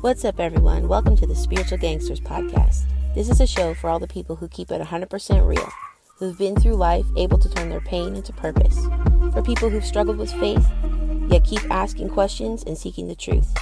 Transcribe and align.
What's 0.00 0.24
up, 0.24 0.38
everyone? 0.38 0.86
Welcome 0.86 1.16
to 1.16 1.26
the 1.26 1.34
Spiritual 1.34 1.78
Gangsters 1.78 2.20
podcast. 2.20 2.84
This 3.16 3.28
is 3.28 3.40
a 3.40 3.48
show 3.48 3.74
for 3.74 3.90
all 3.90 3.98
the 3.98 4.06
people 4.06 4.36
who 4.36 4.46
keep 4.46 4.70
it 4.70 4.80
100% 4.80 5.44
real, 5.44 5.68
who've 6.18 6.38
been 6.38 6.54
through 6.54 6.76
life 6.76 7.04
able 7.16 7.36
to 7.36 7.48
turn 7.48 7.68
their 7.68 7.80
pain 7.80 8.14
into 8.14 8.32
purpose, 8.32 8.78
for 9.32 9.42
people 9.42 9.68
who've 9.68 9.84
struggled 9.84 10.16
with 10.16 10.32
faith, 10.34 10.64
yet 11.26 11.42
keep 11.42 11.68
asking 11.68 12.10
questions 12.10 12.62
and 12.62 12.78
seeking 12.78 13.08
the 13.08 13.16
truth. 13.16 13.52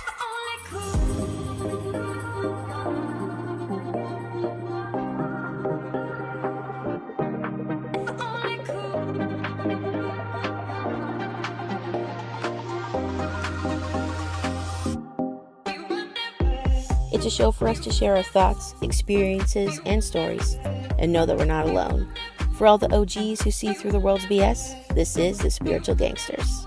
A 17.26 17.30
show 17.30 17.50
for 17.50 17.66
us 17.66 17.80
to 17.80 17.90
share 17.90 18.16
our 18.16 18.22
thoughts, 18.22 18.76
experiences, 18.82 19.80
and 19.84 20.02
stories, 20.02 20.56
and 20.98 21.12
know 21.12 21.26
that 21.26 21.36
we're 21.36 21.44
not 21.44 21.66
alone. 21.66 22.08
For 22.54 22.68
all 22.68 22.78
the 22.78 22.94
OGs 22.94 23.42
who 23.42 23.50
see 23.50 23.74
through 23.74 23.90
the 23.90 23.98
world's 23.98 24.26
BS, 24.26 24.94
this 24.94 25.16
is 25.16 25.38
the 25.38 25.50
Spiritual 25.50 25.96
Gangsters. 25.96 26.66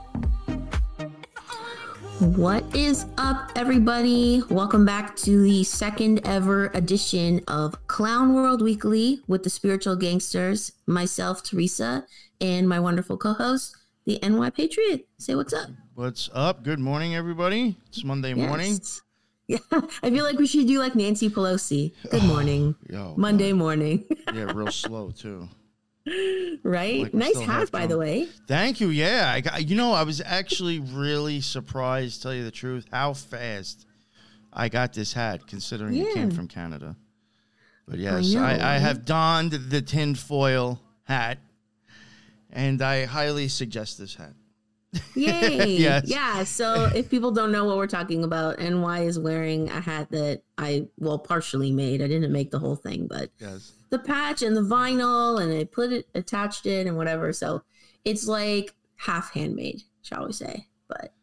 What 2.20 2.76
is 2.76 3.06
up, 3.18 3.52
everybody? 3.56 4.44
Welcome 4.50 4.86
back 4.86 5.16
to 5.18 5.42
the 5.42 5.64
second 5.64 6.28
ever 6.28 6.68
edition 6.74 7.40
of 7.48 7.88
Clown 7.88 8.34
World 8.34 8.62
Weekly 8.62 9.22
with 9.28 9.44
the 9.44 9.50
Spiritual 9.50 9.96
Gangsters. 9.96 10.74
Myself, 10.86 11.42
Teresa, 11.42 12.06
and 12.42 12.68
my 12.68 12.82
wonderful 12.82 13.16
co 13.16 13.32
host, 13.32 13.78
the 14.06 14.20
NY 14.22 14.50
Patriot. 14.50 15.08
Say 15.18 15.36
what's 15.36 15.54
up. 15.54 15.70
What's 15.96 16.30
up? 16.34 16.64
Good 16.64 16.80
morning, 16.80 17.16
everybody. 17.16 17.78
It's 17.88 18.04
Monday 18.04 18.34
morning. 18.34 18.78
Yeah, 19.50 19.58
I 20.04 20.12
feel 20.12 20.24
like 20.24 20.38
we 20.38 20.46
should 20.46 20.68
do 20.68 20.78
like 20.78 20.94
Nancy 20.94 21.28
Pelosi. 21.28 21.92
Good 22.12 22.22
oh, 22.22 22.28
morning. 22.28 22.76
Yo, 22.88 23.16
Monday 23.18 23.52
morning. 23.52 24.06
yeah, 24.34 24.44
real 24.54 24.72
slow 24.72 25.10
too. 25.10 25.50
right? 26.62 27.02
Like 27.02 27.14
nice 27.16 27.40
hat, 27.40 27.72
by 27.72 27.88
the 27.88 27.98
way. 27.98 28.28
Thank 28.48 28.80
you. 28.80 28.90
Yeah, 28.90 29.32
I 29.34 29.42
got. 29.42 29.68
You 29.68 29.76
know, 29.76 29.92
I 29.92 30.04
was 30.04 30.22
actually 30.24 30.78
really 30.78 31.42
surprised. 31.42 32.22
Tell 32.22 32.34
you 32.34 32.44
the 32.44 32.52
truth, 32.52 32.86
how 32.92 33.14
fast 33.14 33.88
I 34.54 34.70
got 34.70 34.94
this 34.94 35.14
hat, 35.14 35.48
considering 35.48 35.96
it 35.96 36.14
came 36.14 36.30
from 36.30 36.48
Canada. 36.48 36.96
But 37.88 37.98
yes, 37.98 38.32
know, 38.32 38.44
I, 38.44 38.76
I, 38.76 38.78
have 38.78 39.04
donned 39.04 39.54
the 39.54 39.82
tinfoil 39.82 40.80
hat, 41.06 41.40
and 42.52 42.84
I 42.84 43.06
highly 43.06 43.48
suggest 43.48 43.98
this 43.98 44.14
hat. 44.14 44.34
Yay. 45.16 45.68
Yes. 45.80 46.04
Yeah. 46.08 46.44
So 46.44 46.90
if 46.96 47.10
people 47.10 47.32
don't 47.32 47.52
know 47.52 47.66
what 47.66 47.78
we're 47.78 47.88
talking 47.88 48.24
about, 48.24 48.60
NY 48.60 49.02
is 49.02 49.20
wearing 49.20 49.70
a 49.70 49.80
hat 49.80 50.10
that 50.12 50.42
I, 50.58 50.88
well, 50.98 51.20
partially 51.20 51.72
made. 51.72 52.02
I 52.02 52.08
didn't 52.08 52.32
make 52.32 52.52
the 52.52 52.60
whole 52.60 52.76
thing, 52.76 53.08
but 53.08 53.30
Yes. 53.40 53.74
the 53.90 54.00
patch 54.00 54.42
and 54.42 54.56
the 54.58 54.62
vinyl, 54.62 55.42
and 55.42 55.54
I 55.54 55.64
put 55.66 55.92
it, 55.92 56.08
attached 56.16 56.66
it, 56.66 56.88
and 56.88 56.98
whatever. 56.98 57.32
So 57.34 57.62
it's 58.06 58.28
like 58.28 58.74
half 58.96 59.32
handmade, 59.34 59.82
shall 60.02 60.26
we 60.26 60.34
say. 60.34 60.68
But 60.88 61.14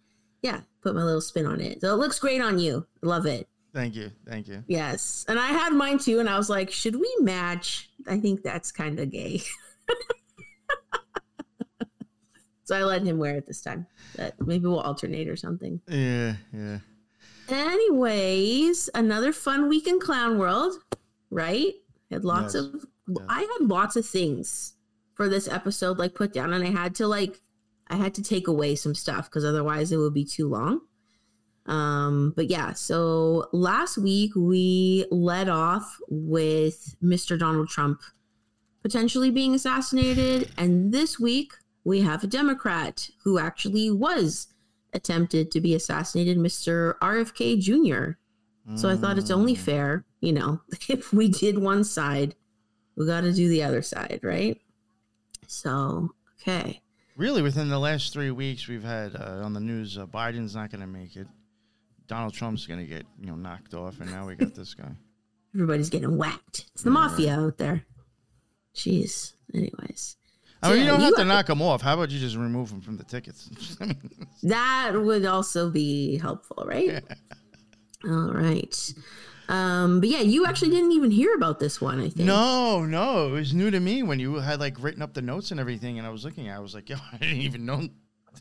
yeah, 0.42 0.60
put 0.82 0.94
my 0.94 1.02
little 1.02 1.20
spin 1.20 1.46
on 1.46 1.60
it. 1.60 1.80
So 1.80 1.92
it 1.92 1.96
looks 1.98 2.18
great 2.18 2.40
on 2.40 2.58
you. 2.58 2.86
Love 3.02 3.26
it. 3.26 3.48
Thank 3.74 3.94
you. 3.94 4.10
Thank 4.26 4.48
you. 4.48 4.64
Yes. 4.68 5.24
And 5.28 5.38
I 5.38 5.48
had 5.48 5.72
mine 5.74 5.98
too, 5.98 6.18
and 6.20 6.28
I 6.30 6.38
was 6.38 6.48
like, 6.48 6.70
should 6.70 6.96
we 6.96 7.12
match? 7.20 7.90
I 8.06 8.18
think 8.18 8.42
that's 8.42 8.70
kind 8.72 8.98
of 9.00 9.10
gay. 9.10 9.42
so 12.66 12.76
I 12.76 12.82
let 12.82 13.02
him 13.02 13.16
wear 13.18 13.36
it 13.36 13.46
this 13.46 13.62
time. 13.62 13.86
But 14.16 14.34
maybe 14.46 14.66
we'll 14.66 14.80
alternate 14.80 15.28
or 15.28 15.36
something. 15.36 15.80
Yeah. 15.88 16.34
Yeah. 16.52 16.78
Anyways, 17.48 18.90
another 18.94 19.32
fun 19.32 19.68
week 19.68 19.86
in 19.86 19.98
Clown 20.00 20.36
World, 20.38 20.74
right? 21.30 21.72
Had 22.10 22.24
lots 22.24 22.54
Yes. 22.54 22.64
of 22.64 22.86
Yeah. 23.08 23.24
I 23.28 23.40
had 23.40 23.68
lots 23.68 23.96
of 23.96 24.04
things 24.06 24.74
for 25.14 25.28
this 25.28 25.48
episode 25.48 25.96
like 25.98 26.14
put 26.14 26.32
down 26.32 26.52
and 26.52 26.62
I 26.64 26.70
had 26.70 26.94
to 26.96 27.06
like 27.06 27.40
I 27.88 27.94
had 27.96 28.14
to 28.16 28.22
take 28.22 28.48
away 28.48 28.74
some 28.74 28.94
stuff 28.96 29.30
because 29.30 29.44
otherwise 29.44 29.92
it 29.92 29.96
would 29.98 30.12
be 30.12 30.24
too 30.24 30.48
long. 30.48 30.80
Um, 31.66 32.32
but 32.34 32.50
yeah, 32.50 32.72
so 32.72 33.48
last 33.52 33.96
week 33.96 34.32
we 34.34 35.06
led 35.10 35.48
off 35.48 35.96
with 36.08 36.96
Mr. 37.02 37.38
Donald 37.38 37.68
Trump 37.68 38.00
potentially 38.82 39.30
being 39.30 39.54
assassinated, 39.54 40.50
and 40.58 40.92
this 40.92 41.18
week 41.18 41.52
we 41.86 42.00
have 42.00 42.24
a 42.24 42.26
Democrat 42.26 43.08
who 43.22 43.38
actually 43.38 43.90
was 43.90 44.48
attempted 44.92 45.50
to 45.52 45.60
be 45.60 45.74
assassinated, 45.74 46.36
Mr. 46.36 46.94
RFK 47.00 47.60
Jr. 47.60 48.18
So 48.74 48.88
I 48.90 48.96
thought 48.96 49.16
it's 49.18 49.30
only 49.30 49.54
Mm. 49.54 49.58
fair, 49.58 50.04
you 50.20 50.32
know, 50.32 50.60
if 50.88 51.12
we 51.12 51.28
did 51.28 51.56
one 51.58 51.84
side, 51.84 52.34
we 52.96 53.06
got 53.06 53.20
to 53.20 53.32
do 53.32 53.48
the 53.48 53.62
other 53.62 53.82
side, 53.82 54.18
right? 54.24 54.60
So, 55.46 56.10
okay. 56.40 56.82
Really, 57.16 57.42
within 57.42 57.68
the 57.68 57.78
last 57.78 58.12
three 58.12 58.30
weeks, 58.32 58.66
we've 58.66 58.82
had 58.82 59.14
uh, 59.14 59.42
on 59.44 59.52
the 59.52 59.60
news 59.60 59.96
uh, 59.96 60.06
Biden's 60.06 60.54
not 60.56 60.70
going 60.70 60.80
to 60.80 60.86
make 60.88 61.14
it. 61.16 61.28
Donald 62.08 62.34
Trump's 62.34 62.66
going 62.66 62.80
to 62.80 62.86
get 62.86 63.06
you 63.20 63.26
know 63.26 63.36
knocked 63.36 63.74
off, 63.74 64.00
and 64.00 64.10
now 64.10 64.26
we 64.26 64.34
got 64.34 64.54
this 64.54 64.74
guy. 64.74 64.90
Everybody's 65.54 65.88
getting 65.90 66.16
whacked. 66.16 66.66
It's 66.74 66.82
the 66.82 66.90
Yeah. 66.90 66.94
mafia 66.94 67.40
out 67.40 67.58
there. 67.58 67.84
Jeez. 68.74 69.34
Anyways, 69.54 70.16
I 70.62 70.70
mean, 70.70 70.80
you 70.80 70.86
don't 70.86 71.00
you 71.00 71.06
have 71.06 71.16
to 71.16 71.24
knock 71.24 71.46
them 71.46 71.60
off. 71.62 71.82
How 71.82 71.94
about 71.94 72.10
you 72.10 72.18
just 72.18 72.36
remove 72.36 72.70
them 72.70 72.80
from 72.80 72.96
the 72.96 73.04
tickets? 73.04 73.50
That 74.42 74.92
would 74.94 75.24
also 75.24 75.70
be 75.70 76.18
helpful, 76.18 76.64
right? 76.66 77.02
All 78.04 78.32
right. 78.32 78.94
Um, 79.48 80.00
but 80.00 80.08
yeah, 80.08 80.20
you 80.20 80.44
actually 80.46 80.70
didn't 80.70 80.92
even 80.92 81.10
hear 81.10 81.34
about 81.34 81.58
this 81.58 81.80
one, 81.80 81.98
I 82.00 82.08
think. 82.08 82.26
no, 82.26 82.84
no, 82.84 83.28
it 83.28 83.30
was 83.32 83.54
new 83.54 83.70
to 83.70 83.78
me 83.80 84.02
when 84.02 84.18
you 84.18 84.34
had 84.36 84.60
like 84.60 84.82
written 84.82 85.02
up 85.02 85.14
the 85.14 85.22
notes 85.22 85.50
and 85.50 85.60
everything, 85.60 85.98
and 85.98 86.06
I 86.06 86.10
was 86.10 86.24
looking. 86.24 86.48
at 86.48 86.54
it, 86.54 86.56
I 86.56 86.60
was 86.60 86.74
like, 86.74 86.88
yo, 86.90 86.96
I 87.12 87.18
didn't 87.18 87.38
even 87.42 87.64
know 87.64 87.88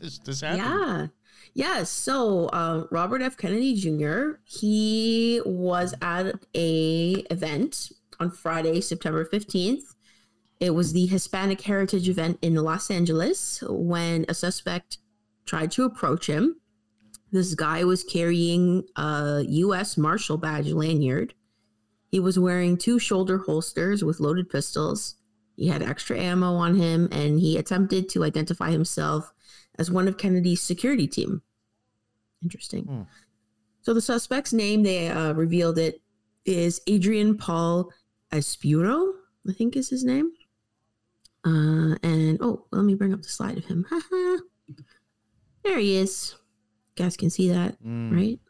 this 0.00 0.18
this 0.18 0.40
happened. 0.42 0.62
Yeah. 0.62 1.06
Yeah. 1.54 1.82
So 1.84 2.46
uh, 2.46 2.86
Robert 2.90 3.22
F. 3.22 3.36
Kennedy 3.36 3.74
Jr. 3.74 4.40
He 4.44 5.40
was 5.44 5.94
at 6.02 6.34
a 6.54 7.10
event 7.30 7.92
on 8.20 8.30
Friday, 8.30 8.80
September 8.80 9.24
fifteenth. 9.24 9.94
It 10.58 10.70
was 10.70 10.92
the 10.92 11.06
Hispanic 11.06 11.60
Heritage 11.60 12.08
event 12.08 12.38
in 12.40 12.54
Los 12.54 12.90
Angeles 12.90 13.62
when 13.68 14.24
a 14.28 14.34
suspect 14.34 14.98
tried 15.44 15.70
to 15.72 15.84
approach 15.84 16.26
him. 16.26 16.56
This 17.30 17.54
guy 17.54 17.84
was 17.84 18.02
carrying 18.02 18.84
a 18.96 19.44
U.S. 19.46 19.98
Marshal 19.98 20.38
badge 20.38 20.68
lanyard. 20.68 21.34
He 22.10 22.20
was 22.20 22.38
wearing 22.38 22.78
two 22.78 22.98
shoulder 22.98 23.38
holsters 23.38 24.02
with 24.02 24.20
loaded 24.20 24.48
pistols. 24.48 25.16
He 25.56 25.68
had 25.68 25.82
extra 25.82 26.18
ammo 26.18 26.54
on 26.54 26.76
him, 26.76 27.08
and 27.12 27.40
he 27.40 27.58
attempted 27.58 28.08
to 28.10 28.24
identify 28.24 28.70
himself 28.70 29.32
as 29.78 29.90
one 29.90 30.08
of 30.08 30.16
Kennedy's 30.16 30.62
security 30.62 31.06
team. 31.06 31.42
Interesting. 32.42 32.84
Hmm. 32.84 33.02
So 33.82 33.92
the 33.94 34.00
suspect's 34.00 34.52
name, 34.52 34.82
they 34.82 35.08
uh, 35.08 35.32
revealed 35.32 35.78
it, 35.78 36.00
is 36.44 36.80
Adrian 36.86 37.36
Paul 37.36 37.90
Espuro, 38.32 39.12
I 39.48 39.52
think 39.52 39.76
is 39.76 39.90
his 39.90 40.04
name. 40.04 40.32
Uh, 41.46 41.94
and 42.02 42.38
oh, 42.42 42.66
let 42.72 42.82
me 42.84 42.94
bring 42.96 43.12
up 43.14 43.22
the 43.22 43.28
slide 43.28 43.56
of 43.56 43.64
him. 43.66 43.86
there 45.64 45.78
he 45.78 45.96
is. 45.96 46.34
You 46.96 47.04
guys 47.04 47.16
can 47.16 47.30
see 47.30 47.48
that, 47.50 47.80
Mm. 47.82 48.12
right? 48.14 48.40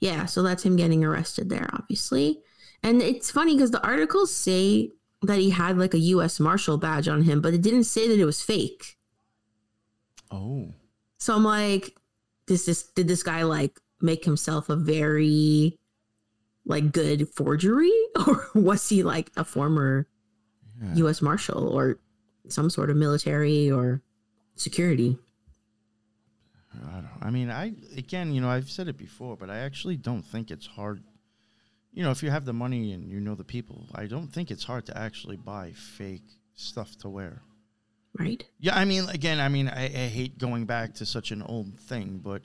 Yeah, 0.00 0.26
so 0.26 0.42
that's 0.42 0.64
him 0.64 0.76
getting 0.76 1.04
arrested 1.04 1.48
there, 1.48 1.68
obviously. 1.72 2.40
And 2.82 3.00
it's 3.02 3.30
funny 3.30 3.54
because 3.54 3.70
the 3.70 3.84
articles 3.86 4.34
say 4.34 4.90
that 5.22 5.38
he 5.38 5.50
had 5.50 5.78
like 5.78 5.94
a 5.94 5.98
U.S. 5.98 6.38
Marshal 6.40 6.78
badge 6.78 7.08
on 7.08 7.22
him, 7.22 7.40
but 7.40 7.54
it 7.54 7.62
didn't 7.62 7.84
say 7.84 8.08
that 8.08 8.18
it 8.18 8.24
was 8.24 8.42
fake. 8.42 8.96
Oh, 10.30 10.74
So 11.18 11.34
I'm 11.34 11.44
like, 11.44 11.96
does 12.46 12.66
this 12.66 12.84
did 12.94 13.08
this 13.08 13.22
guy 13.22 13.42
like 13.44 13.78
make 14.00 14.24
himself 14.24 14.68
a 14.68 14.76
very 14.76 15.78
like 16.64 16.92
good 16.92 17.28
forgery, 17.34 17.92
or 18.26 18.48
was 18.54 18.88
he 18.88 19.02
like 19.02 19.30
a 19.36 19.44
former 19.44 20.08
yeah. 20.82 20.94
U.S. 20.96 21.22
Marshal 21.22 21.68
or 21.68 21.98
some 22.48 22.70
sort 22.70 22.90
of 22.90 22.96
military 22.96 23.70
or 23.70 24.02
security? 24.54 25.18
I, 26.74 26.94
don't, 26.96 27.10
I 27.22 27.30
mean, 27.30 27.50
I 27.50 27.72
again, 27.96 28.32
you 28.32 28.40
know, 28.40 28.48
I've 28.48 28.70
said 28.70 28.88
it 28.88 28.98
before, 28.98 29.36
but 29.36 29.50
I 29.50 29.58
actually 29.58 29.96
don't 29.96 30.22
think 30.22 30.50
it's 30.50 30.66
hard. 30.66 31.02
You 31.92 32.02
know, 32.02 32.10
if 32.10 32.22
you 32.22 32.30
have 32.30 32.44
the 32.44 32.52
money 32.52 32.92
and 32.92 33.08
you 33.08 33.20
know 33.20 33.34
the 33.34 33.44
people, 33.44 33.86
I 33.94 34.06
don't 34.06 34.28
think 34.28 34.50
it's 34.50 34.64
hard 34.64 34.84
to 34.86 34.98
actually 34.98 35.36
buy 35.36 35.72
fake 35.72 36.24
stuff 36.54 36.96
to 36.98 37.08
wear. 37.08 37.42
Right? 38.18 38.44
Yeah, 38.58 38.76
I 38.76 38.84
mean, 38.84 39.08
again, 39.08 39.40
I 39.40 39.48
mean, 39.48 39.68
I, 39.68 39.84
I 39.84 40.08
hate 40.08 40.38
going 40.38 40.64
back 40.66 40.94
to 40.94 41.06
such 41.06 41.30
an 41.30 41.42
old 41.42 41.78
thing, 41.78 42.20
but 42.22 42.42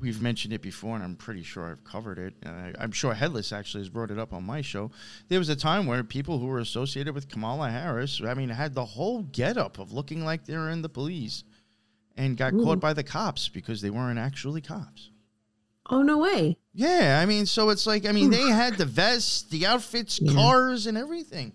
we've 0.00 0.22
mentioned 0.22 0.52
it 0.54 0.62
before, 0.62 0.94
and 0.94 1.04
I'm 1.04 1.16
pretty 1.16 1.42
sure 1.42 1.70
I've 1.70 1.84
covered 1.84 2.18
it. 2.18 2.34
I, 2.46 2.72
I'm 2.78 2.92
sure 2.92 3.14
Headless 3.14 3.52
actually 3.52 3.80
has 3.80 3.88
brought 3.88 4.10
it 4.10 4.18
up 4.18 4.32
on 4.32 4.44
my 4.44 4.60
show. 4.60 4.90
There 5.28 5.38
was 5.38 5.48
a 5.48 5.56
time 5.56 5.86
where 5.86 6.02
people 6.04 6.38
who 6.38 6.46
were 6.46 6.60
associated 6.60 7.14
with 7.14 7.28
Kamala 7.28 7.70
Harris, 7.70 8.20
I 8.24 8.34
mean, 8.34 8.48
had 8.48 8.74
the 8.74 8.84
whole 8.84 9.22
getup 9.22 9.78
of 9.78 9.92
looking 9.92 10.24
like 10.24 10.44
they 10.44 10.56
were 10.56 10.70
in 10.70 10.82
the 10.82 10.88
police, 10.88 11.44
and 12.16 12.36
got 12.36 12.52
Ooh. 12.52 12.64
caught 12.64 12.78
mm. 12.78 12.82
by 12.82 12.92
the 12.92 13.04
cops 13.04 13.48
because 13.48 13.80
they 13.80 13.90
weren't 13.90 14.18
actually 14.18 14.60
cops. 14.60 15.10
Oh 15.90 16.02
no 16.02 16.18
way! 16.18 16.58
Yeah, 16.74 17.18
I 17.22 17.26
mean, 17.26 17.46
so 17.46 17.70
it's 17.70 17.86
like 17.86 18.06
I 18.06 18.12
mean, 18.12 18.30
they 18.30 18.48
had 18.50 18.76
the 18.76 18.84
vests, 18.84 19.42
the 19.42 19.66
outfits, 19.66 20.20
Yeah. 20.20 20.34
cars, 20.34 20.86
and 20.86 20.98
everything. 20.98 21.52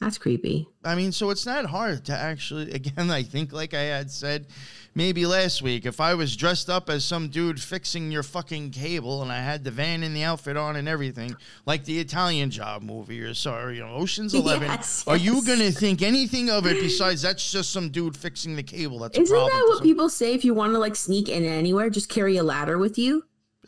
That's 0.00 0.16
creepy. 0.16 0.68
I 0.84 0.94
mean, 0.94 1.10
so 1.10 1.30
it's 1.30 1.44
not 1.44 1.66
hard 1.66 2.04
to 2.04 2.12
actually. 2.16 2.70
Again, 2.78 3.10
I 3.10 3.24
think, 3.24 3.52
like 3.52 3.74
I 3.74 3.82
had 3.82 4.10
said, 4.12 4.46
maybe 4.94 5.26
last 5.26 5.60
week, 5.60 5.86
if 5.86 6.00
I 6.00 6.14
was 6.14 6.36
dressed 6.36 6.70
up 6.70 6.88
as 6.88 7.04
some 7.04 7.28
dude 7.28 7.60
fixing 7.60 8.12
your 8.12 8.22
fucking 8.22 8.70
cable, 8.70 9.22
and 9.22 9.32
I 9.32 9.40
had 9.40 9.64
the 9.64 9.72
van 9.72 10.04
and 10.04 10.14
the 10.14 10.22
outfit 10.22 10.56
on 10.56 10.76
and 10.76 10.88
everything, 10.88 11.34
like 11.66 11.84
the 11.84 11.98
Italian 11.98 12.50
Job 12.50 12.82
movie 12.82 13.20
or 13.20 13.34
sorry, 13.34 13.78
you 13.78 13.84
know, 13.84 13.94
Ocean's 13.94 14.34
Eleven, 14.34 14.68
Yes, 14.68 15.02
are 15.08 15.16
you 15.16 15.44
gonna 15.44 15.72
think 15.72 16.00
anything 16.00 16.48
of 16.48 16.64
it 16.66 16.80
besides 16.80 17.22
that's 17.22 17.50
just 17.50 17.72
some 17.72 17.88
dude 17.90 18.16
fixing 18.16 18.54
the 18.54 18.62
cable? 18.62 19.00
That's 19.00 19.18
Isn't 19.18 19.34
a 19.34 19.38
problem. 19.40 19.58
that 19.58 19.66
what 19.68 19.82
people 19.82 20.08
say 20.08 20.32
if 20.32 20.44
you 20.44 20.54
want 20.54 20.74
to 20.74 20.78
like 20.78 20.94
sneak 20.94 21.28
in 21.28 21.44
anywhere? 21.44 21.90
Just 21.90 22.08
carry 22.08 22.36
a 22.36 22.44
ladder 22.44 22.78
with 22.78 22.98
you. 22.98 23.24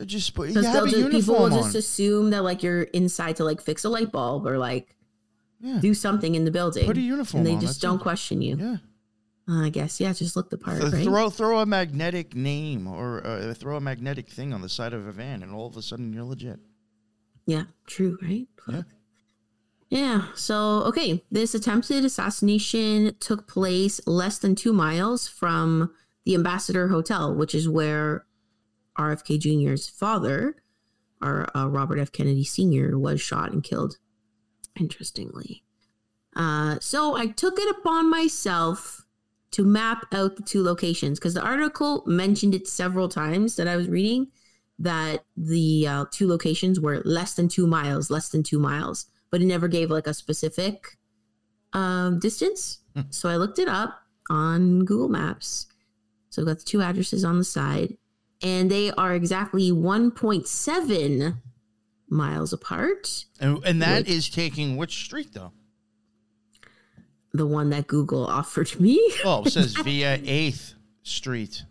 just 0.07 0.33
put? 0.35 0.51
You 0.51 0.63
have 0.63 0.85
a 0.85 0.89
just, 0.89 1.11
people 1.11 1.35
will 1.35 1.43
uniform 1.43 1.53
just 1.55 1.75
assume 1.75 2.31
that 2.31 2.45
like 2.45 2.63
you're 2.63 2.83
inside 2.83 3.35
to 3.37 3.45
like 3.45 3.61
fix 3.61 3.83
a 3.83 3.89
light 3.89 4.13
bulb 4.13 4.47
or 4.47 4.57
like 4.57 4.95
Yeah. 5.61 5.79
do 5.81 5.95
something 5.95 6.35
in 6.35 6.45
the 6.45 6.51
building. 6.51 6.87
Put 6.87 6.97
a 6.97 7.01
uniform 7.01 7.41
and 7.41 7.47
they 7.47 7.55
on, 7.55 7.61
just 7.61 7.75
that's 7.75 7.81
don't 7.81 8.01
it. 8.01 8.03
question 8.03 8.41
you. 8.43 8.57
Yeah. 8.57 8.77
Uh, 9.49 9.67
I 9.67 9.69
guess 9.69 10.01
yeah, 10.01 10.13
just 10.13 10.37
look 10.37 10.51
the 10.51 10.59
part, 10.59 10.81
Th- 10.81 10.93
right? 10.93 11.05
Throw 11.05 11.29
throw 11.29 11.59
a 11.59 11.67
magnetic 11.67 12.35
name 12.35 12.87
or 12.87 13.27
uh, 13.27 13.53
throw 13.55 13.77
a 13.77 13.81
magnetic 13.81 14.29
thing 14.29 14.53
on 14.53 14.61
the 14.63 14.69
side 14.69 14.93
of 14.93 15.07
a 15.07 15.13
van, 15.13 15.43
and 15.43 15.53
all 15.53 15.67
of 15.67 15.77
a 15.77 15.83
sudden 15.83 16.13
you're 16.13 16.25
legit. 16.25 16.61
Yeah, 17.47 17.65
true, 17.87 18.17
right? 18.23 18.47
Yeah. 18.69 18.83
Yeah. 19.89 20.27
So, 20.37 20.83
okay, 20.85 21.25
this 21.33 21.53
attempted 21.53 22.05
assassination 22.05 23.17
took 23.19 23.49
place 23.49 24.01
less 24.07 24.39
than 24.39 24.55
two 24.55 24.73
miles 24.73 25.27
from 25.27 25.93
the 26.25 26.37
Ambassador 26.37 26.89
Hotel, 26.89 27.35
which 27.35 27.55
is 27.55 27.69
where 27.69 28.25
RFK 28.97 29.41
Jr.'s 29.41 29.89
father, 29.89 30.55
or 31.21 31.49
uh, 31.57 31.67
Robert 31.67 31.99
F. 31.99 32.13
Kennedy 32.13 32.45
Sr., 32.45 32.97
was 32.97 33.21
shot 33.21 33.51
and 33.51 33.65
killed. 33.65 33.99
Interestingly. 34.79 35.65
Uh, 36.37 36.79
so, 36.81 37.17
I 37.17 37.27
took 37.27 37.59
it 37.59 37.77
upon 37.79 38.09
myself 38.09 39.05
to 39.51 39.65
map 39.65 40.07
out 40.13 40.37
the 40.37 40.43
two 40.43 40.63
locations 40.63 41.19
because 41.19 41.35
the 41.35 41.43
article 41.43 42.05
mentioned 42.07 42.55
it 42.55 42.69
several 42.69 43.09
times 43.09 43.57
that 43.57 43.67
I 43.67 43.77
was 43.77 43.89
reading 43.89 44.29
that 44.79 45.25
the 45.37 45.87
uh, 45.87 46.05
two 46.11 46.27
locations 46.29 46.81
were 46.81 47.03
less 47.05 47.35
than 47.35 47.49
two 47.49 47.67
miles, 47.67 48.11
less 48.11 48.31
than 48.31 48.43
two 48.43 48.59
miles, 48.59 49.07
but 49.31 49.43
it 49.43 49.47
never 49.47 49.69
gave 49.69 49.91
like 49.91 50.07
a 50.07 50.15
specific 50.15 50.97
um, 51.73 52.19
distance. 52.19 52.79
Hmm. 52.95 53.03
So 53.11 53.29
I 53.29 53.37
looked 53.37 53.59
it 53.59 53.69
up 53.69 54.01
on 54.31 54.85
Google 54.85 55.09
Maps. 55.09 55.67
So 56.31 56.43
I've 56.43 56.49
got 56.49 56.59
the 56.61 56.65
two 56.65 56.81
addresses 56.81 57.25
on 57.25 57.39
the 57.39 57.45
side, 57.45 57.97
and 58.43 58.71
they 58.71 58.91
are 58.93 59.15
exactly 59.15 59.71
1.7 59.71 61.37
miles 62.11 62.53
apart. 62.53 63.25
And, 63.41 63.65
and 63.65 63.81
that 63.83 64.01
Which- 64.07 64.09
is 64.17 64.29
taking 64.29 64.77
which 64.77 65.05
street 65.05 65.33
though? 65.33 65.53
The 67.33 67.47
one 67.47 67.71
that 67.71 67.87
Google 67.87 68.27
offered 68.41 68.79
me. 68.81 68.99
Oh, 69.25 69.45
it 69.45 69.51
says 69.53 69.75
via 69.85 70.21
Eighth 70.25 70.75
Street. 71.03 71.65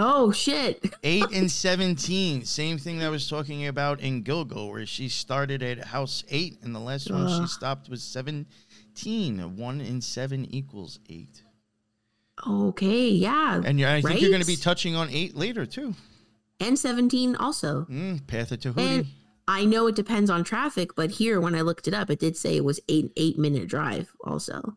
Oh 0.00 0.30
shit! 0.30 0.92
Eight 1.02 1.24
and 1.32 1.50
seventeen, 1.66 2.44
same 2.44 2.78
thing 2.78 2.98
that 2.98 3.06
I 3.06 3.10
was 3.10 3.28
talking 3.28 3.66
about 3.66 4.00
in 4.00 4.22
Gilgo, 4.22 4.70
where 4.70 4.86
she 4.86 5.08
started 5.08 5.60
at 5.62 5.86
house 5.86 6.22
eight, 6.28 6.58
and 6.62 6.72
the 6.72 6.78
last 6.78 7.10
one 7.10 7.28
she 7.40 7.46
stopped 7.48 7.88
was 7.88 8.02
seventeen. 8.02 9.56
One 9.56 9.80
and 9.80 10.02
seven 10.04 10.46
equals 10.54 11.00
eight, 11.08 11.42
Okay, 12.46 13.08
yeah, 13.08 13.60
and 13.64 13.80
you're, 13.80 13.88
I 13.88 14.00
think 14.00 14.20
you're 14.20 14.30
going 14.30 14.40
to 14.42 14.46
be 14.46 14.54
touching 14.54 14.94
on 14.94 15.08
eight 15.10 15.34
later 15.36 15.66
too. 15.66 15.94
and 16.60 16.78
17 16.78 17.34
also. 17.34 17.84
Mm, 17.90 18.24
Path 18.28 18.52
of 18.52 18.60
Tahuti. 18.60 18.80
And 18.80 19.06
I 19.48 19.64
know 19.64 19.86
it 19.86 19.96
depends 19.96 20.30
on 20.30 20.44
traffic, 20.44 20.94
but 20.94 21.10
here 21.10 21.40
when 21.40 21.54
I 21.54 21.62
looked 21.62 21.88
it 21.88 21.94
up, 21.94 22.10
it 22.10 22.20
did 22.20 22.36
say 22.36 22.56
it 22.56 22.64
was 22.64 22.78
eight 22.88 23.10
eight 23.16 23.38
minute 23.38 23.66
drive 23.66 24.14
also. 24.22 24.76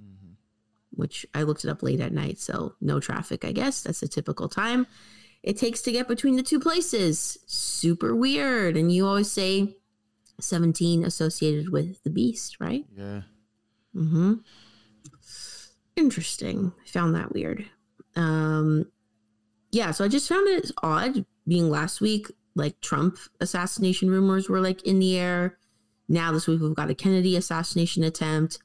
Mhm. 0.00 0.34
Which 0.90 1.26
I 1.34 1.42
looked 1.42 1.64
it 1.64 1.70
up 1.70 1.82
late 1.82 2.00
at 2.00 2.12
night, 2.12 2.38
so 2.38 2.74
no 2.80 3.00
traffic. 3.00 3.44
I 3.44 3.52
guess 3.52 3.82
that's 3.82 4.02
a 4.02 4.08
typical 4.08 4.48
time 4.48 4.86
it 5.42 5.56
takes 5.56 5.80
to 5.82 5.92
get 5.92 6.06
between 6.08 6.36
the 6.36 6.42
two 6.42 6.60
places. 6.60 7.38
Super 7.46 8.14
weird, 8.14 8.76
and 8.76 8.92
you 8.92 9.06
always 9.06 9.30
say 9.30 9.76
seventeen 10.40 11.04
associated 11.04 11.70
with 11.70 12.02
the 12.04 12.10
beast, 12.10 12.58
right? 12.60 12.84
Yeah. 12.94 13.22
Mm-hmm. 13.94 14.34
Interesting. 15.96 16.72
I 16.84 16.88
found 16.88 17.14
that 17.14 17.32
weird. 17.32 17.64
Um, 18.14 18.90
yeah, 19.72 19.90
so 19.92 20.04
I 20.04 20.08
just 20.08 20.28
found 20.28 20.46
it 20.48 20.70
odd 20.82 21.24
being 21.46 21.70
last 21.70 22.00
week, 22.00 22.30
like 22.58 22.80
Trump 22.80 23.16
assassination 23.40 24.10
rumors 24.10 24.48
were 24.48 24.60
like 24.60 24.82
in 24.82 24.98
the 24.98 25.16
air. 25.18 25.58
Now 26.08 26.32
this 26.32 26.46
week 26.46 26.60
we've 26.60 26.74
got 26.74 26.90
a 26.90 26.94
Kennedy 26.94 27.36
assassination 27.36 28.02
attempt. 28.04 28.58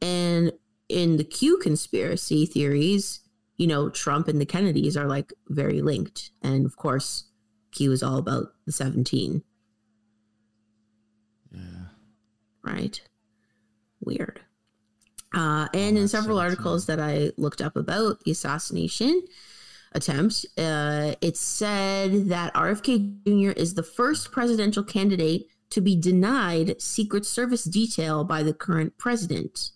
And 0.00 0.52
in 0.88 1.16
the 1.18 1.24
Q 1.24 1.58
conspiracy 1.58 2.46
theories, 2.46 3.20
you 3.58 3.66
know, 3.66 3.90
Trump 3.90 4.28
and 4.28 4.40
the 4.40 4.46
Kennedys 4.46 4.96
are 4.96 5.06
like 5.06 5.32
very 5.48 5.82
linked. 5.82 6.30
And 6.42 6.64
of 6.64 6.76
course, 6.76 7.24
Q 7.72 7.92
is 7.92 8.02
all 8.02 8.16
about 8.16 8.46
the 8.66 8.72
17, 8.72 9.42
Yeah. 11.52 11.60
right? 12.64 13.00
Weird. 14.00 14.40
Uh, 15.34 15.68
and 15.74 15.96
in 15.96 16.08
several 16.08 16.38
17. 16.38 16.50
articles 16.50 16.86
that 16.86 16.98
I 16.98 17.30
looked 17.36 17.60
up 17.60 17.76
about 17.76 18.24
the 18.24 18.30
assassination 18.32 19.22
attempt, 19.92 20.46
uh, 20.56 21.14
it 21.20 21.36
said 21.36 22.28
that 22.28 22.54
RFK 22.54 23.24
Jr. 23.26 23.58
is 23.58 23.74
the 23.74 23.82
first 23.82 24.30
presidential 24.30 24.84
candidate 24.84 25.46
to 25.70 25.80
be 25.80 25.96
denied 25.96 26.80
Secret 26.80 27.24
Service 27.24 27.64
detail 27.64 28.24
by 28.24 28.42
the 28.42 28.54
current 28.54 28.96
president. 28.98 29.70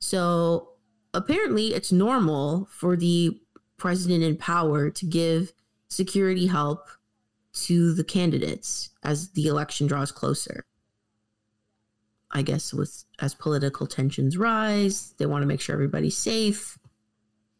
So 0.00 0.70
apparently, 1.14 1.74
it's 1.74 1.92
normal 1.92 2.68
for 2.70 2.96
the 2.96 3.40
president 3.76 4.24
in 4.24 4.36
power 4.36 4.90
to 4.90 5.06
give 5.06 5.52
security 5.88 6.46
help 6.46 6.88
to 7.52 7.94
the 7.94 8.04
candidates 8.04 8.90
as 9.02 9.30
the 9.30 9.46
election 9.46 9.86
draws 9.86 10.12
closer. 10.12 10.64
I 12.30 12.42
guess 12.42 12.74
with 12.74 13.04
as 13.20 13.34
political 13.34 13.86
tensions 13.86 14.36
rise, 14.36 15.14
they 15.18 15.26
want 15.26 15.42
to 15.42 15.46
make 15.46 15.60
sure 15.60 15.74
everybody's 15.74 16.16
safe. 16.16 16.78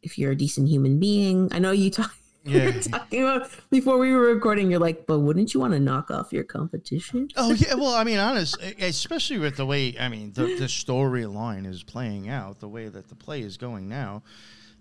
If 0.03 0.19
you're 0.19 0.33
a 0.33 0.37
decent 0.37 0.69
human 0.69 0.99
being, 0.99 1.49
I 1.53 1.59
know 1.59 1.73
you 1.73 1.91
talk. 1.91 2.15
Yeah. 2.45 2.71
You're 2.71 2.83
talking 2.83 3.23
about 3.25 3.51
before 3.69 3.99
we 3.99 4.11
were 4.13 4.33
recording. 4.33 4.71
You're 4.71 4.81
like, 4.81 5.07
but 5.07 5.19
wouldn't 5.19 5.53
you 5.53 5.61
want 5.61 5.75
to 5.75 5.81
knock 5.81 6.11
off 6.11 6.33
your 6.33 6.45
competition? 6.45 7.29
Oh 7.37 7.53
yeah, 7.53 7.75
well, 7.75 7.93
I 7.93 8.05
mean, 8.05 8.19
honest, 8.19 8.57
especially 8.79 9.39
with 9.39 9.57
the 9.57 9.67
way 9.67 9.95
I 10.01 10.09
mean 10.09 10.33
the 10.33 10.45
the 10.45 10.65
storyline 10.65 11.67
is 11.67 11.83
playing 11.83 12.31
out, 12.31 12.61
the 12.61 12.69
way 12.69 12.89
that 12.89 13.09
the 13.09 13.15
play 13.15 13.43
is 13.43 13.59
going 13.59 13.87
now. 13.87 14.23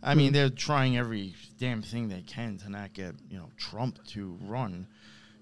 I 0.01 0.15
mean, 0.15 0.29
hmm. 0.29 0.35
they're 0.35 0.49
trying 0.49 0.97
every 0.97 1.35
damn 1.59 1.81
thing 1.81 2.07
they 2.07 2.21
can 2.21 2.57
to 2.59 2.69
not 2.69 2.93
get 2.93 3.15
you 3.29 3.37
know 3.37 3.49
Trump 3.57 4.05
to 4.09 4.37
run. 4.43 4.87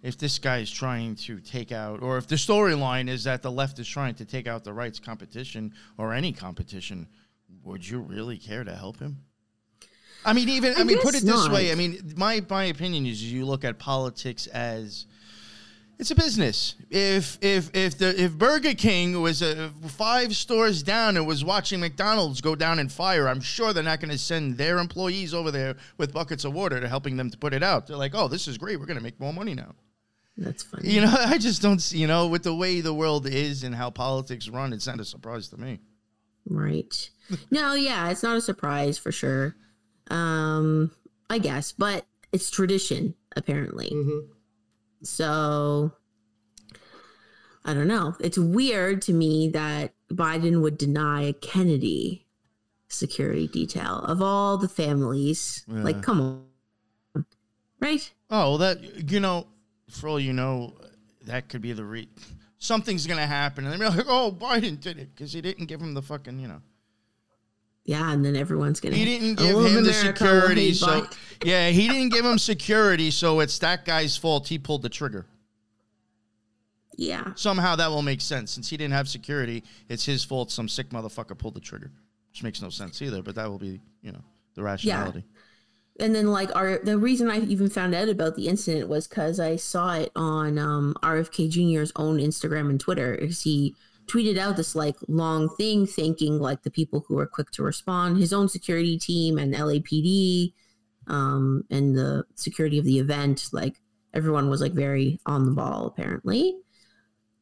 If 0.01 0.17
this 0.17 0.39
guy 0.39 0.59
is 0.59 0.71
trying 0.71 1.15
to 1.15 1.39
take 1.39 1.71
out, 1.71 2.01
or 2.01 2.17
if 2.17 2.27
the 2.27 2.35
storyline 2.35 3.09
is 3.09 3.23
that 3.25 3.41
the 3.41 3.51
left 3.51 3.77
is 3.77 3.87
trying 3.87 4.15
to 4.15 4.25
take 4.25 4.47
out 4.47 4.63
the 4.63 4.73
right's 4.73 4.99
competition 4.99 5.73
or 5.97 6.13
any 6.13 6.31
competition, 6.31 7.07
would 7.63 7.87
you 7.87 7.99
really 7.99 8.37
care 8.37 8.63
to 8.63 8.75
help 8.75 8.99
him? 8.99 9.17
I 10.25 10.33
mean, 10.33 10.49
even 10.49 10.73
I, 10.75 10.81
I 10.81 10.83
mean, 10.83 10.99
put 10.99 11.15
it 11.15 11.23
this 11.23 11.49
way. 11.49 11.71
I 11.71 11.75
mean, 11.75 12.13
my 12.17 12.43
my 12.49 12.65
opinion 12.65 13.05
is 13.05 13.23
you 13.31 13.45
look 13.45 13.63
at 13.63 13.77
politics 13.79 14.47
as 14.47 15.05
it's 15.97 16.11
a 16.11 16.15
business. 16.15 16.75
If 16.89 17.37
if 17.41 17.69
if 17.73 17.97
the 17.97 18.21
if 18.21 18.33
Burger 18.33 18.73
King 18.73 19.21
was 19.21 19.41
uh, 19.41 19.69
five 19.87 20.35
stores 20.35 20.83
down 20.83 21.15
and 21.15 21.25
was 21.25 21.45
watching 21.45 21.79
McDonald's 21.79 22.41
go 22.41 22.55
down 22.55 22.79
in 22.79 22.89
fire, 22.89 23.29
I'm 23.29 23.39
sure 23.39 23.71
they're 23.71 23.83
not 23.83 24.01
going 24.01 24.11
to 24.11 24.17
send 24.17 24.57
their 24.57 24.79
employees 24.79 25.33
over 25.33 25.51
there 25.51 25.75
with 25.97 26.13
buckets 26.13 26.43
of 26.43 26.53
water 26.53 26.79
to 26.81 26.87
helping 26.87 27.17
them 27.17 27.29
to 27.29 27.37
put 27.37 27.53
it 27.53 27.63
out. 27.63 27.87
They're 27.87 27.97
like, 27.97 28.13
oh, 28.13 28.27
this 28.27 28.47
is 28.47 28.57
great. 28.57 28.79
We're 28.79 28.87
going 28.87 28.97
to 28.97 29.03
make 29.03 29.19
more 29.19 29.33
money 29.33 29.53
now. 29.53 29.73
That's 30.37 30.63
funny. 30.63 30.89
You 30.89 31.01
know, 31.01 31.15
I 31.19 31.37
just 31.37 31.61
don't. 31.61 31.79
see 31.79 31.99
You 31.99 32.07
know, 32.07 32.27
with 32.27 32.43
the 32.43 32.55
way 32.55 32.81
the 32.81 32.93
world 32.93 33.25
is 33.27 33.63
and 33.63 33.73
how 33.73 33.89
politics 33.89 34.49
run, 34.49 34.73
it's 34.73 34.87
not 34.87 34.99
a 34.99 35.05
surprise 35.05 35.47
to 35.49 35.57
me. 35.57 35.79
Right. 36.47 37.09
No, 37.49 37.73
yeah, 37.73 38.11
it's 38.11 38.21
not 38.21 38.37
a 38.37 38.41
surprise 38.41 38.99
for 38.99 39.11
sure. 39.11 39.55
Um, 40.09 40.91
I 41.29 41.39
guess, 41.39 41.71
but 41.71 42.05
it's 42.31 42.49
tradition 42.49 43.15
apparently. 43.35 43.91
So 45.03 45.91
I 47.63 47.73
don't 47.73 47.87
know. 47.87 48.15
It's 48.19 48.37
weird 48.37 49.01
to 49.03 49.13
me 49.13 49.49
that 49.49 49.93
Biden 50.11 50.61
would 50.61 50.77
deny 50.77 51.23
a 51.23 51.33
Kennedy 51.33 52.25
security 52.87 53.47
detail 53.47 53.99
of 53.99 54.21
all 54.21 54.57
the 54.57 54.69
families. 54.69 55.65
Yeah. 55.67 55.83
Like, 55.83 56.03
come 56.03 56.21
on. 56.21 57.25
Right? 57.79 58.11
Oh, 58.29 58.51
well, 58.51 58.57
that 58.59 59.11
you 59.11 59.19
know, 59.19 59.47
for 59.89 60.09
all 60.09 60.19
you 60.19 60.33
know, 60.33 60.75
that 61.25 61.49
could 61.49 61.61
be 61.61 61.73
the 61.73 61.83
re. 61.83 62.07
Something's 62.57 63.05
gonna 63.05 63.27
happen, 63.27 63.65
and 63.65 63.79
they're 63.79 63.89
like, 63.89 64.05
"Oh, 64.07 64.31
Biden 64.31 64.79
did 64.79 64.97
it 64.97 65.13
because 65.13 65.33
he 65.33 65.41
didn't 65.41 65.65
give 65.65 65.81
him 65.81 65.93
the 65.93 66.01
fucking 66.01 66.39
you 66.39 66.47
know." 66.47 66.61
Yeah, 67.85 68.11
and 68.11 68.25
then 68.25 68.35
everyone's 68.35 68.79
gonna. 68.79 68.95
He 68.95 69.05
didn't 69.05 69.35
give 69.35 69.55
him 69.55 69.83
the 69.83 69.93
security, 69.93 70.73
so 70.73 71.07
yeah, 71.43 71.69
he 71.69 71.87
didn't 71.87 72.09
give 72.09 72.25
him 72.25 72.39
security, 72.39 73.11
so 73.11 73.39
it's 73.41 73.59
that 73.59 73.85
guy's 73.85 74.17
fault. 74.17 74.47
He 74.47 74.57
pulled 74.57 74.81
the 74.81 74.89
trigger. 74.89 75.27
yeah, 76.97 77.33
Somehow 77.35 77.75
that 77.75 77.89
will 77.89 78.01
make 78.01 78.21
sense. 78.21 78.51
Since 78.51 78.69
he 78.69 78.77
didn't 78.77 78.93
have 78.93 79.07
security, 79.07 79.63
it's 79.89 80.03
his 80.05 80.23
fault. 80.23 80.49
Some 80.49 80.67
sick 80.67 80.89
motherfucker 80.89 81.37
pulled 81.37 81.53
the 81.53 81.59
trigger, 81.59 81.91
which 82.31 82.41
makes 82.41 82.61
no 82.61 82.69
sense 82.69 83.01
either. 83.03 83.21
But 83.21 83.35
that 83.35 83.49
will 83.49 83.59
be, 83.59 83.79
you 84.01 84.11
know, 84.11 84.23
the 84.55 84.63
rationality. 84.63 85.23
Yeah. 85.99 86.05
and 86.05 86.15
then 86.15 86.27
like 86.27 86.55
our 86.55 86.79
the 86.79 86.97
reason 86.97 87.29
I 87.29 87.39
even 87.41 87.69
found 87.69 87.93
out 87.93 88.09
about 88.09 88.35
the 88.35 88.47
incident 88.47 88.87
was 88.89 89.07
because 89.07 89.39
I 89.39 89.57
saw 89.57 89.93
it 89.93 90.11
on 90.15 90.57
um, 90.57 90.95
RFK 91.03 91.49
Jr.'s 91.49 91.91
own 91.97 92.17
Instagram 92.17 92.69
and 92.71 92.79
Twitter. 92.79 93.13
Is 93.13 93.43
he 93.43 93.75
tweeted 94.07 94.37
out 94.37 94.57
this 94.57 94.75
like 94.75 94.95
long 95.07 95.49
thing 95.55 95.85
thanking 95.87 96.39
like 96.39 96.63
the 96.63 96.71
people 96.71 97.05
who 97.07 97.15
were 97.15 97.25
quick 97.25 97.51
to 97.51 97.63
respond, 97.63 98.17
his 98.17 98.33
own 98.33 98.47
security 98.47 98.97
team 98.97 99.37
and 99.37 99.53
LAPD, 99.53 100.53
um, 101.07 101.63
and 101.69 101.95
the 101.95 102.25
security 102.35 102.77
of 102.77 102.85
the 102.85 102.99
event. 102.99 103.49
Like 103.51 103.81
everyone 104.13 104.49
was 104.49 104.61
like 104.61 104.73
very 104.73 105.19
on 105.25 105.45
the 105.45 105.51
ball 105.51 105.87
apparently. 105.87 106.55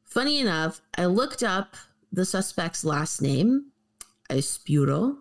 Funny 0.06 0.40
enough, 0.40 0.82
I 0.98 1.06
looked 1.06 1.44
up 1.44 1.76
the 2.12 2.26
suspect's 2.26 2.86
last 2.86 3.22
name, 3.22 3.72
Espuro, 4.30 5.18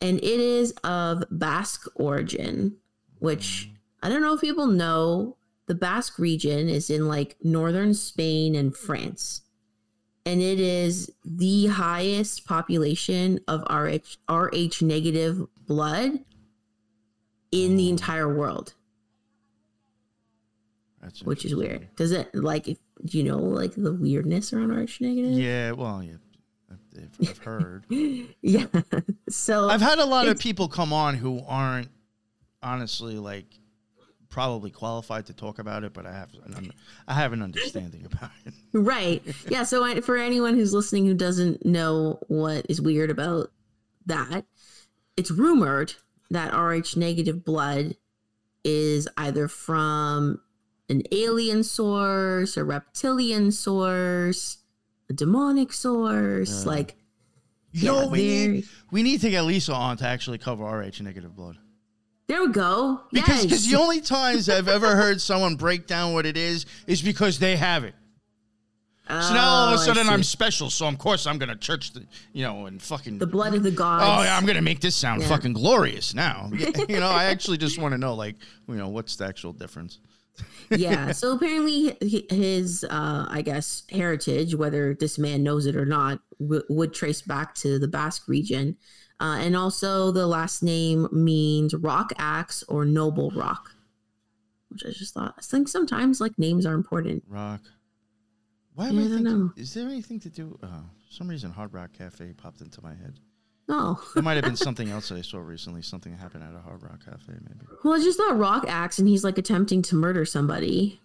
and 0.00 0.18
it 0.18 0.40
is 0.40 0.72
of 0.84 1.24
Basque 1.30 1.88
origin, 1.96 2.76
which 3.18 3.70
I 4.02 4.08
don't 4.08 4.22
know 4.22 4.34
if 4.34 4.40
people 4.40 4.66
know. 4.66 5.36
The 5.66 5.74
Basque 5.74 6.18
region 6.18 6.68
is 6.68 6.90
in 6.90 7.08
like 7.08 7.36
northern 7.42 7.94
Spain 7.94 8.54
and 8.54 8.76
France, 8.76 9.42
and 10.24 10.40
it 10.40 10.60
is 10.60 11.10
the 11.24 11.66
highest 11.66 12.46
population 12.46 13.40
of 13.48 13.62
Rh 13.70 14.00
Rh 14.28 14.82
negative 14.82 15.46
blood 15.66 16.20
in 17.50 17.76
the 17.76 17.86
mm. 17.86 17.90
entire 17.90 18.32
world, 18.32 18.74
That's 21.00 21.22
which 21.22 21.44
is 21.44 21.54
weird. 21.54 21.88
Does 21.96 22.12
it 22.12 22.34
like 22.34 22.68
if 22.68 22.78
do 23.04 23.18
you 23.18 23.24
know 23.24 23.38
like 23.38 23.74
the 23.74 23.92
weirdness 23.92 24.52
around 24.52 24.70
Rh 24.70 25.00
negative? 25.00 25.32
Yeah, 25.32 25.72
well, 25.72 26.02
yeah, 26.02 26.14
I've, 26.70 27.28
I've 27.28 27.38
heard. 27.38 27.84
yeah. 28.42 28.66
So 29.28 29.70
I've 29.70 29.80
had 29.80 29.98
a 29.98 30.04
lot 30.04 30.28
of 30.28 30.38
people 30.38 30.68
come 30.68 30.92
on 30.92 31.14
who 31.14 31.40
aren't 31.46 31.88
honestly 32.62 33.16
like 33.16 33.46
probably 34.32 34.70
qualified 34.70 35.26
to 35.26 35.34
talk 35.34 35.58
about 35.60 35.84
it, 35.84 35.92
but 35.92 36.06
I 36.06 36.12
have 36.12 36.30
an 36.46 36.54
un- 36.54 36.72
I 37.06 37.12
have 37.14 37.32
an 37.32 37.42
understanding 37.42 38.04
about 38.06 38.30
it. 38.46 38.54
Right. 38.72 39.22
Yeah. 39.48 39.62
So 39.64 39.84
I- 39.84 40.00
for 40.00 40.16
anyone 40.16 40.54
who's 40.54 40.72
listening 40.72 41.04
who 41.06 41.14
doesn't 41.14 41.64
know 41.66 42.18
what 42.28 42.64
is 42.68 42.80
weird 42.80 43.10
about 43.10 43.50
that, 44.06 44.46
it's 45.16 45.30
rumored 45.30 45.92
that 46.30 46.52
Rh 46.54 46.96
negative 46.96 47.44
blood 47.44 47.96
is 48.64 49.06
either 49.18 49.46
from 49.48 50.40
an 50.88 51.02
alien 51.12 51.62
source, 51.62 52.56
a 52.56 52.64
reptilian 52.64 53.52
source, 53.52 54.58
a 55.10 55.12
demonic 55.12 55.72
source. 55.74 56.62
Yeah. 56.64 56.70
like, 56.70 56.96
You 57.72 57.86
know, 57.88 57.94
Yeah, 57.96 58.02
what 58.04 58.10
we 58.12 58.18
need 58.22 58.64
we 58.90 59.02
need 59.02 59.20
to 59.20 59.30
get 59.30 59.42
Lisa 59.42 59.74
on 59.74 59.96
to 59.98 60.06
actually 60.06 60.38
cover 60.38 60.64
RH 60.64 61.02
negative 61.02 61.36
blood. 61.36 61.58
There 62.28 62.40
we 62.40 62.52
go. 62.52 63.00
Because 63.12 63.28
yes. 63.28 63.42
because 63.44 63.70
the 63.70 63.76
only 63.78 64.00
times 64.00 64.48
I've 64.48 64.68
ever 64.68 64.94
heard 64.96 65.20
someone 65.20 65.56
break 65.56 65.86
down 65.86 66.12
what 66.14 66.24
it 66.26 66.36
is 66.36 66.66
is 66.86 67.02
because 67.02 67.38
they 67.38 67.56
have 67.56 67.84
it. 67.84 67.94
So 69.08 69.34
now 69.34 69.46
all 69.48 69.74
of 69.74 69.74
a 69.74 69.78
sudden. 69.78 70.08
I'm 70.08 70.22
special, 70.22 70.70
so 70.70 70.86
of 70.86 70.96
course 70.96 71.26
I'm 71.26 71.36
gonna 71.36 71.56
church 71.56 71.92
the 71.92 72.06
you 72.32 72.44
know 72.44 72.66
and 72.66 72.80
fucking 72.80 73.18
the 73.18 73.26
blood 73.26 73.52
of 73.52 73.62
the 73.62 73.70
gods. 73.70 74.04
Oh 74.06 74.22
yeah, 74.22 74.36
I'm 74.36 74.46
gonna 74.46 74.62
make 74.62 74.80
this 74.80 74.96
sound 74.96 75.20
Yeah. 75.20 75.28
fucking 75.28 75.52
glorious 75.52 76.14
now. 76.14 76.48
you 76.88 77.00
know, 77.00 77.08
I 77.08 77.24
actually 77.24 77.58
just 77.58 77.78
want 77.78 77.92
to 77.92 77.98
know 77.98 78.14
like 78.14 78.36
you 78.68 78.76
know 78.76 78.88
what's 78.88 79.16
the 79.16 79.26
actual 79.26 79.52
difference. 79.52 79.98
yeah 80.70 81.12
so 81.20 81.32
apparently 81.36 81.94
his 82.30 82.84
uh 82.88 83.26
i 83.28 83.42
guess 83.42 83.82
heritage 83.90 84.54
whether 84.54 84.94
this 84.94 85.18
man 85.18 85.42
knows 85.42 85.66
it 85.66 85.76
or 85.76 85.84
not 85.84 86.20
w- 86.40 86.62
would 86.70 86.94
trace 86.94 87.20
back 87.20 87.54
to 87.54 87.78
the 87.78 87.86
basque 87.86 88.26
region 88.28 88.74
uh, 89.22 89.36
and 89.44 89.54
also 89.56 90.10
the 90.12 90.26
last 90.26 90.62
name 90.62 91.08
means 91.12 91.74
rock 91.74 92.12
axe 92.18 92.62
or 92.68 92.84
noble 92.84 93.30
rock 93.44 93.70
which 94.68 94.82
i 94.86 94.90
just 94.90 95.14
thought 95.14 95.34
i 95.38 95.42
think 95.42 95.68
sometimes 95.68 96.20
like 96.20 96.38
names 96.38 96.64
are 96.66 96.74
important 96.74 97.22
Rock. 97.28 97.62
Why 98.74 98.88
am 98.88 98.94
Yeah, 98.96 99.02
I 99.02 99.04
I 99.04 99.08
don't 99.08 99.16
thinking? 99.18 99.38
know. 99.38 99.52
Is 99.56 99.74
there 99.74 99.86
anything 99.86 100.18
to 100.20 100.30
do? 100.30 100.58
Uh, 100.62 100.66
for 101.06 101.12
some 101.18 101.28
reason, 101.28 101.50
Hard 101.50 101.74
Rock 101.74 101.90
Cafe 101.92 102.32
popped 102.42 102.62
into 102.62 102.80
my 102.82 102.94
head. 102.94 103.20
No. 103.68 104.00
There 104.14 104.22
might 104.22 104.36
have 104.40 104.44
been 104.44 104.56
something 104.68 104.88
else 104.88 105.10
that 105.10 105.18
I 105.18 105.20
saw 105.20 105.40
recently. 105.40 105.82
Something 105.82 106.16
happened 106.16 106.42
at 106.42 106.54
a 106.54 106.58
Hard 106.58 106.82
Rock 106.82 107.04
Cafe, 107.04 107.34
maybe. 107.48 107.66
well 107.84 107.92
i 107.94 108.02
just 108.02 108.16
thought 108.18 108.38
rock 108.38 108.64
axe 108.66 108.98
and 108.98 109.06
he's 109.06 109.24
like 109.24 109.36
attempting 109.36 109.82
to 109.82 109.94
murder 109.94 110.24
somebody 110.24 110.98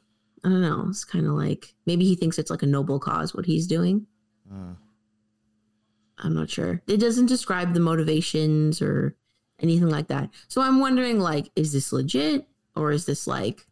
i 0.45 0.47
don't 0.49 0.61
know 0.61 0.85
it's 0.87 1.03
kind 1.03 1.25
of 1.27 1.33
like 1.33 1.75
maybe 1.85 2.05
he 2.05 2.15
thinks 2.15 2.39
it's 2.39 2.49
like 2.49 2.63
a 2.63 2.65
noble 2.77 2.99
cause 3.01 3.35
what 3.35 3.45
he's 3.45 3.67
doing 3.67 4.07
Uh, 4.49 4.73
I'm 6.19 6.33
not 6.33 6.49
sure. 6.49 6.81
It 6.87 6.97
doesn't 6.97 7.27
describe 7.27 7.73
the 7.73 7.79
motivations 7.79 8.81
or 8.81 9.15
anything 9.59 9.89
like 9.89 10.07
that. 10.07 10.29
So 10.47 10.61
I'm 10.61 10.79
wondering 10.79 11.19
like 11.19 11.49
is 11.55 11.73
this 11.73 11.91
legit 11.93 12.47
or 12.75 12.91
is 12.91 13.05
this 13.05 13.27
like 13.27 13.65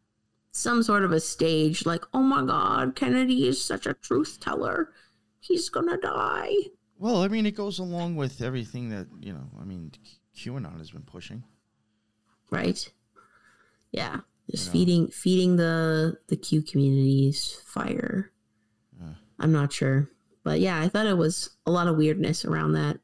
some 0.51 0.83
sort 0.83 1.03
of 1.03 1.11
a 1.11 1.19
stage 1.19 1.85
like 1.85 2.03
oh 2.13 2.21
my 2.21 2.43
god, 2.45 2.95
Kennedy 2.95 3.47
is 3.47 3.63
such 3.63 3.85
a 3.85 3.93
truth 3.93 4.39
teller. 4.39 4.91
He's 5.39 5.69
going 5.69 5.89
to 5.89 5.97
die. 5.97 6.53
well, 6.97 7.21
I 7.23 7.27
mean, 7.27 7.45
it 7.45 7.55
goes 7.55 7.77
along 7.79 8.15
with 8.15 8.41
everything 8.41 8.89
that 8.89 9.07
you 9.21 9.33
know. 9.33 9.47
I 9.61 9.63
mean, 9.63 9.91
QAnon 10.35 10.77
has 10.79 10.91
been 10.91 11.03
pushing. 11.03 11.43
Right? 12.51 12.91
Yeah. 13.91 14.21
Just 14.49 14.65
You 14.65 14.67
know. 14.67 14.71
feeding 14.73 15.07
feeding 15.09 15.55
the 15.55 16.17
the 16.27 16.35
Q 16.37 16.61
communities 16.61 17.61
fire. 17.65 18.31
Uh. 19.01 19.13
I'm 19.39 19.51
not 19.51 19.73
sure. 19.73 20.09
But 20.45 20.59
yeah, 20.59 20.79
I 20.79 20.87
thought 20.87 21.07
it 21.07 21.17
was 21.17 21.49
a 21.65 21.71
lot 21.71 21.87
of 21.87 21.97
weirdness 21.97 22.45
around 22.45 22.73
that. 22.73 22.99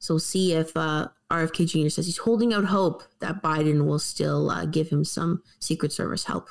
So 0.00 0.14
we'll 0.14 0.18
see 0.18 0.52
if 0.52 0.76
uh, 0.76 1.08
RFK 1.30 1.68
Jr. 1.68 1.88
says 1.88 2.06
he's 2.06 2.18
holding 2.18 2.52
out 2.52 2.64
hope 2.64 3.04
that 3.20 3.40
Biden 3.40 3.86
will 3.86 4.00
still 4.00 4.50
uh, 4.50 4.66
give 4.66 4.88
him 4.88 5.04
some 5.04 5.44
Secret 5.60 5.92
Service 5.92 6.24
help. 6.24 6.48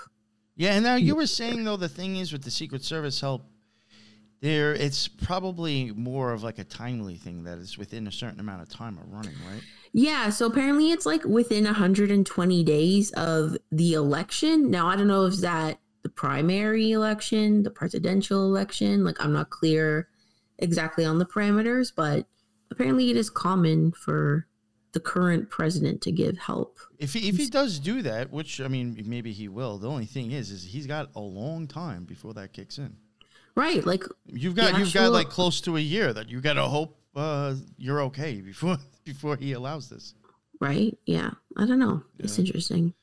Yeah, 0.56 0.72
and 0.72 0.86
now 0.86 0.96
you 0.96 1.16
were 1.16 1.28
saying 1.28 1.66
though 1.66 1.76
the 1.76 1.90
thing 1.90 2.16
is 2.16 2.32
with 2.32 2.44
the 2.44 2.52
Secret 2.52 2.86
Service 2.86 3.20
help, 3.20 3.44
there 4.40 4.74
it's 4.74 5.10
probably 5.10 5.92
more 5.92 6.32
of 6.32 6.44
like 6.44 6.58
a 6.58 6.64
timely 6.64 7.16
thing 7.16 7.44
that 7.44 7.58
is 7.58 7.78
within 7.78 8.08
a 8.08 8.12
certain 8.12 8.40
amount 8.40 8.62
of 8.62 8.70
time 8.70 8.98
of 8.98 9.12
running, 9.12 9.36
right? 9.52 9.62
Yeah, 9.92 10.30
so 10.30 10.46
apparently 10.46 10.92
it's 10.92 11.06
like 11.06 11.26
within 11.26 11.66
120 11.66 12.64
days 12.64 13.12
of 13.12 13.58
the 13.70 13.94
election. 13.96 14.72
Now 14.72 14.88
I 14.88 14.96
don't 14.96 15.08
know 15.08 15.26
if 15.26 15.38
that 15.38 15.78
the 16.04 16.10
primary 16.10 16.92
election, 16.92 17.64
the 17.64 17.72
presidential 17.72 18.46
election. 18.46 19.04
Like 19.04 19.24
I'm 19.24 19.34
not 19.34 19.50
clear 19.50 20.08
exactly 20.60 21.06
on 21.06 21.20
the 21.20 21.26
parameters, 21.26 21.92
but 21.96 22.26
apparently 22.72 23.10
it 23.10 23.18
is 23.18 23.30
common 23.30 23.92
for 23.92 24.48
the 24.94 25.00
current 25.00 25.50
president 25.50 26.02
to 26.02 26.12
give 26.12 26.38
help. 26.38 26.78
If 27.00 27.14
he, 27.14 27.30
if 27.30 27.38
he 27.38 27.48
does 27.50 27.80
do 27.80 28.02
that, 28.02 28.32
which 28.32 28.60
I 28.60 28.68
mean 28.68 29.02
maybe 29.06 29.32
he 29.32 29.48
will. 29.48 29.78
The 29.78 29.90
only 29.90 30.06
thing 30.06 30.32
is, 30.32 30.52
is 30.52 30.64
he's 30.64 30.88
got 30.88 31.10
a 31.16 31.22
long 31.22 31.68
time 31.68 32.04
before 32.04 32.34
that 32.34 32.54
kicks 32.54 32.78
in. 32.78 32.96
Right, 33.56 33.86
like 33.86 34.04
You've 34.26 34.56
got 34.56 34.78
you've 34.80 34.94
got 34.94 35.12
like 35.12 35.30
close 35.30 35.62
to 35.62 35.78
a 35.78 35.80
year 35.80 36.14
that 36.14 36.30
you 36.30 36.42
got 36.42 36.54
to 36.54 36.64
hope 36.64 36.98
uh, 37.16 37.56
you're 37.78 38.02
okay 38.04 38.42
before 38.42 38.78
before 39.04 39.36
he 39.36 39.54
allows 39.54 39.90
this. 39.90 40.14
right? 40.60 40.98
Yeah. 41.06 41.32
I 41.58 41.66
don't 41.66 41.80
know. 41.80 42.04
It's 42.20 42.40
interesting. 42.40 42.94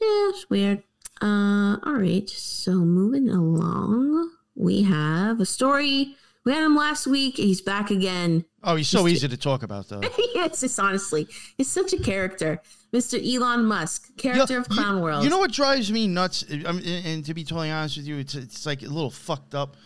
Yeah, 0.00 0.30
it's 0.30 0.48
weird. 0.50 0.82
Uh 1.20 1.76
all 1.84 1.94
right. 1.94 2.28
So 2.28 2.72
moving 2.72 3.28
along, 3.28 4.30
we 4.54 4.82
have 4.82 5.40
a 5.40 5.46
story. 5.46 6.16
We 6.44 6.52
had 6.52 6.64
him 6.64 6.74
last 6.74 7.06
week. 7.06 7.36
He's 7.36 7.60
back 7.60 7.90
again. 7.90 8.46
Oh, 8.64 8.76
he's 8.76 8.88
so 8.88 9.04
Mr. 9.04 9.10
easy 9.10 9.28
to 9.28 9.36
talk 9.36 9.62
about 9.62 9.88
though. 9.88 10.00
yes, 10.34 10.62
it's 10.62 10.78
honestly, 10.78 11.26
he's 11.58 11.70
such 11.70 11.92
a 11.92 11.98
character. 11.98 12.60
Mr. 12.92 13.22
Elon 13.22 13.66
Musk, 13.66 14.16
character 14.16 14.54
Yo, 14.54 14.60
of 14.60 14.68
Clown 14.68 14.96
you, 14.96 15.02
World. 15.02 15.22
You 15.24 15.30
know 15.30 15.38
what 15.38 15.52
drives 15.52 15.92
me 15.92 16.08
nuts? 16.08 16.44
I 16.50 16.54
mean, 16.72 16.82
and, 16.86 17.06
and 17.06 17.24
to 17.26 17.34
be 17.34 17.44
totally 17.44 17.70
honest 17.70 17.98
with 17.98 18.06
you, 18.06 18.16
it's 18.18 18.34
it's 18.34 18.64
like 18.66 18.82
a 18.82 18.86
little 18.88 19.10
fucked 19.10 19.54
up. 19.54 19.76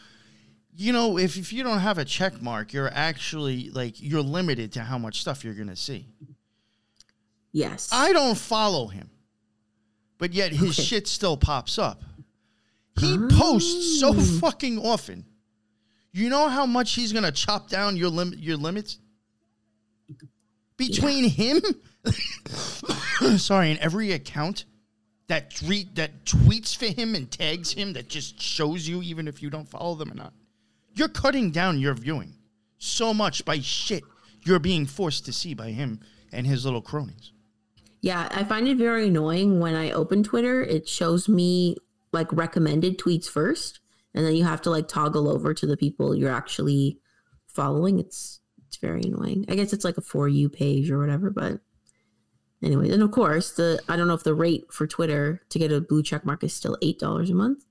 You 0.77 0.93
know, 0.93 1.19
if, 1.19 1.37
if 1.37 1.53
you 1.53 1.63
don't 1.63 1.79
have 1.81 1.99
a 1.99 2.05
check 2.05 2.41
mark, 2.41 2.73
you're 2.73 2.91
actually 2.93 3.71
like 3.71 4.01
you're 4.01 4.23
limited 4.23 4.73
to 4.73 4.81
how 4.81 4.97
much 4.99 5.21
stuff 5.21 5.45
you're 5.45 5.55
gonna 5.55 5.77
see. 5.77 6.07
yes. 7.53 7.91
I 7.93 8.13
don't 8.13 8.39
follow 8.39 8.87
him, 8.87 9.11
but 10.19 10.33
yet 10.33 10.53
his 10.53 10.75
shit 10.75 11.07
still 11.07 11.37
pops 11.37 11.79
up. 11.79 12.03
He 12.99 13.17
ah. 13.19 13.29
posts 13.31 14.01
so 14.01 14.13
fucking 14.13 14.79
often. 14.79 15.25
You 16.13 16.29
know 16.29 16.49
how 16.49 16.67
much 16.67 16.95
he's 16.95 17.13
gonna 17.13 17.33
chop 17.33 17.69
down 17.69 17.97
your 17.97 18.09
lim- 18.11 18.35
your 18.39 18.57
limits 18.57 18.99
between 20.77 21.29
him. 21.29 21.61
sorry, 23.39 23.71
and 23.71 23.81
every 23.81 24.13
account 24.13 24.65
that 25.27 25.55
tweet 25.55 25.95
that 25.97 26.25
tweets 26.25 26.77
for 26.77 26.87
him 26.87 27.15
and 27.15 27.31
tags 27.31 27.73
him 27.73 27.95
that 27.95 28.09
just 28.09 28.41
shows 28.41 28.87
you 28.87 29.03
even 29.03 29.27
if 29.27 29.43
you 29.43 29.51
don't 29.51 29.69
follow 29.69 29.95
them 29.95 30.11
or 30.11 30.15
not. 30.15 30.33
You're 30.95 31.09
cutting 31.09 31.51
down 31.51 31.81
your 31.81 31.95
viewing 31.95 32.35
so 32.79 33.15
much 33.15 33.45
by 33.45 33.59
shit 33.61 34.05
you're 34.45 34.59
being 34.59 34.87
forced 34.87 35.25
to 35.25 35.33
see 35.33 35.55
by 35.55 35.71
him 35.71 36.01
and 36.33 36.47
his 36.47 36.65
little 36.65 36.83
cronies. 36.83 37.33
Yeah, 38.05 38.29
I 38.31 38.45
find 38.45 38.69
it 38.69 38.77
very 38.77 39.09
annoying 39.09 39.61
when 39.61 39.75
I 39.75 39.91
open 39.91 40.23
Twitter, 40.23 40.63
it 40.63 40.87
shows 40.87 41.27
me 41.27 41.77
like 42.13 42.31
recommended 42.35 42.99
tweets 42.99 43.27
first, 43.31 43.81
and 44.13 44.27
then 44.27 44.35
you 44.37 44.45
have 44.45 44.61
to 44.63 44.71
like 44.71 44.89
toggle 44.89 45.27
over 45.27 45.55
to 45.55 45.67
the 45.67 45.77
people 45.79 46.15
you're 46.15 46.31
actually 46.31 46.99
following. 47.47 47.99
It's 47.99 48.41
it's 48.69 48.77
very 48.77 49.01
annoying. 49.05 49.47
I 49.49 49.55
guess 49.55 49.73
it's 49.73 49.87
like 49.87 49.97
a 49.97 50.03
for 50.03 50.29
you 50.29 50.51
page 50.51 50.91
or 50.91 50.99
whatever, 50.99 51.31
but 51.31 51.61
anyway, 52.63 52.91
and 52.91 53.03
of 53.03 53.11
course, 53.11 53.53
the 53.53 53.81
I 53.89 53.97
don't 53.97 54.07
know 54.07 54.13
if 54.13 54.23
the 54.23 54.35
rate 54.35 54.71
for 54.71 54.87
Twitter 54.87 55.41
to 55.49 55.59
get 55.59 55.73
a 55.73 55.81
blue 55.81 56.03
check 56.03 56.27
mark 56.27 56.45
is 56.45 56.53
still 56.53 56.77
eight 56.83 56.99
dollars 56.99 57.31
a 57.31 57.35
month. 57.35 57.65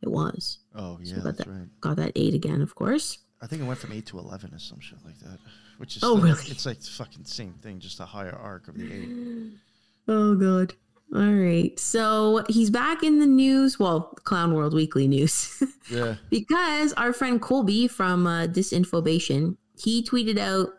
It 0.00 0.10
was. 0.12 0.58
Oh 0.76 1.00
yeah, 1.02 1.10
So 1.10 1.16
got 1.16 1.24
that's 1.24 1.38
that 1.38 1.48
right. 1.48 1.68
got 1.80 1.96
that 1.96 2.12
eight 2.14 2.34
again, 2.34 2.62
of 2.62 2.76
course. 2.76 3.18
I 3.42 3.48
think 3.48 3.62
it 3.62 3.64
went 3.64 3.80
from 3.80 3.92
eight 3.92 4.06
to 4.06 4.18
eleven 4.20 4.54
or 4.54 4.60
some 4.60 4.78
shit 4.78 4.98
like 5.04 5.18
that. 5.18 5.38
Which 5.78 5.96
is 5.96 6.02
Oh, 6.04 6.16
still- 6.16 6.24
really? 6.24 6.44
It's 6.50 6.66
like 6.66 6.80
the 6.80 6.86
fucking 6.90 7.24
same 7.24 7.54
thing, 7.62 7.78
just 7.80 8.00
a 8.00 8.04
higher 8.04 8.34
arc 8.34 8.68
of 8.68 8.76
the 8.78 8.92
eight. 8.92 9.08
Oh 10.08 10.36
god. 10.36 10.74
All 11.14 11.32
right. 11.32 11.78
So 11.80 12.44
he's 12.48 12.70
back 12.70 13.02
in 13.02 13.18
the 13.18 13.26
news. 13.26 13.78
Well, 13.78 14.12
Clown 14.24 14.54
World 14.54 14.72
Weekly 14.74 15.08
news. 15.08 15.62
Yeah. 15.90 16.16
because 16.30 16.92
our 16.94 17.12
friend 17.12 17.40
Colby 17.40 17.86
from 17.86 18.26
uh, 18.26 18.46
Disinfobation, 18.48 19.56
he 19.78 20.02
tweeted 20.02 20.36
out 20.38 20.70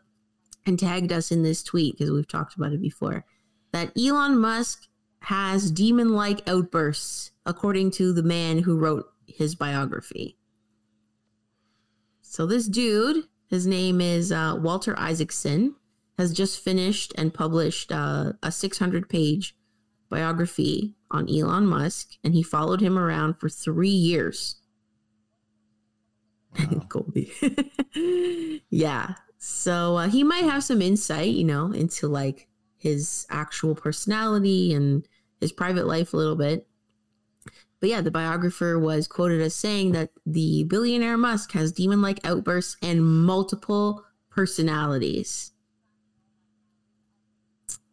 and 0.65 0.77
tagged 0.77 1.13
us 1.13 1.31
in 1.31 1.43
this 1.43 1.63
tweet 1.63 1.97
because 1.97 2.11
we've 2.11 2.27
talked 2.27 2.55
about 2.55 2.73
it 2.73 2.81
before 2.81 3.23
that 3.71 3.91
Elon 3.97 4.37
Musk 4.39 4.87
has 5.19 5.71
demon 5.71 6.09
like 6.13 6.47
outbursts, 6.49 7.31
according 7.45 7.91
to 7.91 8.11
the 8.13 8.23
man 8.23 8.59
who 8.59 8.77
wrote 8.77 9.05
his 9.27 9.55
biography. 9.55 10.37
So, 12.21 12.45
this 12.45 12.67
dude, 12.67 13.25
his 13.49 13.65
name 13.65 14.01
is 14.01 14.31
uh, 14.31 14.57
Walter 14.59 14.97
Isaacson, 14.99 15.75
has 16.17 16.33
just 16.33 16.59
finished 16.59 17.13
and 17.17 17.33
published 17.33 17.91
uh, 17.91 18.33
a 18.43 18.51
600 18.51 19.07
page 19.07 19.55
biography 20.09 20.95
on 21.11 21.29
Elon 21.29 21.65
Musk, 21.65 22.13
and 22.23 22.33
he 22.33 22.43
followed 22.43 22.81
him 22.81 22.97
around 22.97 23.35
for 23.39 23.49
three 23.49 23.89
years. 23.89 24.57
Wow. 26.57 26.85
Colby. 26.89 27.31
yeah. 28.69 29.13
So 29.37 29.97
uh, 29.97 30.07
he 30.07 30.23
might 30.23 30.43
have 30.43 30.63
some 30.63 30.81
insight, 30.81 31.29
you 31.29 31.43
know, 31.43 31.71
into 31.71 32.07
like 32.07 32.47
his 32.77 33.25
actual 33.29 33.75
personality 33.75 34.73
and 34.73 35.07
his 35.39 35.51
private 35.51 35.87
life 35.87 36.13
a 36.13 36.17
little 36.17 36.35
bit. 36.35 36.67
But 37.79 37.89
yeah, 37.89 38.01
the 38.01 38.11
biographer 38.11 38.79
was 38.79 39.07
quoted 39.07 39.41
as 39.41 39.53
saying 39.53 39.91
that 39.91 40.09
the 40.25 40.63
billionaire 40.63 41.17
Musk 41.17 41.51
has 41.51 41.71
demon 41.71 42.01
like 42.01 42.25
outbursts 42.25 42.75
and 42.81 43.05
multiple 43.05 44.03
personalities. 44.29 45.51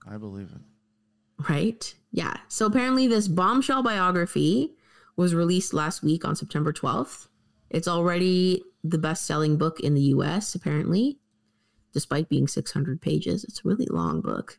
I 0.09 0.17
believe 0.17 0.51
it. 0.55 1.49
Right? 1.51 1.95
Yeah. 2.13 2.37
So 2.49 2.67
apparently, 2.67 3.09
this 3.09 3.29
bombshell 3.29 3.83
biography 3.83 4.75
was 5.17 5.35
released 5.35 5.75
last 5.75 6.03
week 6.03 6.25
on 6.25 6.37
September 6.37 6.73
12th. 6.73 7.29
It's 7.71 7.89
already 7.89 8.63
the 8.83 8.99
best 8.99 9.27
selling 9.27 9.57
book 9.57 9.81
in 9.81 9.95
the 9.95 10.03
US, 10.03 10.55
apparently, 10.55 11.19
despite 11.93 12.29
being 12.29 12.47
600 12.47 13.01
pages. 13.01 13.45
It's 13.45 13.61
a 13.65 13.69
really 13.69 13.87
long 13.91 14.21
book. 14.21 14.59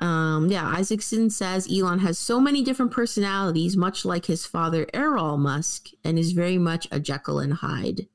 Um, 0.00 0.48
yeah, 0.48 0.68
Isaacson 0.68 1.28
says 1.30 1.68
Elon 1.70 1.98
has 2.00 2.18
so 2.18 2.40
many 2.40 2.62
different 2.62 2.92
personalities, 2.92 3.76
much 3.76 4.04
like 4.04 4.26
his 4.26 4.46
father, 4.46 4.86
Errol 4.94 5.38
Musk, 5.38 5.88
and 6.04 6.18
is 6.18 6.32
very 6.32 6.58
much 6.58 6.86
a 6.92 7.00
Jekyll 7.00 7.40
and 7.40 7.54
Hyde 7.54 8.06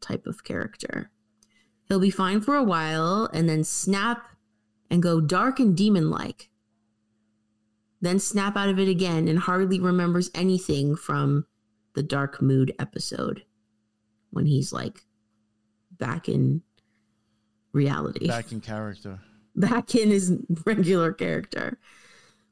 type 0.00 0.26
of 0.26 0.42
character. 0.42 1.10
He'll 1.88 2.00
be 2.00 2.10
fine 2.10 2.40
for 2.40 2.56
a 2.56 2.64
while 2.64 3.28
and 3.32 3.48
then 3.48 3.62
snap 3.62 4.24
and 4.90 5.02
go 5.02 5.20
dark 5.20 5.60
and 5.60 5.76
demon 5.76 6.10
like 6.10 6.48
then 8.02 8.18
snap 8.18 8.56
out 8.56 8.68
of 8.68 8.78
it 8.78 8.88
again 8.88 9.28
and 9.28 9.38
hardly 9.38 9.80
remembers 9.80 10.30
anything 10.34 10.96
from 10.96 11.46
the 11.94 12.02
dark 12.02 12.42
mood 12.42 12.74
episode 12.78 13.44
when 14.30 14.44
he's 14.44 14.72
like 14.72 15.04
back 15.92 16.28
in 16.28 16.62
reality 17.72 18.26
back, 18.26 18.44
Back 18.46 18.52
in 18.52 18.60
character. 18.60 19.20
In 19.56 20.10
his 20.10 20.32
regular 20.66 21.12
character 21.12 21.78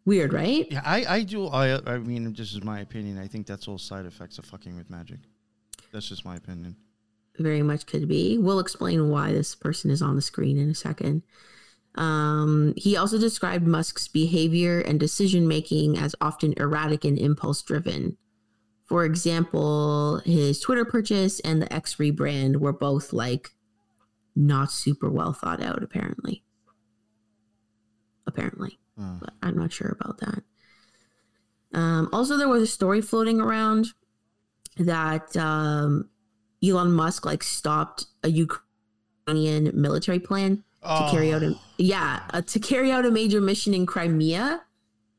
weird 0.04 0.32
right 0.32 0.66
Yeah, 0.70 0.82
I, 0.84 1.04
I 1.16 1.22
do. 1.22 1.46
I, 1.46 1.78
I 1.86 1.98
mean, 1.98 2.32
this 2.32 2.52
is 2.52 2.64
my 2.64 2.80
opinion. 2.80 3.18
I 3.18 3.26
think 3.26 3.46
that's 3.46 3.68
all 3.68 3.78
side 3.78 4.06
effects 4.06 4.38
of 4.38 4.44
fucking 4.44 4.76
with 4.76 4.88
magic. 4.90 5.18
That's 5.92 6.08
just 6.08 6.24
my 6.24 6.36
opinion. 6.36 6.76
very 7.38 7.62
much 7.62 7.86
could 7.86 8.08
be 8.08 8.38
we'll 8.38 8.58
explain 8.58 9.08
why 9.10 9.32
this 9.32 9.54
person 9.54 9.90
is 9.90 10.02
on 10.02 10.16
the 10.16 10.22
screen 10.22 10.58
in 10.58 10.68
a 10.68 10.74
second 10.74 11.22
um, 11.96 12.74
he 12.76 12.96
also 12.96 13.18
described 13.18 13.66
musk's 13.66 14.06
behavior 14.08 14.80
and 14.80 15.00
decision 15.00 15.48
making 15.48 15.98
as 15.98 16.14
often 16.20 16.54
erratic 16.56 17.04
and 17.04 17.18
impulse 17.18 17.62
driven 17.62 18.16
for 18.84 19.04
example 19.04 20.20
his 20.24 20.60
twitter 20.60 20.84
purchase 20.84 21.40
and 21.40 21.62
the 21.62 21.72
x 21.72 21.96
rebrand 21.96 22.56
were 22.56 22.72
both 22.72 23.12
like 23.12 23.50
not 24.36 24.70
super 24.70 25.10
well 25.10 25.32
thought 25.32 25.62
out 25.62 25.82
apparently 25.82 26.42
apparently 28.26 28.78
Uh, 29.00 29.16
but 29.20 29.32
I'm 29.42 29.56
not 29.56 29.72
sure 29.72 29.96
about 29.98 30.18
that. 30.18 30.42
Um, 31.72 32.08
also, 32.12 32.36
there 32.36 32.48
was 32.48 32.62
a 32.62 32.66
story 32.66 33.00
floating 33.00 33.40
around 33.40 33.88
that 34.76 35.36
um, 35.36 36.08
Elon 36.64 36.92
Musk 36.92 37.24
like 37.24 37.42
stopped 37.42 38.06
a 38.22 38.30
Ukrainian 38.30 39.70
military 39.80 40.18
plan 40.18 40.64
to 40.82 41.08
carry 41.10 41.32
out 41.32 41.42
a 41.42 41.48
oh, 41.54 41.60
yeah 41.76 42.22
uh, 42.32 42.40
to 42.40 42.58
carry 42.58 42.90
out 42.90 43.04
a 43.04 43.10
major 43.10 43.40
mission 43.40 43.74
in 43.74 43.86
Crimea, 43.86 44.62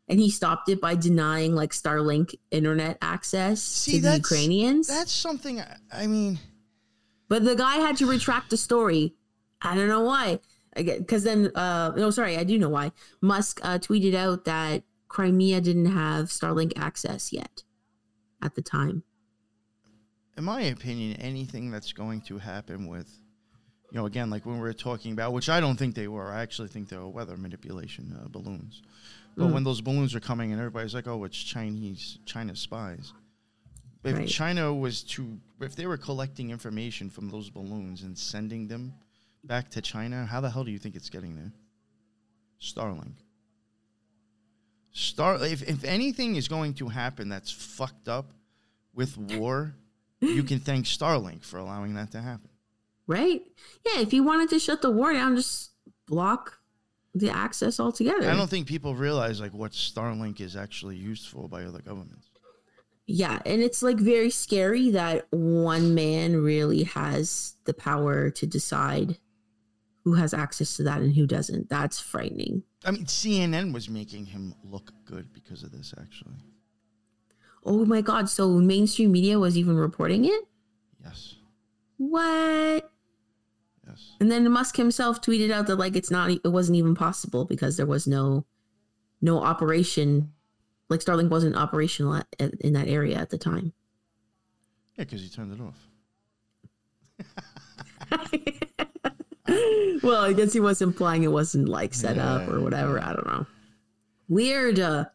and 0.07 0.19
he 0.19 0.29
stopped 0.29 0.69
it 0.69 0.81
by 0.81 0.95
denying 0.95 1.55
like 1.55 1.71
Starlink 1.71 2.35
internet 2.49 2.97
access 3.01 3.61
See, 3.61 3.93
to 3.93 4.01
the 4.01 4.15
Ukrainians. 4.17 4.87
That's 4.87 5.11
something. 5.11 5.61
I 5.91 6.07
mean, 6.07 6.39
But 7.29 7.45
the 7.45 7.55
guy 7.55 7.75
had 7.75 7.97
to 7.97 8.07
retract 8.07 8.49
the 8.49 8.57
story. 8.57 9.15
I 9.61 9.75
don't 9.75 9.87
know 9.87 10.01
why. 10.01 10.39
Again, 10.75 10.99
because 10.99 11.23
then, 11.23 11.51
uh, 11.55 11.91
no, 11.97 12.09
sorry, 12.11 12.37
I 12.37 12.43
do 12.43 12.57
know 12.57 12.69
why. 12.69 12.91
Musk 13.21 13.59
uh, 13.63 13.77
tweeted 13.77 14.13
out 14.15 14.45
that 14.45 14.83
Crimea 15.09 15.59
didn't 15.61 15.87
have 15.91 16.27
Starlink 16.27 16.71
access 16.77 17.33
yet 17.33 17.63
at 18.41 18.55
the 18.55 18.61
time. 18.61 19.03
in 20.37 20.43
my 20.45 20.61
opinion, 20.61 21.17
anything 21.17 21.69
that's 21.69 21.91
going 21.93 22.21
to 22.21 22.37
happen 22.37 22.87
with, 22.87 23.09
you 23.91 23.97
know, 23.99 24.05
again, 24.05 24.29
like 24.29 24.45
when 24.45 24.55
we 24.55 24.61
were 24.61 24.73
talking 24.73 25.11
about, 25.11 25.33
which 25.33 25.49
I 25.49 25.59
don't 25.59 25.77
think 25.77 25.93
they 25.93 26.07
were. 26.07 26.31
I 26.31 26.41
actually 26.41 26.69
think 26.69 26.87
they 26.87 26.97
were 26.97 27.09
weather 27.09 27.35
manipulation 27.37 28.17
uh, 28.19 28.27
balloons. 28.29 28.81
But 29.37 29.49
Mm. 29.49 29.53
when 29.53 29.63
those 29.65 29.81
balloons 29.81 30.15
are 30.15 30.19
coming 30.21 30.51
and 30.51 30.59
everybody's 30.59 30.93
like, 30.93 31.07
"Oh, 31.07 31.23
it's 31.25 31.37
Chinese, 31.37 32.17
China 32.25 32.55
spies." 32.55 33.13
If 34.03 34.15
Right. 34.17 34.27
China 34.27 34.73
was 34.73 35.03
to, 35.15 35.37
if 35.59 35.75
they 35.75 35.85
were 35.85 35.97
collecting 35.97 36.49
information 36.49 37.09
from 37.09 37.29
those 37.29 37.49
balloons 37.49 38.01
and 38.03 38.17
sending 38.17 38.67
them 38.67 38.93
back 39.43 39.69
to 39.71 39.81
China, 39.81 40.25
how 40.25 40.41
the 40.41 40.49
hell 40.49 40.63
do 40.63 40.71
you 40.71 40.79
think 40.79 40.95
it's 40.95 41.09
getting 41.09 41.35
there? 41.35 41.51
Starlink. 42.61 43.15
Star. 44.91 45.43
If 45.43 45.67
if 45.67 45.83
anything 45.83 46.35
is 46.35 46.47
going 46.47 46.73
to 46.75 46.89
happen 46.89 47.29
that's 47.29 47.51
fucked 47.51 48.07
up 48.07 48.33
with 48.93 49.17
war, 49.17 49.73
you 50.19 50.43
can 50.43 50.59
thank 50.59 50.85
Starlink 50.85 51.43
for 51.43 51.57
allowing 51.57 51.95
that 51.95 52.11
to 52.11 52.21
happen. 52.21 52.49
Right? 53.07 53.41
Yeah, 53.85 54.01
if 54.01 54.13
you 54.13 54.23
wanted 54.23 54.49
to 54.49 54.59
shut 54.59 54.81
the 54.81 54.91
war 54.91 55.13
down, 55.13 55.35
just 55.35 55.71
block 56.07 56.59
the 57.15 57.29
access 57.29 57.79
altogether. 57.79 58.29
I 58.29 58.35
don't 58.35 58.49
think 58.49 58.67
people 58.67 58.95
realize 58.95 59.41
like 59.41 59.53
what 59.53 59.71
Starlink 59.71 60.39
is 60.39 60.55
actually 60.55 60.97
used 60.97 61.27
for 61.27 61.47
by 61.47 61.63
other 61.63 61.81
governments. 61.81 62.29
Yeah, 63.07 63.39
and 63.45 63.61
it's 63.61 63.81
like 63.81 63.97
very 63.97 64.29
scary 64.29 64.91
that 64.91 65.27
one 65.31 65.93
man 65.95 66.37
really 66.37 66.83
has 66.83 67.55
the 67.65 67.73
power 67.73 68.29
to 68.29 68.47
decide 68.47 69.17
who 70.03 70.13
has 70.13 70.33
access 70.33 70.75
to 70.77 70.83
that 70.83 71.01
and 71.01 71.15
who 71.15 71.27
doesn't. 71.27 71.69
That's 71.69 71.99
frightening. 71.99 72.63
I 72.85 72.91
mean, 72.91 73.05
CNN 73.05 73.73
was 73.73 73.87
making 73.89 74.25
him 74.25 74.53
look 74.63 74.91
good 75.05 75.31
because 75.33 75.63
of 75.63 75.71
this. 75.71 75.93
Actually, 75.99 76.35
Oh 77.63 77.85
my 77.85 78.01
god, 78.01 78.27
so 78.29 78.49
mainstream 78.49 79.11
media 79.11 79.37
was 79.37 79.57
even 79.57 79.75
reporting 79.75 80.25
it? 80.25 80.43
yes, 81.03 81.35
What? 81.97 82.91
yes. 83.87 84.11
And 84.19 84.31
then 84.31 84.49
Musk 84.51 84.75
himself 84.77 85.21
tweeted 85.21 85.51
out 85.51 85.67
that 85.67 85.75
like 85.77 85.95
it's 85.95 86.09
not 86.11 86.31
it 86.31 86.47
wasn't 86.47 86.77
even 86.77 86.95
possible 86.95 87.45
because 87.45 87.77
there 87.77 87.85
was 87.85 88.07
no 88.07 88.45
no 89.21 89.39
operation 89.43 90.31
like 90.89 90.99
Starlink 91.01 91.29
wasn't 91.29 91.55
operational 91.55 92.15
at, 92.15 92.27
at, 92.39 92.53
in 92.61 92.73
that 92.73 92.87
area 92.87 93.17
at 93.17 93.29
the 93.29 93.37
time. 93.37 93.71
Yeah, 94.97 95.03
because 95.05 95.21
he 95.21 95.29
turned 95.29 95.53
it 95.53 95.61
off. 95.61 95.87
well, 100.03 100.23
I 100.23 100.33
guess 100.33 100.53
he 100.53 100.59
was 100.59 100.81
implying 100.81 101.23
it 101.23 101.31
wasn't 101.31 101.67
like 101.69 101.93
set 101.93 102.17
up 102.17 102.47
or 102.47 102.59
whatever. 102.59 102.97
yeah. 102.97 103.09
I 103.09 103.13
don't 103.13 103.27
know. 103.27 103.45
Weird. 104.27 104.79
Uh, 104.79 105.05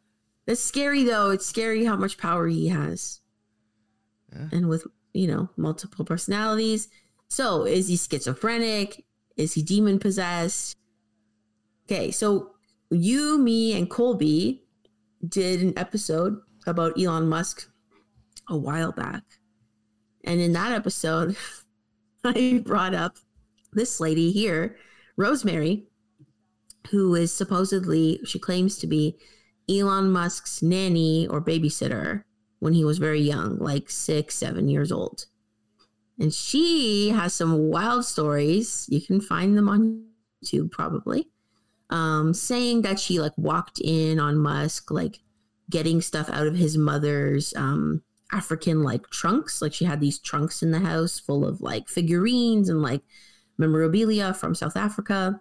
it's 0.47 0.61
scary 0.63 1.05
though. 1.05 1.31
It's 1.31 1.47
scary 1.47 1.85
how 1.85 1.97
much 1.97 2.19
power 2.19 2.47
he 2.47 2.69
has, 2.69 3.21
Yeah. 4.33 4.49
and 4.53 4.69
with 4.69 4.87
you 5.13 5.27
know 5.27 5.51
multiple 5.57 6.05
personalities. 6.05 6.89
So 7.29 7.65
is 7.65 7.89
he 7.89 7.97
schizophrenic? 7.97 9.05
Is 9.37 9.55
he 9.55 9.63
demon 9.63 9.99
possessed? 9.99 10.77
Okay, 11.87 12.11
so 12.11 12.53
you, 12.91 13.39
me, 13.39 13.77
and 13.77 13.89
Colby 13.91 14.63
did 15.27 15.61
an 15.63 15.77
episode 15.79 16.39
about 16.67 16.99
Elon 17.01 17.29
Musk 17.29 17.69
a 18.49 18.57
while 18.57 18.93
back. 18.93 19.23
And 20.25 20.41
in 20.41 20.53
that 20.53 20.73
episode, 20.73 21.37
I 22.25 22.63
brought 22.65 22.95
up 22.95 23.17
this 23.77 24.01
lady 24.01 24.33
here, 24.33 24.77
Rosemary, 25.17 25.85
who 26.91 27.15
is 27.15 27.33
supposedly, 27.33 28.21
she 28.25 28.39
claims 28.39 28.77
to 28.79 28.87
be 28.87 29.17
Elon 29.69 30.11
Musk's 30.11 30.63
nanny 30.63 31.27
or 31.29 31.41
babysitter 31.41 32.25
when 32.59 32.73
he 32.73 32.85
was 32.85 32.99
very 32.99 33.21
young, 33.21 33.59
like 33.59 33.91
six, 33.91 34.35
seven 34.35 34.69
years 34.69 34.91
old. 34.91 35.27
And 36.19 36.33
she 36.33 37.11
has 37.11 37.35
some 37.35 37.69
wild 37.69 38.05
stories. 38.05 38.87
You 38.89 39.01
can 39.01 39.21
find 39.21 39.57
them 39.57 39.69
on 39.69 40.07
YouTube 40.45 40.71
probably. 40.71 41.29
Um, 41.91 42.35
saying 42.35 42.83
that 42.83 42.99
she 42.99 43.21
like 43.21 43.37
walked 43.37 43.81
in 43.81 44.19
on 44.19 44.39
Musk, 44.39 44.91
like 44.91 45.21
getting 45.71 46.01
stuff 46.01 46.29
out 46.31 46.47
of 46.47 46.57
his 46.57 46.77
mother's 46.77 47.55
um 47.55 48.03
African 48.33 48.83
like 48.83 49.09
trunks. 49.11 49.63
Like 49.63 49.73
she 49.73 49.85
had 49.85 50.01
these 50.01 50.19
trunks 50.19 50.63
in 50.63 50.71
the 50.71 50.81
house 50.81 51.21
full 51.21 51.45
of 51.47 51.61
like 51.61 51.89
figurines 51.89 52.69
and 52.69 52.83
like 52.83 53.03
memorabilia 53.59 54.35
from 54.35 54.55
South 54.55 54.77
Africa. 54.77 55.41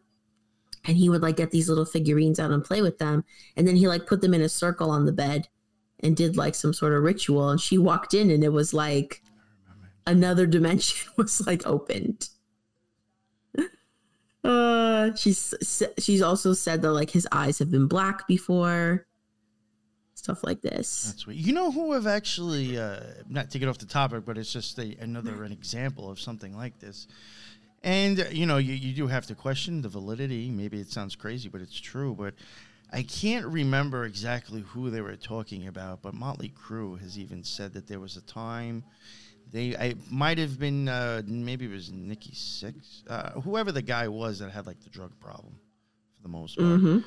And 0.85 0.97
he 0.97 1.09
would 1.09 1.21
like 1.21 1.37
get 1.37 1.51
these 1.51 1.67
little 1.67 1.85
figurines 1.85 2.39
out 2.39 2.51
and 2.51 2.63
play 2.63 2.81
with 2.81 2.99
them. 2.99 3.23
And 3.55 3.67
then 3.67 3.75
he 3.75 3.87
like 3.87 4.05
put 4.05 4.21
them 4.21 4.33
in 4.33 4.41
a 4.41 4.49
circle 4.49 4.91
on 4.91 5.05
the 5.05 5.11
bed 5.11 5.47
and 5.99 6.15
did 6.15 6.37
like 6.37 6.53
some 6.53 6.73
sort 6.73 6.93
of 6.93 7.03
ritual. 7.03 7.49
And 7.49 7.59
she 7.59 7.77
walked 7.77 8.13
in 8.13 8.29
and 8.29 8.43
it 8.43 8.49
was 8.49 8.73
like 8.73 9.23
another 10.05 10.45
dimension 10.45 11.11
was 11.17 11.45
like 11.45 11.65
opened. 11.65 12.29
Uh, 14.43 15.11
she's 15.15 15.55
she's 15.97 16.21
also 16.21 16.53
said 16.53 16.83
that 16.83 16.91
like 16.91 17.09
his 17.09 17.27
eyes 17.31 17.57
have 17.57 17.71
been 17.71 17.87
black 17.87 18.27
before 18.27 19.07
stuff 20.25 20.43
like 20.43 20.61
this. 20.61 21.13
That's 21.13 21.27
you 21.27 21.53
know 21.53 21.71
who 21.71 21.93
have 21.93 22.07
actually 22.07 22.77
uh, 22.77 22.99
not 23.29 23.51
to 23.51 23.59
get 23.59 23.69
off 23.69 23.77
the 23.77 23.85
topic, 23.85 24.25
but 24.25 24.37
it's 24.37 24.51
just 24.51 24.79
a, 24.79 24.95
another 24.99 25.43
an 25.43 25.51
example 25.51 26.09
of 26.09 26.19
something 26.19 26.55
like 26.55 26.79
this. 26.79 27.07
And 27.85 28.27
you 28.31 28.45
know, 28.45 28.57
you, 28.57 28.73
you 28.73 28.93
do 28.93 29.07
have 29.07 29.27
to 29.27 29.35
question 29.35 29.81
the 29.81 29.89
validity. 29.89 30.49
Maybe 30.49 30.81
it 30.81 30.91
sounds 30.91 31.15
crazy, 31.15 31.47
but 31.47 31.61
it's 31.61 31.79
true. 31.79 32.13
But 32.15 32.33
I 32.91 33.03
can't 33.03 33.45
remember 33.45 34.05
exactly 34.05 34.61
who 34.61 34.89
they 34.89 35.01
were 35.01 35.15
talking 35.15 35.67
about. 35.67 36.01
But 36.01 36.15
Motley 36.15 36.51
Crue 36.51 36.99
has 36.99 37.17
even 37.17 37.43
said 37.43 37.73
that 37.73 37.87
there 37.87 37.99
was 37.99 38.17
a 38.17 38.21
time 38.21 38.83
they 39.51 39.75
I 39.75 39.95
might 40.09 40.37
have 40.37 40.59
been 40.59 40.89
uh, 40.89 41.21
maybe 41.25 41.65
it 41.65 41.71
was 41.71 41.91
Nikki 41.91 42.31
Sixx, 42.31 43.03
uh, 43.09 43.39
whoever 43.41 43.71
the 43.71 43.81
guy 43.81 44.07
was 44.07 44.39
that 44.39 44.51
had 44.51 44.65
like 44.65 44.81
the 44.81 44.89
drug 44.89 45.11
problem 45.19 45.55
for 46.15 46.23
the 46.23 46.29
most 46.29 46.57
part. 46.57 46.79
Mm-hmm. 46.79 46.99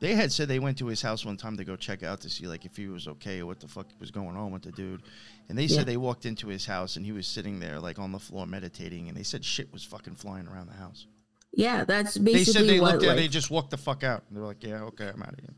They 0.00 0.14
had 0.14 0.30
said 0.32 0.48
they 0.48 0.58
went 0.60 0.78
to 0.78 0.86
his 0.86 1.02
house 1.02 1.24
one 1.24 1.36
time 1.36 1.56
to 1.56 1.64
go 1.64 1.74
check 1.76 2.02
out 2.02 2.20
to 2.20 2.30
see 2.30 2.46
like 2.46 2.64
if 2.64 2.76
he 2.76 2.86
was 2.88 3.08
okay 3.08 3.40
or 3.40 3.46
what 3.46 3.60
the 3.60 3.68
fuck 3.68 3.86
was 3.98 4.10
going 4.10 4.36
on 4.36 4.52
with 4.52 4.62
the 4.62 4.72
dude. 4.72 5.02
And 5.48 5.58
they 5.58 5.64
Yeah. 5.64 5.78
said 5.78 5.86
they 5.86 5.96
walked 5.96 6.24
into 6.26 6.48
his 6.48 6.66
house 6.66 6.96
and 6.96 7.04
he 7.04 7.12
was 7.12 7.26
sitting 7.26 7.58
there 7.60 7.80
like 7.80 7.98
on 7.98 8.12
the 8.12 8.18
floor 8.18 8.46
meditating 8.46 9.08
and 9.08 9.16
they 9.16 9.22
said 9.24 9.44
shit 9.44 9.72
was 9.72 9.82
fucking 9.82 10.14
flying 10.14 10.46
around 10.46 10.68
the 10.68 10.74
house. 10.76 11.06
Yeah, 11.52 11.84
that's 11.84 12.14
They 12.14 12.32
basically 12.32 12.52
said 12.52 12.68
they 12.68 12.80
what 12.80 12.92
looked 12.92 13.04
at 13.04 13.08
like, 13.08 13.16
they 13.16 13.28
just 13.28 13.50
walked 13.50 13.70
the 13.70 13.76
fuck 13.76 14.04
out. 14.04 14.22
And 14.28 14.36
they 14.36 14.40
were 14.40 14.46
like, 14.46 14.62
Yeah, 14.62 14.82
okay, 14.84 15.08
I'm 15.08 15.22
out 15.22 15.32
of 15.32 15.40
here." 15.40 15.54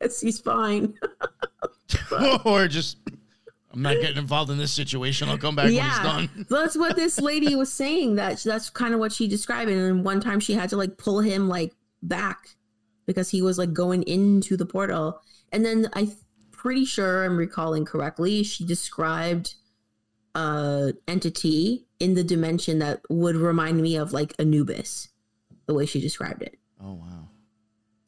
yes, 0.00 0.20
he's 0.20 0.38
fine. 0.38 0.94
or 2.44 2.68
just 2.68 2.98
I'm 3.72 3.82
not 3.82 3.94
getting 4.00 4.16
involved 4.18 4.50
in 4.50 4.58
this 4.58 4.72
situation. 4.72 5.28
I'll 5.28 5.38
come 5.38 5.54
back 5.54 5.66
when 5.66 5.74
he's 5.74 5.98
done. 6.00 6.46
that's 6.50 6.76
what 6.76 6.96
this 6.96 7.20
lady 7.20 7.54
was 7.54 7.72
saying. 7.72 8.16
That 8.16 8.42
that's 8.42 8.68
kind 8.68 8.94
of 8.94 9.00
what 9.00 9.12
she 9.12 9.28
described. 9.28 9.70
And 9.70 9.80
then 9.80 10.02
one 10.02 10.20
time 10.20 10.40
she 10.40 10.54
had 10.54 10.70
to 10.70 10.76
like 10.76 10.96
pull 10.98 11.20
him 11.20 11.48
like 11.48 11.72
back 12.02 12.56
because 13.10 13.30
he 13.30 13.42
was 13.42 13.58
like 13.58 13.72
going 13.72 14.04
into 14.04 14.56
the 14.56 14.64
portal. 14.64 15.20
And 15.50 15.64
then 15.64 15.88
I 15.94 16.12
pretty 16.52 16.84
sure 16.84 17.24
I'm 17.24 17.36
recalling 17.36 17.84
correctly. 17.84 18.44
She 18.44 18.64
described 18.64 19.54
a 20.36 20.92
entity 21.08 21.86
in 21.98 22.14
the 22.14 22.22
dimension 22.22 22.78
that 22.78 23.00
would 23.10 23.34
remind 23.34 23.80
me 23.82 23.96
of 23.96 24.12
like 24.12 24.32
Anubis, 24.38 25.08
the 25.66 25.74
way 25.74 25.86
she 25.86 26.00
described 26.00 26.42
it. 26.42 26.56
Oh 26.80 26.92
wow. 26.94 27.28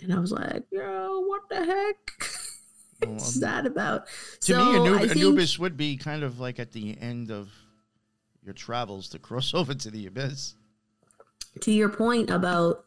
And 0.01 0.15
I 0.15 0.21
was 0.21 0.31
like, 0.31 0.62
yo, 0.71 1.21
what 1.27 1.43
the 1.51 1.65
heck? 1.65 2.12
Well, 3.03 3.12
What's 3.15 3.35
um, 3.38 3.41
that 3.41 3.67
about? 3.67 4.07
To 4.43 4.55
me, 4.57 4.62
I 4.62 4.67
Anub- 4.79 4.99
think- 5.01 5.17
Anubis 5.17 5.59
would 5.59 5.77
be 5.77 5.97
kind 5.97 6.23
of 6.23 6.38
like 6.38 6.61
at 6.61 6.71
the 6.71 6.97
end 7.01 7.33
of 7.33 7.51
your 8.45 8.55
travels 8.55 9.09
to 9.09 9.19
cross 9.19 9.53
over 9.61 9.75
to 9.75 9.91
the 9.91 10.07
abyss. 10.07 10.55
to 11.62 11.73
your 11.73 11.88
point 11.88 12.31
about 12.31 12.85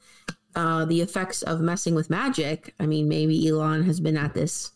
uh, 0.55 0.85
the 0.85 1.01
effects 1.01 1.41
of 1.41 1.61
messing 1.61 1.95
with 1.95 2.09
magic, 2.09 2.73
I 2.79 2.85
mean, 2.85 3.07
maybe 3.07 3.47
Elon 3.47 3.83
has 3.83 3.99
been 3.99 4.17
at 4.17 4.33
this 4.33 4.71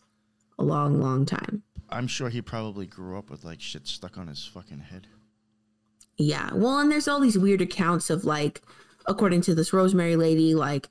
a 0.58 0.64
long, 0.64 1.00
long 1.00 1.24
time. 1.26 1.62
I'm 1.88 2.06
sure 2.06 2.28
he 2.28 2.42
probably 2.42 2.86
grew 2.86 3.18
up 3.18 3.30
with 3.30 3.44
like 3.44 3.60
shit 3.60 3.86
stuck 3.86 4.18
on 4.18 4.28
his 4.28 4.46
fucking 4.46 4.78
head. 4.78 5.08
Yeah. 6.16 6.50
Well, 6.52 6.78
and 6.78 6.90
there's 6.90 7.08
all 7.08 7.20
these 7.20 7.38
weird 7.38 7.62
accounts 7.62 8.10
of 8.10 8.24
like, 8.24 8.62
according 9.06 9.40
to 9.42 9.54
this 9.54 9.72
Rosemary 9.72 10.16
lady, 10.16 10.54
like 10.54 10.88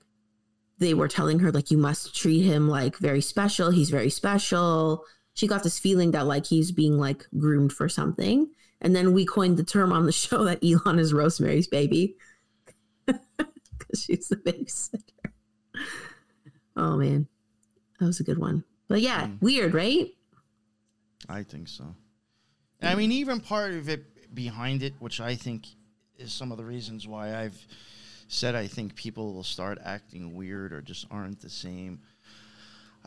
they 0.79 0.93
were 0.93 1.07
telling 1.07 1.39
her 1.39 1.51
like 1.51 1.71
you 1.71 1.77
must 1.77 2.15
treat 2.15 2.41
him 2.41 2.67
like 2.67 2.97
very 2.97 3.21
special. 3.21 3.69
He's 3.69 3.89
very 3.89 4.09
special. 4.09 5.05
She 5.35 5.47
got 5.47 5.63
this 5.63 5.79
feeling 5.79 6.11
that 6.11 6.25
like 6.25 6.45
he's 6.47 6.71
being 6.71 6.97
like 6.97 7.27
groomed 7.37 7.71
for 7.71 7.87
something. 7.87 8.49
And 8.81 8.95
then 8.95 9.13
we 9.13 9.25
coined 9.25 9.57
the 9.57 9.63
term 9.63 9.93
on 9.93 10.05
the 10.05 10.11
show 10.13 10.43
that 10.45 10.63
Elon 10.63 10.99
is 10.99 11.13
Rosemary's 11.13 11.67
baby 11.67 12.17
because 13.89 14.03
she's 14.05 14.27
the 14.29 14.35
babysitter. 14.37 15.31
Oh 16.75 16.97
man, 16.97 17.27
that 17.99 18.05
was 18.05 18.19
a 18.19 18.23
good 18.23 18.37
one. 18.37 18.63
But 18.87 19.01
yeah, 19.01 19.27
Mm. 19.27 19.41
weird, 19.41 19.73
right? 19.73 20.13
I 21.27 21.43
think 21.43 21.67
so. 21.67 21.95
I 22.81 22.95
mean, 22.95 23.11
even 23.11 23.39
part 23.41 23.73
of 23.73 23.89
it 23.89 24.33
behind 24.33 24.83
it, 24.83 24.93
which 24.99 25.19
I 25.19 25.35
think 25.35 25.67
is 26.17 26.31
some 26.31 26.51
of 26.51 26.57
the 26.57 26.63
reasons 26.63 27.07
why 27.07 27.35
I've 27.43 27.59
said 28.27 28.55
I 28.55 28.67
think 28.67 28.95
people 28.95 29.33
will 29.33 29.43
start 29.43 29.79
acting 29.83 30.33
weird 30.35 30.71
or 30.71 30.81
just 30.81 31.05
aren't 31.11 31.41
the 31.41 31.49
same. 31.49 31.99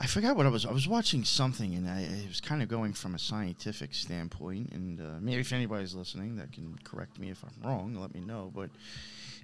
I 0.03 0.07
forgot 0.07 0.37
what 0.37 0.47
I 0.47 0.49
was. 0.49 0.67
I 0.67 0.73
was 0.73 0.89
watching 0.89 1.23
something, 1.23 1.77
and 1.77 1.89
I 1.89 2.01
it 2.01 2.27
was 2.27 2.41
kind 2.41 2.61
of 2.61 2.69
going 2.69 2.93
from 2.93 3.15
a 3.15 3.21
scientific 3.21 3.95
standpoint. 3.95 4.73
And 4.73 5.01
uh, 5.01 5.21
maybe 5.21 5.41
if 5.41 5.53
anybody's 5.53 5.95
listening, 5.95 6.35
that 6.37 6.51
can 6.51 6.77
correct 6.83 7.21
me 7.21 7.31
if 7.31 7.45
I'm 7.45 7.71
wrong. 7.71 7.95
Let 7.95 8.13
me 8.13 8.21
know. 8.21 8.51
But 8.53 8.71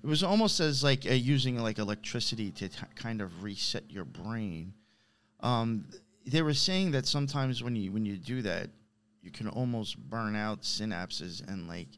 it 0.03 0.07
was 0.07 0.25
almost 0.25 0.59
as 0.59 0.83
like 0.83 1.07
uh, 1.07 1.11
using 1.11 1.57
like 1.59 1.79
electricity 1.79 2.51
to 2.51 2.69
t- 2.69 2.77
kind 2.97 3.21
of 3.21 3.45
reset 3.45 3.85
your 3.89 4.05
brain. 4.05 4.75
Um, 5.39 5.87
they 6.27 6.43
were 6.43 6.55
saying 6.55 6.91
that 6.91 7.07
sometimes 7.07 7.63
when 7.63 7.77
you 7.77 7.93
when 7.93 8.05
you 8.05 8.17
do 8.17 8.43
that, 8.43 8.69
you 9.23 9.31
can 9.31 9.47
almost 9.47 9.97
burn 9.97 10.35
out 10.35 10.63
synapses 10.63 11.41
and 11.47 11.69
like 11.69 11.89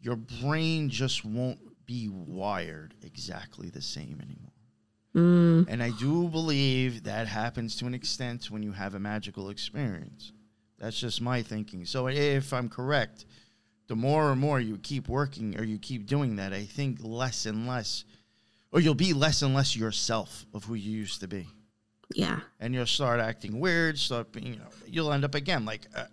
your 0.00 0.16
brain 0.16 0.88
just 0.88 1.26
won't 1.26 1.58
be 1.84 2.08
wired 2.08 2.94
exactly 3.02 3.68
the 3.68 3.82
same 3.82 4.18
anymore. 4.22 4.45
Mm, 5.16 5.66
And 5.68 5.82
I 5.82 5.90
do 5.90 6.28
believe 6.28 7.04
that 7.04 7.26
happens 7.26 7.74
to 7.76 7.86
an 7.86 7.94
extent 7.94 8.50
when 8.50 8.62
you 8.62 8.72
have 8.72 8.94
a 8.94 9.00
magical 9.00 9.48
experience. 9.48 10.32
That's 10.78 11.00
just 11.00 11.22
my 11.22 11.42
thinking. 11.42 11.86
So 11.86 12.06
if 12.08 12.52
I'm 12.52 12.68
correct, 12.68 13.24
the 13.88 13.96
more 13.96 14.30
and 14.30 14.40
more 14.40 14.60
you 14.60 14.76
keep 14.78 15.08
working 15.08 15.58
or 15.58 15.64
you 15.64 15.78
keep 15.78 16.06
doing 16.06 16.36
that, 16.36 16.52
I 16.52 16.64
think 16.64 16.98
less 17.02 17.46
and 17.46 17.66
less, 17.66 18.04
or 18.72 18.80
you'll 18.80 18.94
be 18.94 19.14
less 19.14 19.40
and 19.40 19.54
less 19.54 19.74
yourself 19.74 20.44
of 20.52 20.64
who 20.64 20.74
you 20.74 20.90
used 20.90 21.20
to 21.20 21.28
be. 21.28 21.46
yeah. 22.14 22.40
And 22.60 22.74
you'll 22.74 22.84
start 22.86 23.18
acting 23.20 23.58
weird, 23.58 23.98
start 23.98 24.32
being, 24.32 24.46
you 24.54 24.58
know, 24.58 24.68
you'll 24.86 25.12
end 25.12 25.24
up 25.24 25.34
again 25.34 25.64
like 25.64 25.86
uh, 25.96 26.04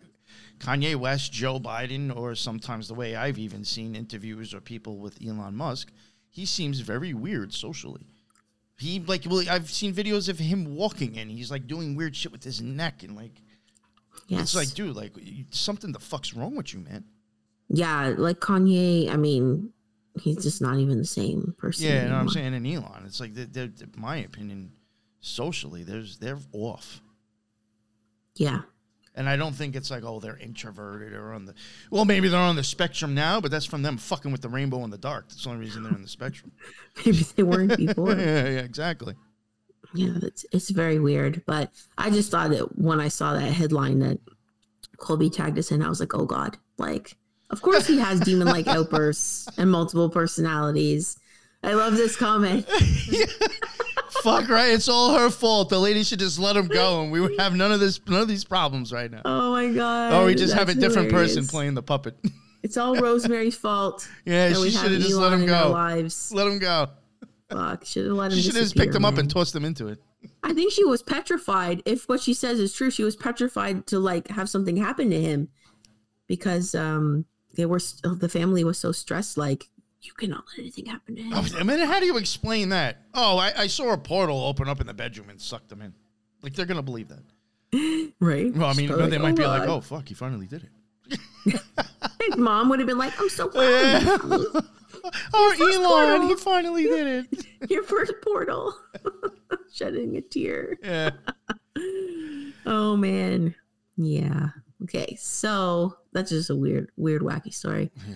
Kanye 0.59 0.95
West, 0.95 1.33
Joe 1.33 1.59
Biden, 1.59 2.15
or 2.15 2.35
sometimes 2.35 2.87
the 2.87 2.93
way 2.93 3.15
I've 3.17 3.37
even 3.39 3.65
seen 3.65 3.95
interviews 3.95 4.53
or 4.53 4.61
people 4.61 4.97
with 4.99 5.17
Elon 5.21 5.55
Musk, 5.55 5.91
he 6.29 6.45
seems 6.45 6.79
very 6.79 7.13
weird 7.13 7.53
socially. 7.53 8.05
He 8.77 8.99
like 8.99 9.23
well, 9.29 9.43
I've 9.49 9.69
seen 9.69 9.93
videos 9.93 10.29
of 10.29 10.39
him 10.39 10.75
walking 10.75 11.17
and 11.17 11.29
he's 11.29 11.51
like 11.51 11.67
doing 11.67 11.95
weird 11.95 12.15
shit 12.15 12.31
with 12.31 12.43
his 12.43 12.61
neck 12.61 13.03
and 13.03 13.15
like 13.15 13.41
Yes. 14.27 14.41
it's 14.41 14.55
like, 14.55 14.73
dude, 14.73 14.95
like 14.95 15.13
something 15.51 15.91
the 15.91 15.99
fuck's 15.99 16.33
wrong 16.33 16.55
with 16.55 16.73
you, 16.73 16.79
man? 16.79 17.03
yeah, 17.69 18.13
like 18.17 18.39
Kanye, 18.39 19.09
I 19.09 19.17
mean, 19.17 19.71
he's 20.21 20.43
just 20.43 20.61
not 20.61 20.77
even 20.77 20.97
the 20.97 21.05
same 21.05 21.55
person. 21.57 21.87
Yeah, 21.87 22.03
you 22.03 22.09
know 22.09 22.15
what 22.15 22.21
I'm 22.21 22.29
saying. 22.29 22.53
And 22.53 22.65
Elon, 22.67 23.03
it's 23.05 23.19
like, 23.19 23.33
they're, 23.33 23.67
they're, 23.67 23.87
my 23.97 24.17
opinion, 24.17 24.71
socially, 25.19 25.83
there's 25.83 26.17
they're 26.19 26.37
off. 26.51 27.01
Yeah. 28.35 28.61
And 29.15 29.29
I 29.29 29.35
don't 29.35 29.53
think 29.53 29.75
it's 29.75 29.91
like, 29.91 30.03
oh, 30.03 30.19
they're 30.19 30.37
introverted 30.37 31.13
or 31.13 31.33
on 31.33 31.45
the. 31.45 31.53
Well, 31.91 32.05
maybe 32.05 32.29
they're 32.29 32.39
on 32.39 32.55
the 32.55 32.63
spectrum 32.63 33.13
now, 33.13 33.39
but 33.39 33.51
that's 33.51 33.65
from 33.65 33.83
them 33.83 33.97
fucking 33.97 34.31
with 34.31 34.41
the 34.41 34.49
rainbow 34.49 34.83
in 34.83 34.89
the 34.89 34.97
dark. 34.97 35.29
That's 35.29 35.43
the 35.43 35.49
only 35.51 35.61
reason 35.61 35.83
they're 35.83 35.93
in 35.93 36.01
the 36.01 36.07
spectrum. 36.07 36.51
Maybe 37.05 37.19
they 37.35 37.43
weren't 37.43 37.77
before. 37.77 38.13
yeah, 38.17 38.49
yeah, 38.49 38.59
exactly. 38.59 39.13
yeah, 39.93 40.13
it's 40.23 40.45
it's 40.51 40.71
very 40.71 40.97
weird. 40.99 41.43
But 41.45 41.69
I 41.97 42.09
just 42.09 42.31
thought 42.31 42.49
that 42.51 42.77
when 42.79 42.99
I 42.99 43.07
saw 43.07 43.33
that 43.33 43.51
headline 43.51 43.99
that 43.99 44.19
Colby 44.97 45.29
tagged 45.29 45.59
us 45.59 45.71
in, 45.71 45.83
I 45.83 45.89
was 45.89 45.99
like, 45.99 46.15
oh 46.15 46.25
god, 46.25 46.57
like 46.79 47.15
of 47.51 47.61
course 47.61 47.85
he 47.85 47.99
has 47.99 48.19
demon 48.19 48.47
like 48.47 48.67
outbursts 48.75 49.47
and 49.59 49.69
multiple 49.69 50.09
personalities. 50.09 51.19
I 51.61 51.73
love 51.73 51.95
this 51.95 52.15
comment. 52.15 52.67
Fuck 54.23 54.49
right, 54.49 54.71
it's 54.71 54.87
all 54.87 55.13
her 55.17 55.29
fault. 55.29 55.69
The 55.69 55.79
lady 55.79 56.03
should 56.03 56.19
just 56.19 56.39
let 56.39 56.55
him 56.55 56.67
go, 56.67 57.01
and 57.03 57.11
we 57.11 57.19
would 57.19 57.37
have 57.39 57.55
none 57.55 57.71
of 57.71 57.79
this, 57.79 57.99
none 58.07 58.21
of 58.21 58.27
these 58.27 58.45
problems 58.45 58.93
right 58.93 59.11
now. 59.11 59.21
Oh 59.25 59.51
my 59.51 59.71
god. 59.71 60.13
Or 60.13 60.25
we 60.25 60.33
just 60.33 60.53
have 60.53 60.69
a 60.69 60.73
different 60.73 61.11
person 61.11 61.45
playing 61.45 61.73
the 61.73 61.83
puppet. 61.83 62.17
It's 62.63 62.77
all 62.77 62.95
Rosemary's 62.95 63.57
fault. 63.57 64.07
yeah, 64.23 64.53
she 64.53 64.71
should 64.71 64.93
have 64.93 65.01
just 65.01 65.11
Elon 65.11 65.31
let 65.31 65.39
him 65.41 65.45
go. 65.45 65.71
lives. 65.71 66.31
Let 66.31 66.47
him 66.47 66.59
go. 66.59 66.87
Fuck, 67.49 67.83
should 67.83 68.05
have 68.05 68.15
let 68.15 68.31
him. 68.31 68.37
She 68.37 68.43
should 68.43 68.55
have 68.55 68.63
just 68.63 68.77
picked 68.77 68.95
him 68.95 69.03
up 69.03 69.17
and 69.17 69.29
tossed 69.29 69.53
him 69.53 69.65
into 69.65 69.89
it. 69.89 69.99
I 70.43 70.53
think 70.53 70.71
she 70.71 70.85
was 70.85 71.03
petrified. 71.03 71.83
If 71.85 72.07
what 72.07 72.21
she 72.21 72.33
says 72.33 72.61
is 72.61 72.73
true, 72.73 72.89
she 72.89 73.03
was 73.03 73.17
petrified 73.17 73.85
to 73.87 73.99
like 73.99 74.29
have 74.29 74.49
something 74.49 74.77
happen 74.77 75.09
to 75.09 75.21
him 75.21 75.49
because 76.27 76.73
um 76.73 77.25
they 77.55 77.65
were 77.65 77.79
st- 77.79 78.21
the 78.21 78.29
family 78.29 78.63
was 78.63 78.77
so 78.77 78.93
stressed. 78.93 79.37
Like 79.37 79.67
you 80.03 80.11
cannot 80.13 80.43
let 80.51 80.59
anything 80.59 80.85
happen 80.85 81.15
to 81.15 81.21
him. 81.21 81.33
Oh, 81.33 81.47
I 81.57 81.63
mean, 81.63 81.79
how 81.79 81.99
do 81.99 82.05
you 82.05 82.17
explain 82.17 82.69
that? 82.69 82.97
Oh, 83.13 83.37
I, 83.37 83.53
I 83.63 83.67
saw 83.67 83.91
a 83.93 83.97
portal 83.97 84.43
open 84.43 84.67
up 84.67 84.81
in 84.81 84.87
the 84.87 84.93
bedroom 84.93 85.29
and 85.29 85.39
sucked 85.41 85.69
them 85.69 85.81
in. 85.81 85.93
Like 86.41 86.53
they're 86.53 86.65
gonna 86.65 86.81
believe 86.83 87.07
that. 87.09 87.23
right? 88.19 88.53
Well, 88.53 88.69
I 88.69 88.73
mean, 88.73 88.87
She's 88.89 88.97
but 88.97 89.09
they 89.09 89.17
probably 89.17 89.19
might 89.19 89.35
be 89.35 89.43
"Oh, 89.43 89.47
like, 89.47 89.69
"Oh, 89.69 89.81
fuck, 89.81 90.07
he 90.07 90.13
finally 90.13 90.45
did 90.45 90.63
it." 90.63 90.69
His 92.21 92.37
mom 92.37 92.69
would 92.69 92.79
have 92.79 92.87
been 92.87 92.97
like, 92.97 93.19
"I'm 93.19 93.29
so 93.29 93.47
proud 93.47 93.63
Yeah. 93.63 94.15
of 94.15 94.23
you. 94.23 94.51
oh, 95.33 95.55
Elon, 95.59 96.19
portal. 96.19 96.27
he 96.27 96.35
finally 96.35 96.83
did 96.83 97.25
it. 97.31 97.71
your 97.71 97.83
first 97.83 98.13
portal." 98.21 98.73
Shedding 99.73 100.17
a 100.17 100.21
tear. 100.21 100.77
Yeah. 100.83 101.11
Oh 102.65 102.95
man. 102.95 103.55
Yeah. 103.97 104.49
Okay. 104.83 105.15
So 105.19 105.97
that's 106.11 106.29
just 106.29 106.49
a 106.49 106.55
weird, 106.55 106.89
weird, 106.97 107.21
wacky 107.21 107.53
story. 107.53 107.91
Yeah. 108.07 108.15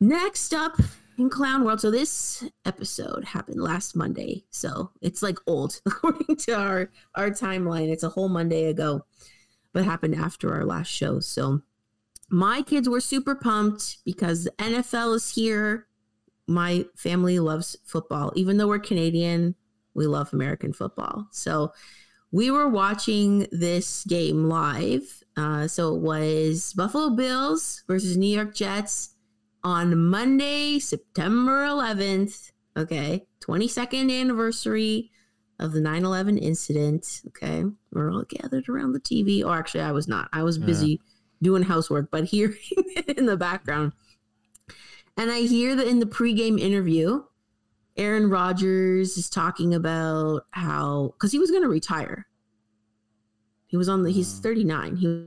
Next 0.00 0.54
up 0.54 0.80
in 1.18 1.28
Clown 1.28 1.62
World. 1.62 1.82
So 1.82 1.90
this 1.90 2.42
episode 2.64 3.22
happened 3.22 3.60
last 3.60 3.94
Monday. 3.94 4.44
So 4.50 4.90
it's 5.02 5.22
like 5.22 5.36
old 5.46 5.78
according 5.86 6.36
to 6.36 6.52
our 6.52 6.90
our 7.14 7.30
timeline. 7.30 7.90
It's 7.90 8.02
a 8.02 8.08
whole 8.08 8.30
Monday 8.30 8.64
ago, 8.64 9.04
but 9.74 9.84
happened 9.84 10.14
after 10.14 10.54
our 10.54 10.64
last 10.64 10.88
show. 10.88 11.20
So 11.20 11.60
my 12.30 12.62
kids 12.62 12.88
were 12.88 13.00
super 13.00 13.34
pumped 13.34 13.98
because 14.06 14.44
the 14.44 14.52
NFL 14.52 15.16
is 15.16 15.34
here. 15.34 15.86
My 16.46 16.86
family 16.96 17.38
loves 17.38 17.76
football. 17.84 18.32
Even 18.34 18.56
though 18.56 18.68
we're 18.68 18.78
Canadian, 18.78 19.54
we 19.92 20.06
love 20.06 20.32
American 20.32 20.72
football. 20.72 21.28
So 21.30 21.74
we 22.32 22.50
were 22.50 22.68
watching 22.68 23.46
this 23.52 24.04
game 24.04 24.48
live. 24.48 25.22
Uh, 25.36 25.68
so 25.68 25.94
it 25.94 26.00
was 26.00 26.72
Buffalo 26.72 27.10
Bills 27.10 27.82
versus 27.86 28.16
New 28.16 28.34
York 28.34 28.54
Jets 28.54 29.10
on 29.62 29.96
Monday, 30.08 30.78
September 30.78 31.64
11th. 31.66 32.52
Okay. 32.76 33.26
22nd 33.40 34.10
anniversary 34.20 35.10
of 35.58 35.72
the 35.72 35.80
9 35.80 36.04
11 36.04 36.38
incident. 36.38 37.22
Okay. 37.28 37.64
We're 37.92 38.10
all 38.12 38.24
gathered 38.28 38.68
around 38.68 38.92
the 38.92 39.00
TV. 39.00 39.44
Or 39.44 39.56
actually, 39.58 39.82
I 39.82 39.92
was 39.92 40.08
not. 40.08 40.28
I 40.32 40.42
was 40.42 40.58
Yeah. 40.58 40.66
busy 40.66 41.00
doing 41.42 41.62
housework, 41.62 42.10
but 42.10 42.24
hearing 42.24 42.56
it 42.70 43.18
in 43.18 43.26
the 43.26 43.36
background. 43.36 43.92
And 45.16 45.30
I 45.30 45.40
hear 45.40 45.74
that 45.76 45.86
in 45.86 45.98
the 45.98 46.06
pregame 46.06 46.58
interview, 46.58 47.24
Aaron 47.96 48.30
Rodgers 48.30 49.18
is 49.18 49.28
talking 49.28 49.74
about 49.74 50.46
how, 50.52 51.12
because 51.14 51.32
he 51.32 51.38
was 51.38 51.50
going 51.50 51.62
to 51.62 51.68
retire. 51.68 52.26
He 53.66 53.76
was 53.76 53.88
on 53.88 54.02
the, 54.02 54.10
he's 54.10 54.32
Mm. 54.32 54.42
39. 54.42 54.96
He 54.96 55.06
was 55.06 55.26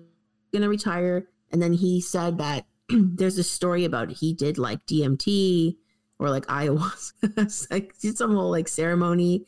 going 0.51 0.63
to 0.63 0.69
retire. 0.69 1.27
And 1.51 1.61
then 1.61 1.73
he 1.73 2.01
said 2.01 2.37
that 2.39 2.65
there's 2.89 3.37
a 3.37 3.43
story 3.43 3.85
about 3.85 4.11
he 4.11 4.33
did 4.33 4.57
like 4.57 4.85
DMT 4.85 5.77
or 6.19 6.29
like 6.29 6.45
ayahuasca, 6.47 7.71
like 7.71 7.97
did 7.99 8.17
some 8.17 8.35
whole 8.35 8.51
like 8.51 8.67
ceremony 8.67 9.45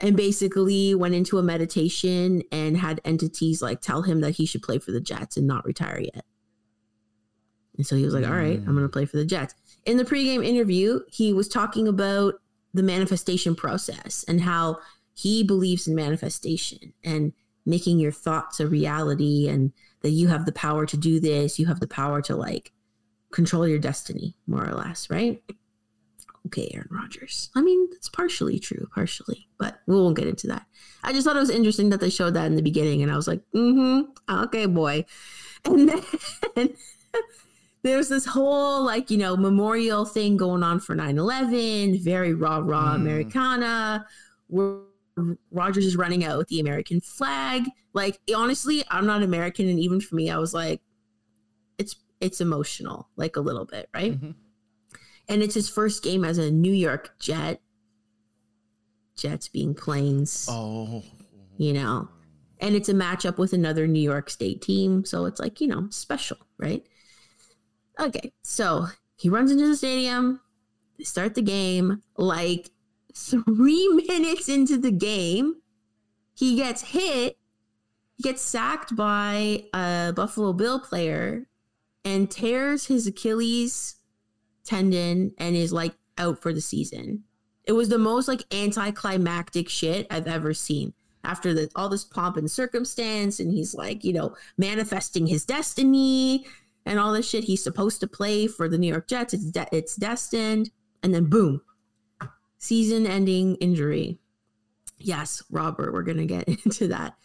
and 0.00 0.16
basically 0.16 0.94
went 0.94 1.14
into 1.14 1.38
a 1.38 1.42
meditation 1.42 2.42
and 2.52 2.76
had 2.76 3.00
entities 3.04 3.62
like 3.62 3.80
tell 3.80 4.02
him 4.02 4.20
that 4.20 4.32
he 4.32 4.44
should 4.44 4.62
play 4.62 4.78
for 4.78 4.92
the 4.92 5.00
Jets 5.00 5.36
and 5.36 5.46
not 5.46 5.64
retire 5.64 6.00
yet. 6.00 6.24
And 7.76 7.86
so 7.86 7.96
he 7.96 8.04
was 8.04 8.14
like, 8.14 8.26
all 8.26 8.32
right, 8.32 8.58
I'm 8.58 8.64
going 8.64 8.76
to 8.78 8.88
mm. 8.88 8.92
play 8.92 9.04
for 9.04 9.16
the 9.16 9.24
Jets. 9.24 9.54
In 9.84 9.96
the 9.96 10.04
pregame 10.04 10.44
interview, 10.44 11.00
he 11.08 11.32
was 11.32 11.48
talking 11.48 11.88
about 11.88 12.34
the 12.74 12.82
manifestation 12.82 13.54
process 13.54 14.24
and 14.28 14.40
how 14.40 14.78
he 15.14 15.42
believes 15.42 15.86
in 15.86 15.94
manifestation 15.94 16.92
and 17.04 17.32
making 17.64 17.98
your 17.98 18.12
thoughts 18.12 18.60
a 18.60 18.66
reality 18.66 19.48
and 19.48 19.72
that 20.06 20.12
you 20.12 20.28
have 20.28 20.46
the 20.46 20.52
power 20.52 20.86
to 20.86 20.96
do 20.96 21.18
this. 21.18 21.58
You 21.58 21.66
have 21.66 21.80
the 21.80 21.88
power 21.88 22.22
to 22.22 22.36
like 22.36 22.70
control 23.32 23.66
your 23.66 23.80
destiny, 23.80 24.36
more 24.46 24.64
or 24.64 24.72
less, 24.74 25.10
right? 25.10 25.42
Okay, 26.46 26.70
Aaron 26.72 26.88
Rodgers. 26.92 27.50
I 27.56 27.60
mean, 27.60 27.88
it's 27.90 28.08
partially 28.08 28.60
true, 28.60 28.86
partially, 28.94 29.48
but 29.58 29.80
we 29.88 29.96
won't 29.96 30.16
get 30.16 30.28
into 30.28 30.46
that. 30.46 30.64
I 31.02 31.12
just 31.12 31.26
thought 31.26 31.34
it 31.34 31.40
was 31.40 31.50
interesting 31.50 31.90
that 31.90 31.98
they 31.98 32.08
showed 32.08 32.34
that 32.34 32.46
in 32.46 32.54
the 32.54 32.62
beginning, 32.62 33.02
and 33.02 33.10
I 33.10 33.16
was 33.16 33.26
like, 33.26 33.40
mm-hmm, 33.52 34.02
okay, 34.44 34.66
boy. 34.66 35.04
And 35.64 35.88
then 35.88 36.04
there's 37.82 38.08
this 38.08 38.24
whole 38.24 38.84
like, 38.84 39.10
you 39.10 39.18
know, 39.18 39.36
memorial 39.36 40.04
thing 40.04 40.36
going 40.36 40.62
on 40.62 40.78
for 40.78 40.94
9-11, 40.94 42.00
very 42.04 42.32
raw 42.32 42.58
raw 42.62 42.92
Mm. 42.92 42.94
Americana. 42.94 44.06
Where 44.46 44.78
Rodgers 45.50 45.86
is 45.86 45.96
running 45.96 46.24
out 46.24 46.36
with 46.38 46.48
the 46.48 46.60
American 46.60 47.00
flag. 47.00 47.64
Like 47.94 48.18
honestly, 48.34 48.84
I'm 48.90 49.06
not 49.06 49.22
American, 49.22 49.68
and 49.68 49.80
even 49.80 50.00
for 50.00 50.14
me, 50.14 50.30
I 50.30 50.38
was 50.38 50.52
like, 50.52 50.80
it's 51.78 51.96
it's 52.20 52.40
emotional, 52.40 53.08
like 53.16 53.36
a 53.36 53.40
little 53.40 53.64
bit, 53.64 53.88
right? 53.94 54.12
Mhm. 54.20 54.34
And 55.28 55.42
it's 55.42 55.54
his 55.54 55.68
first 55.68 56.02
game 56.02 56.24
as 56.24 56.38
a 56.38 56.50
New 56.50 56.72
York 56.72 57.18
Jet. 57.18 57.60
Jets 59.16 59.48
being 59.48 59.74
planes, 59.74 60.46
Oh. 60.50 61.02
you 61.56 61.72
know, 61.72 62.08
and 62.60 62.74
it's 62.74 62.90
a 62.90 62.94
matchup 62.94 63.38
with 63.38 63.54
another 63.54 63.86
New 63.86 64.00
York 64.02 64.28
State 64.28 64.60
team, 64.60 65.04
so 65.06 65.24
it's 65.24 65.40
like 65.40 65.60
you 65.60 65.66
know 65.66 65.88
special, 65.90 66.36
right? 66.58 66.86
Okay, 67.98 68.32
so 68.42 68.86
he 69.16 69.30
runs 69.30 69.50
into 69.50 69.66
the 69.66 69.76
stadium. 69.76 70.40
They 70.98 71.04
start 71.04 71.34
the 71.34 71.40
game. 71.42 72.02
Like 72.18 72.70
three 73.16 73.88
minutes 74.08 74.48
into 74.48 74.76
the 74.76 74.90
game, 74.90 75.56
he 76.34 76.56
gets 76.56 76.82
hit. 76.82 77.38
Gets 78.22 78.40
sacked 78.40 78.96
by 78.96 79.64
a 79.74 80.12
Buffalo 80.16 80.54
Bill 80.54 80.80
player 80.80 81.46
and 82.02 82.30
tears 82.30 82.86
his 82.86 83.06
Achilles 83.06 83.96
tendon 84.64 85.32
and 85.38 85.54
is 85.54 85.72
like 85.72 85.94
out 86.16 86.40
for 86.40 86.52
the 86.52 86.60
season. 86.60 87.24
It 87.64 87.72
was 87.72 87.88
the 87.88 87.98
most 87.98 88.28
like 88.28 88.42
anticlimactic 88.54 89.68
shit 89.68 90.06
I've 90.10 90.26
ever 90.26 90.54
seen. 90.54 90.94
After 91.24 91.52
the, 91.52 91.68
all 91.74 91.88
this 91.88 92.04
pomp 92.04 92.36
and 92.36 92.48
circumstance, 92.48 93.40
and 93.40 93.50
he's 93.50 93.74
like, 93.74 94.04
you 94.04 94.12
know, 94.12 94.36
manifesting 94.56 95.26
his 95.26 95.44
destiny 95.44 96.46
and 96.86 97.00
all 97.00 97.12
this 97.12 97.28
shit. 97.28 97.44
He's 97.44 97.62
supposed 97.64 97.98
to 98.00 98.06
play 98.06 98.46
for 98.46 98.68
the 98.68 98.78
New 98.78 98.86
York 98.86 99.08
Jets. 99.08 99.34
It's 99.34 99.50
de- 99.50 99.68
it's 99.72 99.96
destined, 99.96 100.70
and 101.02 101.12
then 101.12 101.24
boom, 101.24 101.60
season-ending 102.58 103.56
injury. 103.56 104.18
Yes, 104.98 105.42
Robert, 105.50 105.92
we're 105.92 106.02
gonna 106.02 106.26
get 106.26 106.48
into 106.64 106.88
that. 106.88 107.16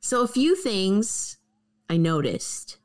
So 0.00 0.22
a 0.22 0.28
few 0.28 0.56
things 0.56 1.38
I 1.88 1.96
noticed. 1.96 2.78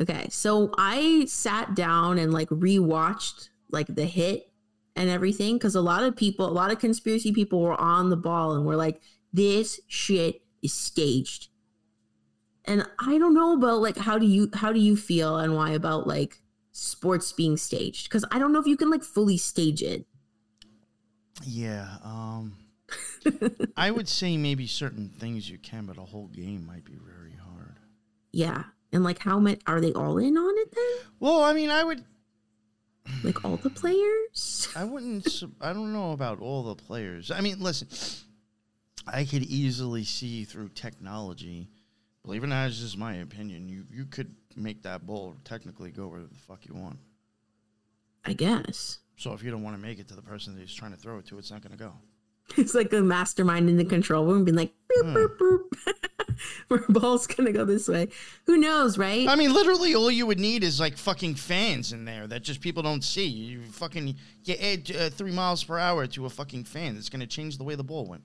Okay, 0.00 0.28
so 0.30 0.72
I 0.78 1.26
sat 1.26 1.74
down 1.74 2.18
and 2.18 2.32
like 2.32 2.48
rewatched 2.48 3.50
like 3.70 3.94
the 3.94 4.04
hit 4.04 4.50
and 4.96 5.10
everything 5.10 5.56
because 5.56 5.74
a 5.74 5.80
lot 5.80 6.02
of 6.02 6.16
people, 6.16 6.46
a 6.46 6.50
lot 6.50 6.70
of 6.70 6.78
conspiracy 6.78 7.32
people 7.32 7.60
were 7.60 7.80
on 7.80 8.10
the 8.10 8.16
ball 8.16 8.54
and 8.54 8.64
were 8.64 8.76
like, 8.76 9.00
"This 9.32 9.80
shit 9.88 10.42
is 10.62 10.72
staged." 10.72 11.48
And 12.64 12.86
I 12.98 13.18
don't 13.18 13.34
know 13.34 13.54
about 13.54 13.80
like 13.80 13.96
how 13.96 14.18
do 14.18 14.26
you 14.26 14.48
how 14.54 14.72
do 14.72 14.80
you 14.80 14.96
feel 14.96 15.36
and 15.36 15.54
why 15.54 15.70
about 15.70 16.06
like 16.06 16.42
sports 16.70 17.32
being 17.32 17.56
staged 17.56 18.08
because 18.08 18.24
I 18.30 18.38
don't 18.38 18.52
know 18.52 18.60
if 18.60 18.66
you 18.66 18.76
can 18.76 18.90
like 18.90 19.02
fully 19.02 19.36
stage 19.36 19.82
it. 19.82 20.06
Yeah. 21.44 21.88
Um. 22.04 22.56
I 23.76 23.90
would 23.90 24.08
say 24.08 24.36
maybe 24.36 24.66
certain 24.66 25.08
things 25.08 25.48
you 25.48 25.58
can, 25.58 25.86
but 25.86 25.98
a 25.98 26.02
whole 26.02 26.28
game 26.28 26.66
might 26.66 26.84
be 26.84 26.98
very 27.04 27.34
hard. 27.36 27.76
Yeah, 28.32 28.64
and 28.92 29.04
like 29.04 29.18
how 29.18 29.38
many 29.38 29.58
are 29.66 29.80
they 29.80 29.92
all 29.92 30.18
in 30.18 30.36
on 30.36 30.54
it 30.58 30.74
then? 30.74 31.08
Well, 31.20 31.42
I 31.42 31.52
mean, 31.52 31.70
I 31.70 31.84
would. 31.84 32.04
Like 33.24 33.44
all 33.44 33.56
the 33.56 33.70
players? 33.70 34.68
I 34.76 34.84
wouldn't. 34.84 35.42
I 35.60 35.72
don't 35.72 35.92
know 35.92 36.12
about 36.12 36.40
all 36.40 36.62
the 36.62 36.76
players. 36.76 37.30
I 37.30 37.40
mean, 37.40 37.58
listen. 37.58 37.88
I 39.06 39.24
could 39.24 39.42
easily 39.42 40.04
see 40.04 40.44
through 40.44 40.68
technology. 40.70 41.68
Believe 42.24 42.42
it 42.42 42.46
or 42.46 42.48
not, 42.48 42.68
it's 42.68 42.78
just 42.78 42.96
my 42.96 43.14
opinion. 43.14 43.68
You 43.68 43.84
you 43.92 44.06
could 44.06 44.34
make 44.56 44.82
that 44.82 45.04
ball 45.06 45.34
technically 45.44 45.90
go 45.90 46.06
where 46.06 46.20
the 46.20 46.34
fuck 46.46 46.64
you 46.66 46.74
want. 46.74 46.98
I 48.24 48.34
guess. 48.34 48.98
So 49.22 49.32
if 49.34 49.44
you 49.44 49.52
don't 49.52 49.62
want 49.62 49.76
to 49.76 49.80
make 49.80 50.00
it 50.00 50.08
to 50.08 50.16
the 50.16 50.22
person 50.22 50.52
that 50.54 50.60
he's 50.60 50.74
trying 50.74 50.90
to 50.90 50.96
throw 50.96 51.18
it 51.18 51.26
to, 51.26 51.38
it's 51.38 51.52
not 51.52 51.62
going 51.62 51.78
to 51.78 51.78
go. 51.78 51.92
It's 52.56 52.74
like 52.74 52.92
a 52.92 53.00
mastermind 53.00 53.70
in 53.70 53.76
the 53.76 53.84
control 53.84 54.26
room 54.26 54.44
being 54.44 54.56
like, 54.56 54.74
boop, 54.90 55.14
boop, 55.14 55.38
boop. 55.38 55.94
Where 56.68 56.84
ball's 56.88 57.28
gonna 57.28 57.52
go 57.52 57.64
this 57.64 57.86
way. 57.86 58.08
Who 58.46 58.56
knows, 58.56 58.98
right? 58.98 59.28
I 59.28 59.36
mean, 59.36 59.54
literally, 59.54 59.94
all 59.94 60.10
you 60.10 60.26
would 60.26 60.40
need 60.40 60.64
is 60.64 60.80
like 60.80 60.98
fucking 60.98 61.36
fans 61.36 61.92
in 61.92 62.04
there 62.04 62.26
that 62.26 62.42
just 62.42 62.60
people 62.60 62.82
don't 62.82 63.04
see. 63.04 63.26
You 63.26 63.62
fucking 63.62 64.16
you 64.44 64.54
add 64.54 64.90
uh, 64.94 65.10
three 65.10 65.30
miles 65.30 65.62
per 65.62 65.78
hour 65.78 66.06
to 66.08 66.26
a 66.26 66.30
fucking 66.30 66.64
fan 66.64 66.94
that's 66.94 67.08
gonna 67.08 67.28
change 67.28 67.58
the 67.58 67.64
way 67.64 67.76
the 67.76 67.84
ball 67.84 68.06
went. 68.06 68.24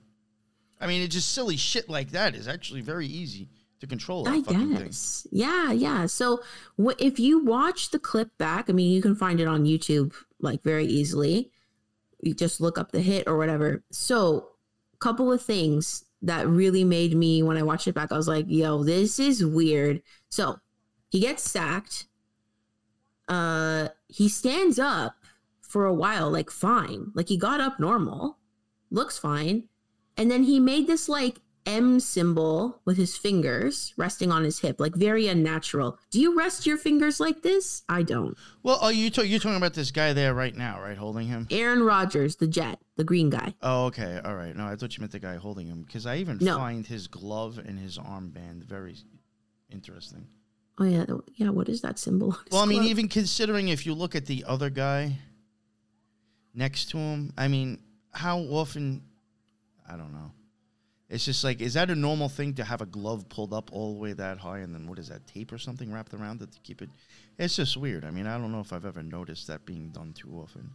I 0.80 0.88
mean, 0.88 1.00
it's 1.00 1.14
just 1.14 1.32
silly 1.32 1.56
shit 1.56 1.88
like 1.88 2.10
that 2.10 2.34
is 2.34 2.48
actually 2.48 2.80
very 2.80 3.06
easy 3.06 3.48
to 3.80 3.86
control. 3.86 4.24
That 4.24 4.34
I 4.34 4.42
fucking 4.42 4.74
guess. 4.74 5.26
Yeah, 5.30 5.72
yeah. 5.72 6.06
So 6.06 6.40
if 6.98 7.18
you 7.18 7.44
watch 7.44 7.90
the 7.90 7.98
clip 7.98 8.36
back, 8.38 8.68
I 8.68 8.72
mean, 8.72 8.92
you 8.92 9.02
can 9.02 9.14
find 9.14 9.40
it 9.40 9.48
on 9.48 9.64
YouTube 9.64 10.14
like 10.40 10.62
very 10.62 10.86
easily. 10.86 11.50
You 12.20 12.34
just 12.34 12.60
look 12.60 12.78
up 12.78 12.92
the 12.92 13.00
hit 13.00 13.28
or 13.28 13.36
whatever. 13.36 13.84
So, 13.90 14.50
couple 14.98 15.32
of 15.32 15.40
things 15.40 16.04
that 16.22 16.48
really 16.48 16.82
made 16.82 17.14
me 17.14 17.40
when 17.42 17.56
I 17.56 17.62
watched 17.62 17.86
it 17.86 17.94
back, 17.94 18.10
I 18.10 18.16
was 18.16 18.26
like, 18.26 18.46
"Yo, 18.48 18.82
this 18.82 19.20
is 19.20 19.44
weird." 19.44 20.02
So 20.28 20.58
he 21.08 21.20
gets 21.20 21.48
sacked. 21.48 22.06
Uh, 23.28 23.88
he 24.08 24.28
stands 24.28 24.78
up 24.78 25.14
for 25.60 25.84
a 25.84 25.94
while, 25.94 26.30
like 26.30 26.50
fine, 26.50 27.12
like 27.14 27.28
he 27.28 27.36
got 27.36 27.60
up 27.60 27.78
normal, 27.78 28.38
looks 28.90 29.18
fine, 29.18 29.68
and 30.16 30.30
then 30.30 30.44
he 30.44 30.58
made 30.58 30.86
this 30.86 31.08
like 31.08 31.40
M 31.68 32.00
symbol 32.00 32.80
with 32.86 32.96
his 32.96 33.16
fingers 33.16 33.92
resting 33.98 34.32
on 34.32 34.42
his 34.42 34.58
hip, 34.60 34.80
like 34.80 34.94
very 34.94 35.28
unnatural. 35.28 35.98
Do 36.10 36.18
you 36.20 36.36
rest 36.36 36.66
your 36.66 36.78
fingers 36.78 37.20
like 37.20 37.42
this? 37.42 37.82
I 37.88 38.02
don't. 38.02 38.36
Well, 38.62 38.78
are 38.80 38.90
you 38.92 39.10
ta- 39.10 39.22
you're 39.22 39.38
talking 39.38 39.56
about 39.58 39.74
this 39.74 39.90
guy 39.90 40.14
there 40.14 40.32
right 40.34 40.56
now, 40.56 40.80
right, 40.80 40.96
holding 40.96 41.28
him? 41.28 41.46
Aaron 41.50 41.82
Rodgers, 41.82 42.36
the 42.36 42.46
Jet, 42.48 42.80
the 42.96 43.04
green 43.04 43.28
guy. 43.28 43.54
Oh, 43.62 43.84
okay, 43.86 44.18
all 44.24 44.34
right. 44.34 44.56
No, 44.56 44.66
I 44.66 44.76
thought 44.76 44.96
you 44.96 45.02
meant 45.02 45.12
the 45.12 45.18
guy 45.18 45.36
holding 45.36 45.66
him 45.66 45.82
because 45.82 46.06
I 46.06 46.16
even 46.16 46.38
No. 46.40 46.56
find 46.56 46.86
his 46.86 47.06
glove 47.06 47.58
and 47.58 47.78
his 47.78 47.98
armband 47.98 48.64
very 48.64 48.96
interesting. 49.70 50.26
Oh 50.78 50.84
yeah, 50.84 51.04
yeah. 51.36 51.50
What 51.50 51.68
is 51.68 51.82
that 51.82 51.98
symbol? 51.98 52.36
Well, 52.50 52.62
I 52.62 52.66
mean, 52.66 52.78
glove? 52.78 52.90
even 52.90 53.08
considering 53.08 53.68
if 53.68 53.84
you 53.84 53.92
look 53.94 54.14
at 54.16 54.24
the 54.26 54.44
other 54.46 54.70
guy 54.70 55.18
next 56.54 56.90
to 56.90 56.98
him, 56.98 57.32
I 57.36 57.48
mean, 57.48 57.80
how 58.12 58.38
often? 58.38 59.02
I 59.88 59.96
don't 59.96 60.12
know. 60.12 60.32
It's 61.08 61.24
just 61.24 61.42
like, 61.42 61.62
is 61.62 61.74
that 61.74 61.88
a 61.90 61.94
normal 61.94 62.28
thing 62.28 62.54
to 62.54 62.64
have 62.64 62.82
a 62.82 62.86
glove 62.86 63.28
pulled 63.30 63.54
up 63.54 63.70
all 63.72 63.94
the 63.94 63.98
way 63.98 64.12
that 64.12 64.38
high, 64.38 64.58
and 64.58 64.74
then 64.74 64.86
what 64.86 64.98
is 64.98 65.08
that 65.08 65.26
tape 65.26 65.52
or 65.52 65.58
something 65.58 65.90
wrapped 65.90 66.12
around 66.12 66.42
it 66.42 66.52
to 66.52 66.60
keep 66.60 66.82
it? 66.82 66.90
It's 67.38 67.56
just 67.56 67.78
weird. 67.78 68.04
I 68.04 68.10
mean, 68.10 68.26
I 68.26 68.36
don't 68.36 68.52
know 68.52 68.60
if 68.60 68.72
I've 68.74 68.84
ever 68.84 69.02
noticed 69.02 69.46
that 69.46 69.64
being 69.64 69.88
done 69.88 70.12
too 70.12 70.30
often. 70.32 70.70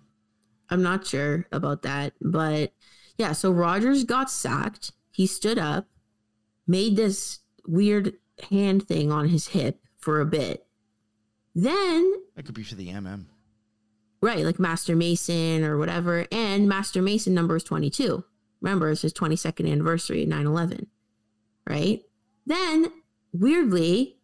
I'm 0.70 0.82
not 0.82 1.06
sure 1.06 1.46
about 1.52 1.84
that, 1.84 2.14
but 2.20 2.74
yeah. 3.18 3.34
So 3.34 3.52
Rodgers 3.52 4.06
got 4.06 4.32
sacked. 4.32 4.94
He 5.12 5.28
stood 5.28 5.60
up, 5.60 5.88
made 6.66 6.96
this 6.96 7.40
weird 7.68 8.14
hand 8.50 8.88
thing 8.88 9.12
on 9.12 9.30
his 9.30 9.50
hip 9.50 9.82
for 10.00 10.20
a 10.20 10.26
bit. 10.26 10.66
Then 11.54 12.12
That 12.36 12.46
could 12.46 12.56
be 12.56 12.64
for 12.64 12.74
the 12.74 12.88
MM. 12.90 13.26
Right, 14.22 14.46
like 14.46 14.58
Master 14.58 14.96
Mason 14.96 15.64
or 15.64 15.78
whatever. 15.78 16.26
And 16.32 16.68
Master 16.68 17.02
Mason 17.02 17.36
number 17.36 17.56
is 17.56 17.64
22. 17.64 18.24
Remember, 18.64 18.90
it's 18.90 19.04
his 19.04 19.14
22nd 19.14 19.72
anniversary, 19.72 20.26
9 20.26 20.48
11. 20.48 20.88
Right? 21.70 22.02
Then, 22.46 22.92
weirdly, 23.32 24.18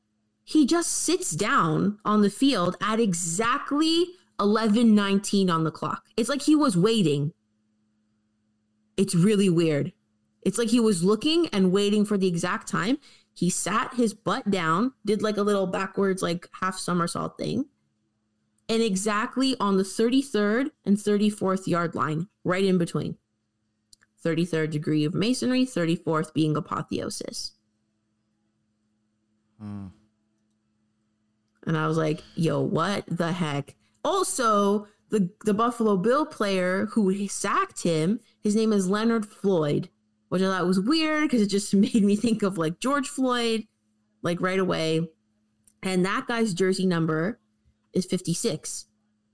he 0.44 0.66
just 0.66 0.92
sits 0.92 1.32
down 1.32 2.00
on 2.04 2.22
the 2.22 2.32
field 2.32 2.76
at 2.82 3.00
exactly 3.00 4.08
11:19 4.40 5.52
on 5.52 5.64
the 5.64 5.72
clock. 5.72 6.06
It's 6.18 6.30
like 6.30 6.42
he 6.42 6.56
was 6.56 6.76
waiting. 6.76 7.34
It's 8.98 9.14
really 9.14 9.50
weird. 9.50 9.94
It's 10.42 10.58
like 10.58 10.70
he 10.70 10.80
was 10.80 11.04
looking 11.04 11.48
and 11.50 11.72
waiting 11.72 12.04
for 12.04 12.18
the 12.18 12.28
exact 12.28 12.68
time. 12.68 12.98
He 13.34 13.52
sat 13.52 13.94
his 13.94 14.16
butt 14.16 14.50
down, 14.50 14.94
did 15.06 15.22
like 15.22 15.38
a 15.38 15.44
little 15.44 15.68
backwards 15.68 16.24
like 16.24 16.50
half 16.60 16.80
somersault 16.80 17.38
thing 17.38 17.66
and 18.70 18.84
exactly 18.84 19.56
on 19.60 19.78
the 19.78 19.84
33rd 19.84 20.70
and 20.86 20.96
34th 20.96 21.68
yard 21.68 21.96
line, 21.96 22.28
right 22.44 22.64
in 22.64 22.78
between. 22.78 23.18
33rd 24.26 24.72
degree 24.72 25.06
of 25.06 25.14
masonry, 25.14 25.66
34th 25.66 26.34
being 26.34 26.56
apotheosis. 26.58 27.54
Uh, 29.62 29.90
And 31.66 31.78
I 31.78 31.88
was 31.88 31.98
like, 31.98 32.24
yo, 32.36 32.62
what 32.62 33.04
the 33.08 33.32
heck? 33.34 33.76
Also, 34.04 34.88
the, 35.10 35.30
the 35.46 35.54
Buffalo 35.54 35.98
Bill 35.98 36.26
player 36.26 36.88
who 36.88 37.28
sacked 37.28 37.84
him, 37.84 38.20
his 38.42 38.56
name 38.56 38.72
is 38.74 38.90
Leonard 38.90 39.26
Floyd, 39.26 39.90
which 40.30 40.42
I 40.42 40.46
thought 40.46 40.68
was 40.68 40.80
weird 40.80 41.24
because 41.24 41.42
it 41.42 41.50
just 41.50 41.74
made 41.76 42.04
me 42.04 42.16
think 42.16 42.44
of 42.44 42.58
like 42.58 42.80
George 42.80 43.08
Floyd, 43.08 43.68
like 44.22 44.42
right 44.42 44.60
away. 44.60 45.10
And 45.84 46.06
that 46.06 46.28
guy's 46.28 46.54
jersey 46.54 46.86
number 46.86 47.40
is 47.94 48.06
56, 48.06 48.86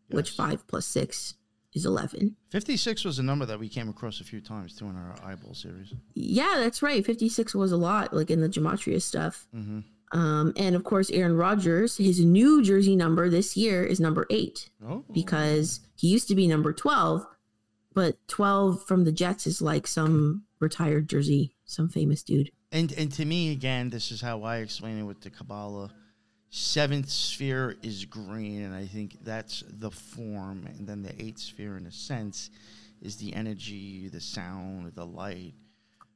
which 0.09 0.31
5 0.31 0.67
plus 0.67 0.85
6 0.85 1.35
is 1.75 1.85
11. 1.85 2.35
56 2.49 3.03
was 3.03 3.19
a 3.19 3.23
number 3.23 3.45
that 3.45 3.59
we 3.59 3.69
came 3.69 3.89
across 3.89 4.21
a 4.21 4.23
few 4.23 4.41
times 4.41 4.75
too 4.75 4.85
in 4.85 4.95
our 4.95 5.15
eyeball 5.23 5.53
series. 5.53 5.93
Yeah, 6.15 6.55
that's 6.57 6.81
right. 6.81 7.05
56 7.05 7.53
was 7.53 7.71
a 7.71 7.77
lot, 7.77 8.13
like 8.13 8.31
in 8.31 8.41
the 8.41 8.49
gematria 8.49 9.01
stuff. 9.01 9.45
Mm-hmm. 9.53 9.79
Um, 10.17 10.53
and 10.55 10.75
of 10.75 10.83
course, 10.83 11.09
Aaron 11.09 11.35
Rodgers, 11.35 11.97
his 11.97 12.23
new 12.23 12.63
jersey 12.63 12.95
number 12.95 13.29
this 13.29 13.57
year 13.57 13.83
is 13.83 13.99
number 13.99 14.25
eight 14.29 14.69
Oh, 14.83 15.03
because 15.11 15.81
he 15.95 16.07
used 16.07 16.27
to 16.29 16.35
be 16.35 16.47
number 16.47 16.71
12, 16.71 17.25
but 17.93 18.15
12 18.27 18.85
from 18.87 19.03
the 19.03 19.11
Jets 19.11 19.45
is 19.45 19.61
like 19.61 19.85
some 19.87 20.43
retired 20.59 21.09
jersey, 21.09 21.55
some 21.65 21.89
famous 21.89 22.23
dude. 22.23 22.51
And 22.71 22.93
and 22.93 23.11
to 23.13 23.25
me 23.25 23.51
again, 23.51 23.89
this 23.89 24.11
is 24.11 24.21
how 24.21 24.43
I 24.43 24.57
explain 24.57 24.97
it 24.99 25.03
with 25.03 25.21
the 25.21 25.29
Kabbalah. 25.29 25.91
Seventh 26.49 27.09
sphere 27.09 27.75
is 27.83 28.05
green, 28.05 28.61
and 28.63 28.73
I 28.73 28.85
think 28.85 29.17
that's 29.23 29.63
the 29.67 29.91
form, 29.91 30.65
and 30.67 30.87
then 30.87 31.03
the 31.03 31.13
eighth 31.21 31.39
sphere, 31.39 31.75
in 31.77 31.85
a 31.85 31.91
sense, 31.91 32.49
is 33.01 33.17
the 33.17 33.33
energy, 33.33 34.07
the 34.07 34.21
sound, 34.21 34.93
the 34.95 35.05
light, 35.05 35.53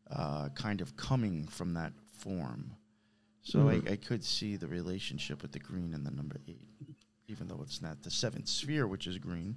uh, 0.09 0.47
kind 0.55 0.79
of 0.79 0.95
coming 0.95 1.45
from 1.47 1.73
that 1.73 1.91
form. 2.19 2.71
So 3.41 3.67
I, 3.67 3.81
I 3.91 3.95
could 3.95 4.23
see 4.23 4.55
the 4.55 4.67
relationship 4.67 5.41
with 5.41 5.51
the 5.51 5.59
green 5.59 5.93
and 5.93 6.05
the 6.05 6.11
number 6.11 6.37
eight, 6.47 6.69
even 7.27 7.47
though 7.47 7.59
it's 7.63 7.81
not 7.81 8.01
the 8.03 8.11
seventh 8.11 8.47
sphere, 8.47 8.87
which 8.87 9.07
is 9.07 9.17
green. 9.17 9.55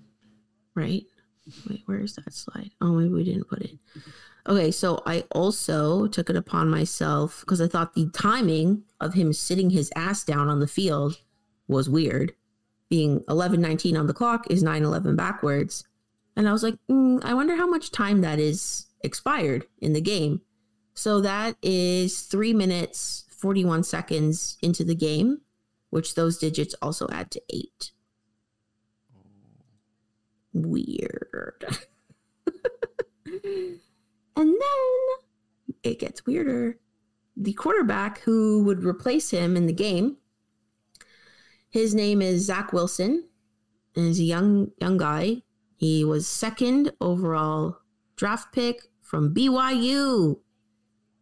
right? 0.74 1.04
Wait, 1.68 1.82
where 1.86 1.98
is 2.00 2.14
that 2.16 2.32
slide? 2.32 2.70
Oh, 2.80 2.92
maybe 2.92 3.12
we 3.12 3.24
didn't 3.24 3.48
put 3.48 3.60
it. 3.62 3.78
Okay, 4.48 4.70
so 4.72 5.02
I 5.06 5.24
also 5.30 6.08
took 6.08 6.28
it 6.28 6.36
upon 6.36 6.68
myself 6.68 7.40
because 7.40 7.60
I 7.60 7.68
thought 7.68 7.94
the 7.94 8.10
timing 8.10 8.82
of 9.00 9.14
him 9.14 9.32
sitting 9.32 9.70
his 9.70 9.92
ass 9.94 10.24
down 10.24 10.48
on 10.48 10.60
the 10.60 10.66
field 10.66 11.20
was 11.68 11.88
weird. 11.88 12.32
Being 12.88 13.20
11:19 13.28 13.96
on 13.96 14.06
the 14.06 14.14
clock 14.14 14.50
is 14.50 14.62
9:11 14.62 15.16
backwards, 15.16 15.84
and 16.36 16.48
I 16.48 16.52
was 16.52 16.62
like, 16.62 16.76
mm, 16.90 17.22
I 17.24 17.34
wonder 17.34 17.56
how 17.56 17.66
much 17.66 17.92
time 17.92 18.20
that 18.22 18.38
is 18.38 18.86
expired 19.04 19.66
in 19.78 19.92
the 19.92 20.00
game. 20.00 20.42
So 20.94 21.20
that 21.20 21.56
is 21.62 22.22
three 22.22 22.52
minutes 22.52 23.24
41 23.30 23.84
seconds 23.84 24.58
into 24.60 24.84
the 24.84 24.94
game, 24.94 25.40
which 25.90 26.14
those 26.14 26.38
digits 26.38 26.74
also 26.82 27.08
add 27.10 27.30
to 27.30 27.42
eight 27.48 27.92
weird. 30.52 31.64
and 34.36 34.48
then 34.48 35.72
it 35.82 35.98
gets 35.98 36.26
weirder. 36.26 36.78
The 37.36 37.52
quarterback 37.54 38.20
who 38.20 38.62
would 38.64 38.84
replace 38.84 39.30
him 39.30 39.56
in 39.56 39.66
the 39.66 39.72
game, 39.72 40.18
his 41.70 41.94
name 41.94 42.20
is 42.20 42.44
Zach 42.44 42.72
Wilson, 42.72 43.28
and 43.96 44.06
he's 44.06 44.20
a 44.20 44.24
young 44.24 44.70
young 44.80 44.98
guy. 44.98 45.42
He 45.76 46.04
was 46.04 46.26
second 46.28 46.92
overall 47.00 47.78
draft 48.16 48.52
pick 48.52 48.82
from 49.00 49.34
BYU, 49.34 50.38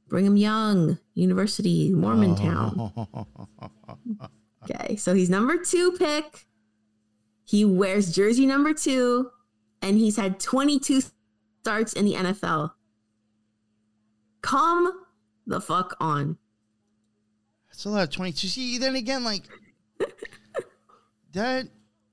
Brigham 0.08 0.36
Young 0.36 0.98
University, 1.14 1.90
Mormontown. 1.90 2.92
Okay, 4.62 4.96
so 4.96 5.14
he's 5.14 5.30
number 5.30 5.56
two 5.56 5.92
pick. 5.92 6.46
He 7.44 7.64
wears 7.64 8.14
jersey 8.14 8.44
number 8.44 8.74
two, 8.74 9.30
and 9.80 9.96
he's 9.96 10.16
had 10.16 10.38
22 10.38 11.00
starts 11.62 11.94
in 11.94 12.04
the 12.04 12.12
NFL. 12.14 12.72
Come 14.42 15.04
the 15.46 15.60
fuck 15.60 15.96
on. 16.00 16.38
That's 17.70 17.84
a 17.84 17.88
lot 17.90 18.02
of 18.04 18.10
22. 18.10 18.46
See, 18.48 18.78
then 18.78 18.96
again, 18.96 19.24
like, 19.24 19.42
that. 21.32 21.68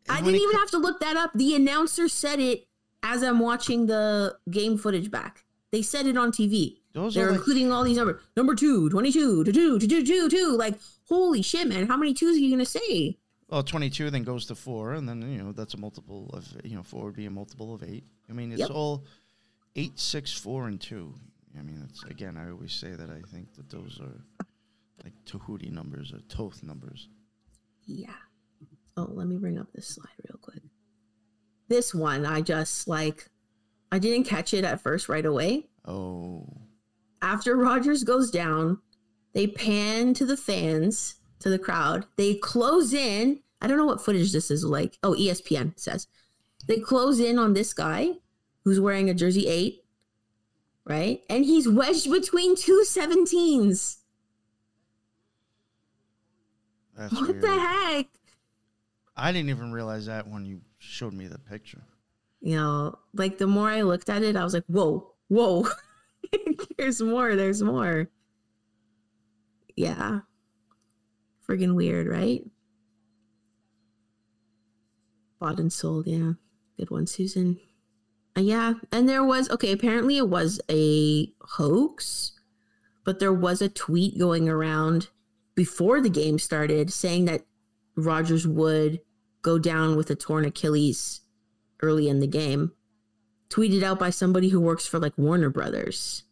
I 0.10 0.22
didn't 0.22 0.36
even 0.36 0.52
co- 0.52 0.58
have 0.60 0.72
to 0.72 0.78
look 0.78 1.00
that 1.02 1.18
up. 1.18 1.32
The 1.36 1.56
announcer 1.56 2.08
said 2.08 2.40
it 2.40 2.68
as 3.04 3.24
I'm 3.24 3.40
watching 3.40 3.86
the 3.88 4.38
game 4.50 4.78
footage 4.78 5.12
back. 5.12 5.44
They 5.72 5.82
said 5.82 6.06
it 6.08 6.18
on 6.18 6.32
TV. 6.32 6.78
Those 6.94 7.14
They're 7.16 7.30
like, 7.30 7.38
including 7.40 7.72
all 7.72 7.84
these 7.84 7.98
numbers. 7.98 8.22
Number 8.38 8.56
two, 8.56 8.90
22, 8.90 9.44
to 9.44 9.52
two, 9.52 9.80
to 9.80 9.88
two, 9.88 10.06
two, 10.06 10.30
two. 10.30 10.56
Like, 10.58 10.76
holy 11.10 11.42
shit, 11.42 11.68
man. 11.68 11.88
How 11.88 11.98
many 11.98 12.14
twos 12.14 12.38
are 12.38 12.40
you 12.40 12.50
going 12.50 12.64
to 12.64 12.66
say? 12.66 13.18
well, 13.50 13.64
22 13.64 14.10
then 14.10 14.24
goes 14.24 14.46
to 14.48 14.56
four, 14.56 14.94
and 14.94 15.08
then, 15.08 15.22
you 15.22 15.38
know, 15.42 15.52
that's 15.54 15.74
a 15.74 15.78
multiple 15.78 16.30
of, 16.34 16.46
you 16.66 16.76
know, 16.76 16.84
four 16.84 17.06
would 17.06 17.16
be 17.16 17.26
a 17.28 17.30
multiple 17.32 17.74
of 17.74 17.82
eight. 17.84 18.04
I 18.30 18.34
mean, 18.34 18.52
it's 18.52 18.60
Yep. 18.60 18.72
all 18.72 19.06
eight, 19.78 19.98
six, 20.00 20.34
four, 20.34 20.68
and 20.68 20.80
two. 20.82 21.14
I 21.60 21.64
mean, 21.64 21.86
it's 21.90 22.04
again. 22.04 22.38
I 22.38 22.50
always 22.52 22.74
say 22.74 22.92
that 22.92 23.10
I 23.10 23.22
think 23.32 23.54
that 23.56 23.70
those 23.70 24.00
are 24.02 24.46
like 25.04 25.14
Tahuti 25.26 25.70
numbers 25.72 26.12
or 26.14 26.20
Thoth 26.30 26.64
numbers. 26.64 27.08
Yeah. 27.86 28.14
Oh, 28.96 29.10
let 29.12 29.28
me 29.28 29.38
bring 29.38 29.58
up 29.60 29.68
this 29.74 29.88
slide 29.88 30.10
real 30.28 30.40
quick. 30.42 30.62
This 31.68 31.94
one, 31.94 32.26
I 32.26 32.42
just 32.42 32.88
like, 32.88 33.28
I 33.92 34.00
didn't 34.00 34.26
catch 34.26 34.54
it 34.54 34.66
at 34.66 34.82
first 34.82 35.08
right 35.10 35.26
away. 35.26 35.68
Oh, 35.86 36.48
After 37.22 37.56
Rodgers 37.56 38.04
goes 38.04 38.32
down, 38.32 38.80
they 39.34 39.48
pan 39.48 40.14
to 40.16 40.26
the 40.26 40.38
fans, 40.38 41.16
to 41.40 41.50
the 41.50 41.60
crowd. 41.60 42.06
They 42.16 42.36
close 42.36 42.94
in. 42.94 43.42
I 43.62 43.68
don't 43.68 43.78
know 43.78 43.86
what 43.86 44.04
footage 44.04 44.32
this 44.32 44.50
is 44.52 44.64
like. 44.64 44.98
Oh, 45.04 45.14
ESPN 45.14 45.80
says. 45.80 46.08
They 46.68 46.80
close 46.80 47.20
in 47.20 47.38
on 47.40 47.54
this 47.54 47.74
guy 47.74 48.14
who's 48.64 48.80
wearing 48.80 49.10
a 49.10 49.14
jersey 49.14 49.48
eight, 49.48 49.84
right? 50.88 51.22
And 51.30 51.44
he's 51.46 51.68
wedged 51.68 52.10
between 52.12 52.56
two 52.56 52.84
17s. 52.88 53.98
that's 56.98 57.14
What 57.14 57.28
weird. 57.30 57.42
the 57.42 57.60
heck? 57.60 58.08
I 59.16 59.32
didn't 59.32 59.50
even 59.50 59.72
realize 59.72 60.06
that 60.06 60.28
when 60.28 60.46
you 60.46 60.62
showed 60.80 61.14
me 61.14 61.28
the 61.28 61.40
picture. 61.40 61.82
you 62.42 62.56
know, 62.56 62.98
like 63.14 63.38
the 63.38 63.48
more 63.48 63.70
I 63.70 63.82
looked 63.82 64.10
at 64.10 64.24
it, 64.24 64.36
I 64.36 64.44
was 64.44 64.54
like, 64.54 64.66
whoa, 64.68 65.12
whoa, 65.28 65.68
there's 66.78 67.02
more, 67.02 67.36
there's 67.36 67.62
more. 67.64 68.08
Yeah. 69.76 70.20
Friggin' 71.48 71.76
weird, 71.76 72.08
right? 72.08 72.44
Bought 75.40 75.60
and 75.60 75.72
sold, 75.72 76.08
yeah. 76.08 76.34
Good 76.78 76.92
one, 76.92 77.08
Susan. 77.08 77.60
Uh, 78.38 78.42
yeah, 78.42 78.74
and 78.92 79.10
there 79.10 79.24
was, 79.24 79.50
okay, 79.50 79.72
apparently 79.72 80.18
it 80.18 80.30
was 80.30 80.62
a 80.70 81.34
hoax, 81.42 82.34
but 83.04 83.20
there 83.20 83.34
was 83.34 83.64
a 83.64 83.70
tweet 83.70 84.20
going 84.20 84.48
around 84.48 85.10
before 85.56 86.00
the 86.02 86.10
game 86.10 86.38
started 86.38 86.94
saying 86.94 87.26
that 87.26 87.46
Rodgers 87.96 88.46
would 88.46 89.00
go 89.42 89.58
down 89.58 89.96
with 89.96 90.12
a 90.12 90.16
torn 90.16 90.46
Achilles 90.46 91.22
early 91.82 92.08
in 92.08 92.20
the 92.20 92.28
game, 92.28 92.74
tweeted 93.50 93.82
out 93.82 93.98
by 93.98 94.12
somebody 94.12 94.50
who 94.50 94.62
works 94.62 94.86
for 94.86 95.00
like 95.00 95.18
Warner 95.18 95.50
Brothers. 95.50 96.24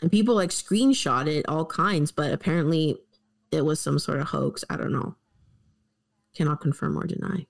And 0.00 0.10
people 0.10 0.34
like 0.34 0.50
screenshot 0.50 1.28
it 1.28 1.46
all 1.46 1.66
kinds, 1.66 2.10
but 2.10 2.32
apparently 2.32 2.96
it 3.52 3.64
was 3.64 3.78
some 3.78 4.00
sort 4.00 4.18
of 4.18 4.28
hoax. 4.28 4.64
I 4.68 4.76
don't 4.76 4.92
know. 4.92 5.14
Cannot 6.34 6.60
confirm 6.60 6.98
or 6.98 7.06
deny. 7.06 7.46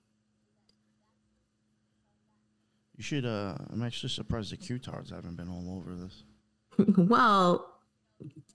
You 2.97 3.03
should. 3.03 3.25
uh 3.25 3.55
I'm 3.71 3.83
actually 3.83 4.09
surprised 4.09 4.51
the 4.51 4.57
Q-tards 4.57 5.09
haven't 5.09 5.35
been 5.35 5.49
all 5.49 5.75
over 5.77 5.95
this. 5.95 6.23
well, 6.97 7.67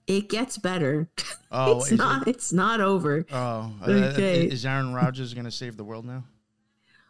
it 0.07 0.29
gets 0.29 0.57
better. 0.57 1.09
Oh, 1.51 1.77
it's 1.79 1.91
not 1.91 2.27
It? 2.27 2.35
it's 2.35 2.53
not 2.53 2.81
over. 2.81 3.25
Oh, 3.31 3.73
uh, 3.85 3.91
Okay. 4.13 4.45
is 4.45 4.65
Aaron 4.65 4.93
Rodgers 4.93 5.33
going 5.33 5.45
to 5.45 5.51
save 5.51 5.77
the 5.77 5.83
world 5.83 6.05
now? 6.05 6.23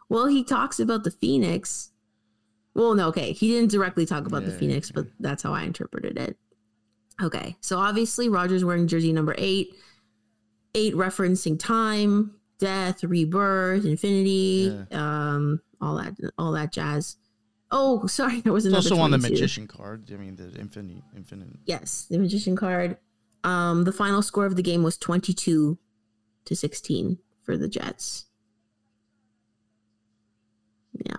Well, 0.09 0.25
he 0.25 0.43
talks 0.43 0.79
about 0.79 1.03
the 1.03 1.11
Phoenix. 1.11 1.91
Well, 2.73 2.95
no, 2.95 3.07
okay. 3.09 3.31
He 3.31 3.49
didn't 3.49 3.71
directly 3.71 4.05
talk 4.05 4.25
about 4.25 4.43
the 4.45 4.51
Yeah, 4.51 4.57
Phoenix, 4.57 4.91
but 4.91 5.05
that's 5.19 5.43
how 5.43 5.53
I 5.53 5.63
interpreted 5.63 6.17
it. 6.17 6.37
Okay. 7.21 7.55
So 7.61 7.77
obviously 7.77 8.27
Rodgers 8.29 8.63
wearing 8.65 8.87
jersey 8.87 9.13
number 9.13 9.35
eight. 9.37 9.75
Eight 10.75 10.93
referencing 10.93 11.59
time, 11.59 12.35
death, 12.59 13.03
rebirth, 13.03 13.85
infinity, 13.85 14.69
um, 14.91 15.61
all 15.81 15.95
that 15.95 16.15
all 16.37 16.51
that 16.51 16.71
jazz. 16.71 17.17
Oh, 17.71 18.05
sorry, 18.07 18.41
there 18.41 18.53
was 18.53 18.65
It's 18.65 18.73
another 18.73 18.95
also 18.95 19.01
on 19.01 19.11
the 19.11 19.17
magician 19.17 19.67
card. 19.67 20.09
I 20.11 20.17
mean, 20.17 20.35
the 20.35 20.59
infinity, 20.59 21.03
infinite. 21.15 21.49
Yes, 21.65 22.05
the 22.09 22.17
magician 22.17 22.55
card. 22.55 22.97
Um, 23.43 23.85
the 23.85 23.93
final 23.93 24.21
score 24.21 24.45
of 24.45 24.57
the 24.57 24.61
game 24.61 24.83
was 24.83 24.97
22 24.97 25.77
to 26.45 26.55
16 26.55 27.17
for 27.43 27.55
the 27.57 27.69
Jets. 27.69 28.25
Yeah. 30.93 31.15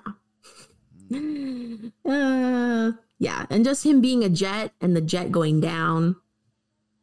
Uh, 2.04 2.92
yeah, 3.18 3.46
and 3.50 3.64
just 3.64 3.84
him 3.84 4.00
being 4.00 4.24
a 4.24 4.28
jet 4.28 4.72
and 4.80 4.96
the 4.96 5.00
jet 5.00 5.30
going 5.30 5.60
down, 5.60 6.16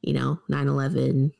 you 0.01 0.13
know, 0.13 0.39
9/11. 0.49 1.31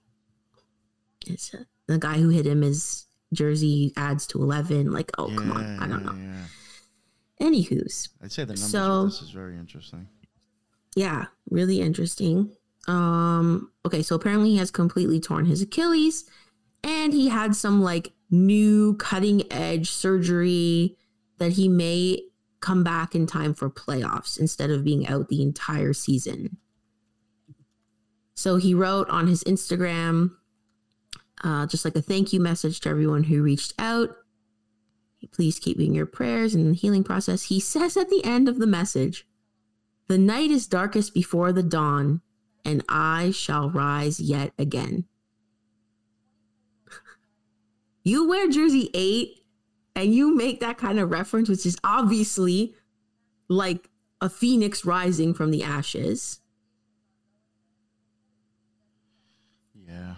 It's 1.26 1.54
uh, 1.54 1.64
the 1.88 1.98
guy 1.98 2.18
who 2.18 2.30
hit 2.30 2.46
him 2.46 2.64
is 2.64 3.06
jersey 3.34 3.92
adds 3.98 4.26
to 4.28 4.42
11 4.42 4.92
like 4.92 5.12
oh 5.18 5.28
come 5.36 5.52
on 5.52 5.80
i 5.82 5.88
don't 5.88 6.04
Yeah, 6.04 6.12
know 6.12 6.18
yeah. 7.40 7.46
anywho's 7.48 8.10
I'd 8.22 8.32
say 8.32 8.44
the 8.44 8.54
numbers 8.54 8.70
So- 8.72 9.06
this 9.06 9.22
is 9.22 9.30
very 9.32 9.58
interesting. 9.58 10.08
yeah, 10.96 11.26
really 11.50 11.82
interesting. 11.82 12.52
Um, 12.88 13.70
okay, 13.86 14.02
so 14.02 14.16
apparently 14.16 14.52
he 14.52 14.58
has 14.58 14.72
completely 14.72 15.20
torn 15.20 15.46
his 15.46 15.62
Achilles 15.62 16.24
and 16.84 17.12
he 17.12 17.28
had 17.28 17.54
some 17.54 17.82
like 17.82 18.14
new 18.32 18.96
cutting 18.96 19.44
edge 19.52 19.90
surgery 19.92 20.96
that 21.38 21.52
he 21.54 21.68
may 21.68 22.22
come 22.62 22.84
back 22.84 23.14
in 23.14 23.28
time 23.28 23.54
for 23.54 23.70
playoffs 23.70 24.40
instead 24.40 24.70
of 24.72 24.84
being 24.86 25.06
out 25.08 25.28
the 25.28 25.42
entire 25.42 25.92
season. 25.94 26.56
So 28.34 28.56
he 28.58 28.74
wrote 28.74 29.10
on 29.10 29.28
his 29.28 29.44
Instagram 29.44 30.32
uh, 31.44 31.66
just 31.68 31.86
like 31.86 31.96
a 31.96 32.02
thank 32.02 32.34
you 32.34 32.40
message 32.40 32.80
to 32.82 32.90
everyone 32.90 33.24
who 33.24 33.42
reached 33.42 33.74
out. 33.80 34.16
Please 35.32 35.60
keep 35.60 35.80
in 35.80 35.94
your 35.94 36.06
prayers 36.06 36.56
and 36.56 36.72
the 36.72 36.78
healing 36.78 37.04
process. 37.04 37.44
He 37.44 37.60
says 37.60 37.98
at 37.98 38.10
the 38.10 38.24
end 38.24 38.48
of 38.48 38.60
the 38.60 38.68
message, 38.68 39.28
the 40.08 40.18
night 40.18 40.52
is 40.52 40.68
darkest 40.68 41.14
before 41.14 41.52
the 41.52 41.64
dawn, 41.64 42.22
and 42.64 42.84
I 42.88 43.32
shall 43.32 43.70
rise 43.70 44.20
yet 44.20 44.54
again. 44.58 45.06
you 48.04 48.28
wear 48.28 48.50
jersey 48.50 48.90
eight 48.94 49.44
and 49.96 50.14
you 50.14 50.36
make 50.36 50.60
that 50.60 50.78
kind 50.78 51.00
of 51.00 51.10
reference, 51.12 51.50
which 51.50 51.66
is 51.66 51.78
obviously 51.84 52.76
like 53.50 53.90
a 54.22 54.30
phoenix 54.30 54.86
rising 54.86 55.34
from 55.34 55.52
the 55.52 55.64
ashes. 55.64 56.40
Yeah, 59.88 60.16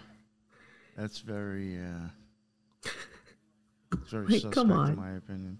that's 1.00 1.20
very. 1.20 1.78
Uh, 1.78 2.08
it's 3.92 4.10
very 4.10 4.32
suspect, 4.32 4.54
come 4.54 4.72
on. 4.72 4.90
in 4.90 4.96
my 4.96 5.12
opinion. 5.12 5.58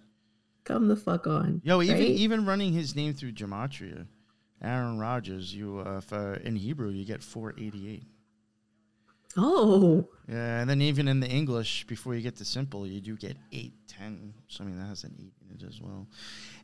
Come 0.65 0.89
the 0.89 0.97
fuck 0.97 1.27
on. 1.27 1.63
Yo, 1.65 1.81
even 1.83 1.97
right? 1.97 2.09
even 2.09 2.47
running 2.47 2.73
his 2.73 2.95
name 2.95 3.15
through 3.15 3.33
gematria, 3.33 4.07
Aaron 4.63 4.99
Rodgers, 4.99 5.55
you 5.55 5.79
uh, 5.81 6.01
for, 6.01 6.35
in 6.35 6.57
Hebrew 6.57 6.91
you 6.91 7.05
get 7.05 7.23
four 7.23 7.55
eighty 7.59 7.91
eight. 7.91 8.05
Oh, 9.37 10.09
Yeah, 10.29 10.61
and 10.61 10.69
then 10.69 10.83
even 10.83 11.07
in 11.07 11.21
the 11.21 11.29
English, 11.29 11.87
before 11.87 12.17
you 12.17 12.21
get 12.21 12.37
to 12.37 12.45
simple, 12.45 12.85
you 12.87 13.01
do 13.01 13.17
get 13.17 13.37
eight 13.53 13.73
ten. 13.89 14.35
So 14.49 14.65
I 14.65 14.67
mean 14.67 14.79
that 14.79 14.87
has 14.87 15.05
an 15.05 15.15
eight 15.19 15.33
in 15.43 15.57
it 15.57 15.67
as 15.67 15.81
well. 15.81 16.07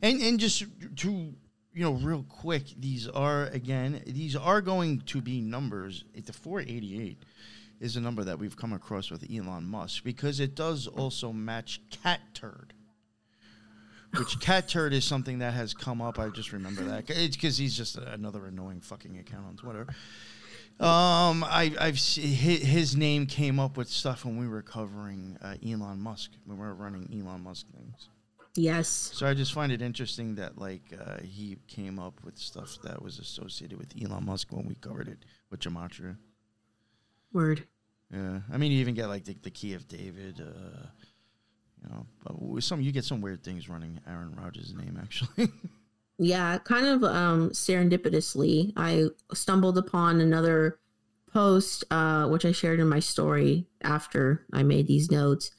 And 0.01 0.21
and 0.21 0.39
just 0.39 0.65
to 0.97 1.33
you 1.73 1.83
know, 1.83 1.93
real 1.93 2.25
quick, 2.27 2.63
these 2.79 3.07
are 3.07 3.45
again, 3.47 4.01
these 4.05 4.35
are 4.35 4.61
going 4.61 5.01
to 5.01 5.21
be 5.21 5.41
numbers. 5.41 6.03
It's 6.13 6.27
the 6.27 6.33
four 6.33 6.61
eighty 6.61 7.01
eight 7.01 7.23
is 7.79 7.95
a 7.95 8.01
number 8.01 8.23
that 8.23 8.39
we've 8.39 8.55
come 8.57 8.73
across 8.73 9.11
with 9.11 9.25
Elon 9.31 9.65
Musk 9.65 10.03
because 10.03 10.39
it 10.39 10.55
does 10.55 10.87
also 10.87 11.31
match 11.31 11.81
cat 11.89 12.21
turd. 12.33 12.73
Which 14.17 14.39
cat 14.39 14.67
turd 14.67 14.93
is 14.93 15.03
something 15.03 15.39
that 15.39 15.53
has 15.53 15.73
come 15.73 16.01
up. 16.01 16.17
I 16.17 16.29
just 16.29 16.53
remember 16.53 16.81
that. 16.83 17.09
It's 17.09 17.35
because 17.35 17.57
he's 17.57 17.75
just 17.75 17.97
another 17.97 18.45
annoying 18.45 18.81
fucking 18.81 19.17
account 19.19 19.45
on 19.45 19.57
Twitter. 19.57 19.85
Um, 20.79 21.43
I, 21.43 21.73
I've 21.79 21.95
his, 21.95 22.61
his 22.61 22.95
name 22.95 23.25
came 23.25 23.59
up 23.59 23.77
with 23.77 23.89
stuff 23.89 24.25
when 24.25 24.37
we 24.37 24.47
were 24.47 24.61
covering 24.61 25.37
uh, 25.41 25.55
Elon 25.67 25.99
Musk 25.99 26.31
when 26.45 26.57
we 26.59 26.65
were 26.65 26.75
running 26.75 27.09
Elon 27.11 27.41
Musk 27.43 27.65
things. 27.75 28.09
yes. 28.55 28.87
So 28.87 29.25
I 29.25 29.33
just 29.33 29.53
find 29.53 29.71
it 29.71 29.81
interesting 29.81 30.35
that 30.35 30.57
like 30.59 30.83
uh, 30.99 31.17
he 31.23 31.57
came 31.67 31.97
up 31.97 32.23
with 32.23 32.37
stuff 32.37 32.77
that 32.83 33.01
was 33.01 33.17
associated 33.17 33.79
with 33.79 33.91
Elon 33.99 34.25
Musk 34.25 34.51
when 34.51 34.67
we 34.67 34.75
covered 34.75 35.07
it 35.07 35.25
with 35.49 35.61
Gematria. 35.61 36.15
Word. 37.33 37.67
Yeah, 38.11 38.39
I 38.51 38.57
mean 38.57 38.71
you 38.71 38.79
even 38.79 38.95
get 38.95 39.07
like 39.07 39.25
the, 39.25 39.35
the 39.41 39.51
key 39.51 39.73
of 39.73 39.87
David. 39.87 40.41
Uh, 40.41 40.87
you 41.83 41.89
know, 41.89 42.05
but 42.23 42.63
some 42.63 42.81
you 42.81 42.91
get 42.91 43.05
some 43.05 43.21
weird 43.21 43.43
things 43.43 43.69
running 43.69 43.99
Aaron 44.07 44.35
Rodgers' 44.35 44.73
name 44.73 44.97
actually. 45.01 45.49
yeah 46.19 46.57
kind 46.59 46.87
of 46.87 47.03
um 47.03 47.49
serendipitously 47.51 48.73
i 48.75 49.05
stumbled 49.33 49.77
upon 49.77 50.19
another 50.19 50.79
post 51.31 51.83
uh 51.91 52.25
which 52.27 52.45
i 52.45 52.51
shared 52.51 52.79
in 52.79 52.89
my 52.89 52.99
story 52.99 53.67
after 53.83 54.45
i 54.53 54.63
made 54.63 54.87
these 54.87 55.11
notes 55.11 55.51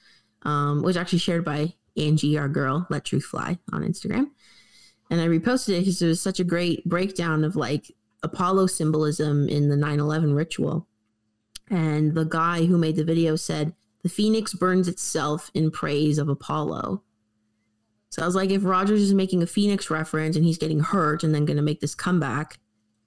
um 0.42 0.82
was 0.82 0.96
actually 0.96 1.18
shared 1.18 1.44
by 1.44 1.72
angie 1.96 2.36
our 2.36 2.48
girl 2.48 2.86
let 2.90 3.04
truth 3.04 3.24
fly 3.24 3.56
on 3.72 3.82
instagram 3.82 4.30
and 5.10 5.20
i 5.20 5.26
reposted 5.26 5.76
it 5.76 5.80
because 5.80 6.02
it 6.02 6.06
was 6.06 6.20
such 6.20 6.40
a 6.40 6.44
great 6.44 6.84
breakdown 6.84 7.44
of 7.44 7.54
like 7.54 7.92
apollo 8.24 8.66
symbolism 8.66 9.48
in 9.48 9.68
the 9.68 9.76
9-11 9.76 10.34
ritual 10.34 10.88
and 11.70 12.14
the 12.14 12.24
guy 12.24 12.64
who 12.64 12.78
made 12.78 12.96
the 12.96 13.04
video 13.04 13.36
said 13.36 13.72
the 14.02 14.08
phoenix 14.08 14.54
burns 14.54 14.88
itself 14.88 15.50
in 15.54 15.70
praise 15.70 16.18
of 16.18 16.28
apollo 16.28 17.02
So 18.10 18.22
I 18.22 18.26
was 18.26 18.34
like, 18.34 18.50
if 18.50 18.64
Rodgers 18.64 19.02
is 19.02 19.12
making 19.14 19.42
a 19.42 19.46
Phoenix 19.46 19.90
reference 19.90 20.34
and 20.34 20.44
he's 20.44 20.58
getting 20.58 20.80
hurt 20.80 21.22
and 21.22 21.34
then 21.34 21.44
going 21.44 21.58
to 21.58 21.62
make 21.62 21.80
this 21.80 21.94
comeback, 21.94 22.58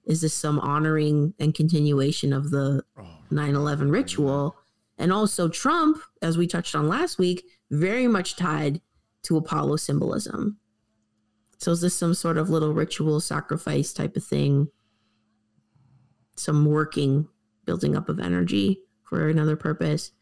is 0.04 0.20
this 0.20 0.34
some 0.34 0.60
honoring 0.60 1.34
and 1.38 1.54
continuation 1.54 2.32
of 2.32 2.50
the 2.50 2.84
9 3.30 3.54
11 3.54 3.90
ritual? 3.90 4.56
And 4.98 5.12
also, 5.12 5.48
Trump, 5.48 6.00
as 6.20 6.38
we 6.38 6.46
touched 6.46 6.74
on 6.74 6.86
last 6.88 7.18
week, 7.18 7.44
very 7.70 8.06
much 8.06 8.36
tied 8.36 8.80
to 9.24 9.36
Apollo 9.36 9.76
symbolism. 9.76 10.58
So 11.58 11.72
is 11.72 11.80
this 11.80 11.94
some 11.94 12.14
sort 12.14 12.38
of 12.38 12.50
little 12.50 12.72
ritual 12.72 13.20
sacrifice 13.20 13.92
type 13.92 14.16
of 14.16 14.24
thing? 14.24 14.68
Some 16.36 16.64
working, 16.64 17.28
building 17.64 17.96
up 17.96 18.08
of 18.08 18.18
energy 18.20 18.80
for 19.04 19.28
another 19.28 19.56
purpose. 19.56 20.12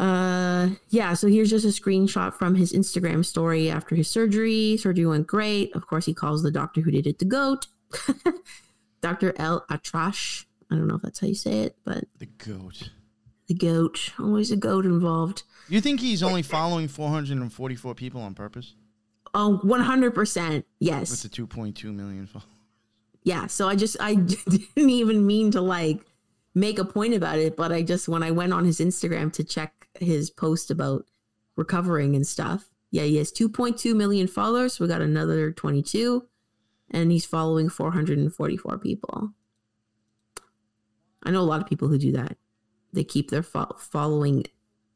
Uh, 0.00 0.70
yeah. 0.88 1.14
So 1.14 1.28
here's 1.28 1.50
just 1.50 1.64
a 1.64 1.68
screenshot 1.68 2.34
from 2.34 2.54
his 2.56 2.72
Instagram 2.72 3.24
story 3.24 3.70
after 3.70 3.94
his 3.94 4.08
surgery. 4.08 4.76
Surgery 4.76 5.06
went 5.06 5.26
great. 5.26 5.74
Of 5.76 5.86
course, 5.86 6.04
he 6.06 6.14
calls 6.14 6.42
the 6.42 6.50
doctor 6.50 6.80
who 6.80 6.90
did 6.90 7.06
it 7.06 7.18
the 7.20 7.24
goat, 7.24 7.66
Dr. 9.00 9.32
ElAttrache. 9.34 10.46
I 10.70 10.74
don't 10.76 10.88
know 10.88 10.96
if 10.96 11.02
that's 11.02 11.20
how 11.20 11.26
you 11.28 11.34
say 11.34 11.60
it, 11.60 11.76
but 11.84 12.04
The 12.18 12.26
goat. 12.26 12.90
the 13.46 13.54
goat. 13.54 14.10
Always 14.18 14.50
a 14.50 14.56
goat 14.56 14.84
involved. 14.84 15.44
You 15.68 15.80
think 15.80 16.00
he's 16.00 16.22
only 16.22 16.42
following 16.42 16.88
444 16.88 17.94
people 17.94 18.20
on 18.20 18.34
purpose 18.34 18.74
Oh, 19.32 19.60
100%. 19.64 20.54
with 20.54 20.64
Yes. 20.80 21.22
the 21.22 21.28
2.2 21.28 21.94
million 21.94 22.26
followers? 22.26 22.48
Yeah. 23.24 23.46
So 23.46 23.68
I 23.68 23.74
just, 23.74 23.96
I 24.00 24.14
didn't 24.14 24.70
even 24.76 25.26
mean 25.26 25.50
to 25.52 25.60
like 25.60 26.06
make 26.54 26.78
a 26.78 26.84
point 26.84 27.14
about 27.14 27.38
it, 27.38 27.56
but 27.56 27.72
I 27.72 27.82
just, 27.82 28.08
when 28.08 28.22
I 28.22 28.30
went 28.30 28.52
on 28.52 28.64
his 28.64 28.78
Instagram 28.78 29.32
to 29.32 29.44
check 29.44 29.88
his 29.98 30.30
post 30.30 30.70
about 30.70 31.06
recovering 31.56 32.14
and 32.14 32.26
stuff, 32.26 32.70
yeah, 32.90 33.02
he 33.02 33.16
has 33.16 33.32
2.2 33.32 33.96
million 33.96 34.28
followers. 34.28 34.78
We 34.78 34.86
got 34.86 35.02
another 35.02 35.50
22, 35.50 36.28
and 36.92 37.10
he's 37.10 37.26
following 37.26 37.68
444 37.68 38.78
people. 38.78 39.30
I 41.24 41.32
know 41.32 41.40
a 41.40 41.42
lot 41.42 41.60
of 41.60 41.66
people 41.66 41.88
who 41.88 41.98
do 41.98 42.12
that. 42.12 42.36
They 42.92 43.02
keep 43.02 43.30
their 43.30 43.42
fo- 43.42 43.74
following 43.78 44.44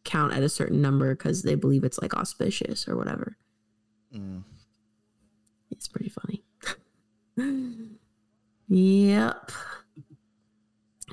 count 0.05 0.33
at 0.33 0.45
a 0.45 0.49
certain 0.49 0.81
number 0.81 1.13
because 1.15 1.43
they 1.43 1.57
believe 1.57 1.83
it's 1.83 1.99
like 2.01 2.15
auspicious 2.15 2.87
or 2.87 2.97
whatever. 2.97 3.37
Mm. 4.15 4.45
It's 5.73 5.89
pretty 5.89 6.11
funny. 6.11 6.45
yep. 8.69 9.51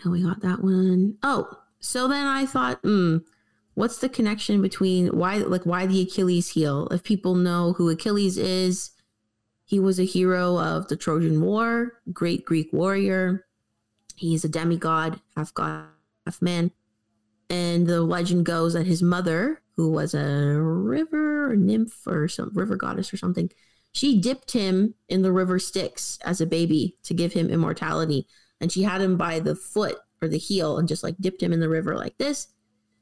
And 0.04 0.12
we 0.12 0.22
got 0.24 0.42
that 0.42 0.64
one. 0.64 1.18
Oh, 1.24 1.48
so 1.80 2.08
then 2.08 2.28
I 2.28 2.46
thought, 2.46 2.80
hmm, 2.84 3.18
what's 3.76 4.00
the 4.00 4.10
connection 4.10 4.62
between 4.62 5.08
why, 5.08 5.38
like, 5.38 5.66
why 5.66 5.86
the 5.86 6.02
Achilles 6.02 6.50
heel? 6.50 6.88
If 6.92 7.04
people 7.04 7.36
know 7.36 7.74
who 7.74 7.90
Achilles 7.90 8.38
is, 8.38 8.92
he 9.66 9.80
was 9.80 10.00
a 10.00 10.06
hero 10.06 10.60
of 10.60 10.88
the 10.88 10.96
Trojan 10.96 11.42
War, 11.42 12.02
great 12.14 12.46
Greek 12.46 12.72
warrior. 12.72 13.46
He's 14.16 14.46
a 14.46 14.50
demigod, 14.50 15.20
half 15.36 15.54
god, 15.54 15.86
half 16.26 16.42
man. 16.42 16.72
And 17.50 17.88
the 17.88 18.02
legend 18.02 18.46
goes 18.46 18.74
that 18.74 18.86
his 18.86 19.02
mother, 19.02 19.62
who 19.76 19.90
was 19.92 20.14
a 20.14 20.60
river 20.60 21.56
nymph 21.56 22.08
or 22.08 22.28
some 22.28 22.52
river 22.54 22.76
goddess 22.76 23.14
or 23.14 23.18
something, 23.18 23.52
she 23.96 24.20
dipped 24.20 24.52
him 24.52 24.94
in 25.08 25.22
the 25.22 25.32
river 25.32 25.58
Styx 25.58 26.20
as 26.26 26.42
a 26.42 26.46
baby 26.46 26.98
to 27.04 27.14
give 27.14 27.32
him 27.32 27.50
immortality. 27.50 28.28
And 28.60 28.70
she 28.70 28.84
had 28.84 29.00
him 29.00 29.16
by 29.16 29.40
the 29.40 29.56
foot 29.56 29.96
or 30.22 30.28
the 30.28 30.38
heel 30.38 30.78
and 30.78 30.86
just 30.86 31.02
like 31.02 31.16
dipped 31.22 31.42
him 31.42 31.54
in 31.54 31.62
the 31.62 31.70
river 31.70 31.96
like 31.96 32.18
this. 32.18 32.50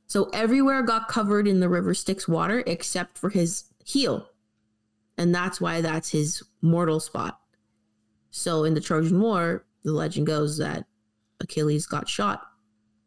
So 0.06 0.30
everywhere 0.34 0.84
got 0.84 1.08
covered 1.08 1.48
in 1.48 1.60
the 1.60 1.68
river 1.68 1.96
Styx 1.96 2.28
water 2.28 2.64
except 2.68 3.18
for 3.18 3.32
his 3.32 3.64
heel. 3.84 4.30
And 5.18 5.34
that's 5.34 5.60
why 5.60 5.82
that's 5.82 6.12
his 6.12 6.44
mortal 6.62 7.00
spot. 7.00 7.40
So 8.30 8.64
in 8.64 8.76
the 8.76 8.82
Trojan 8.82 9.20
War, 9.20 9.66
the 9.84 9.94
legend 9.94 10.28
goes 10.28 10.60
that 10.60 10.86
Achilles 11.40 11.88
got 11.88 12.08
shot 12.08 12.44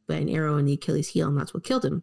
by 0.09 0.16
an 0.16 0.28
arrow 0.28 0.57
in 0.57 0.64
the 0.64 0.72
Achilles 0.72 1.09
heel, 1.09 1.28
and 1.28 1.39
that's 1.39 1.55
what 1.55 1.62
killed 1.62 1.84
him. 1.84 2.03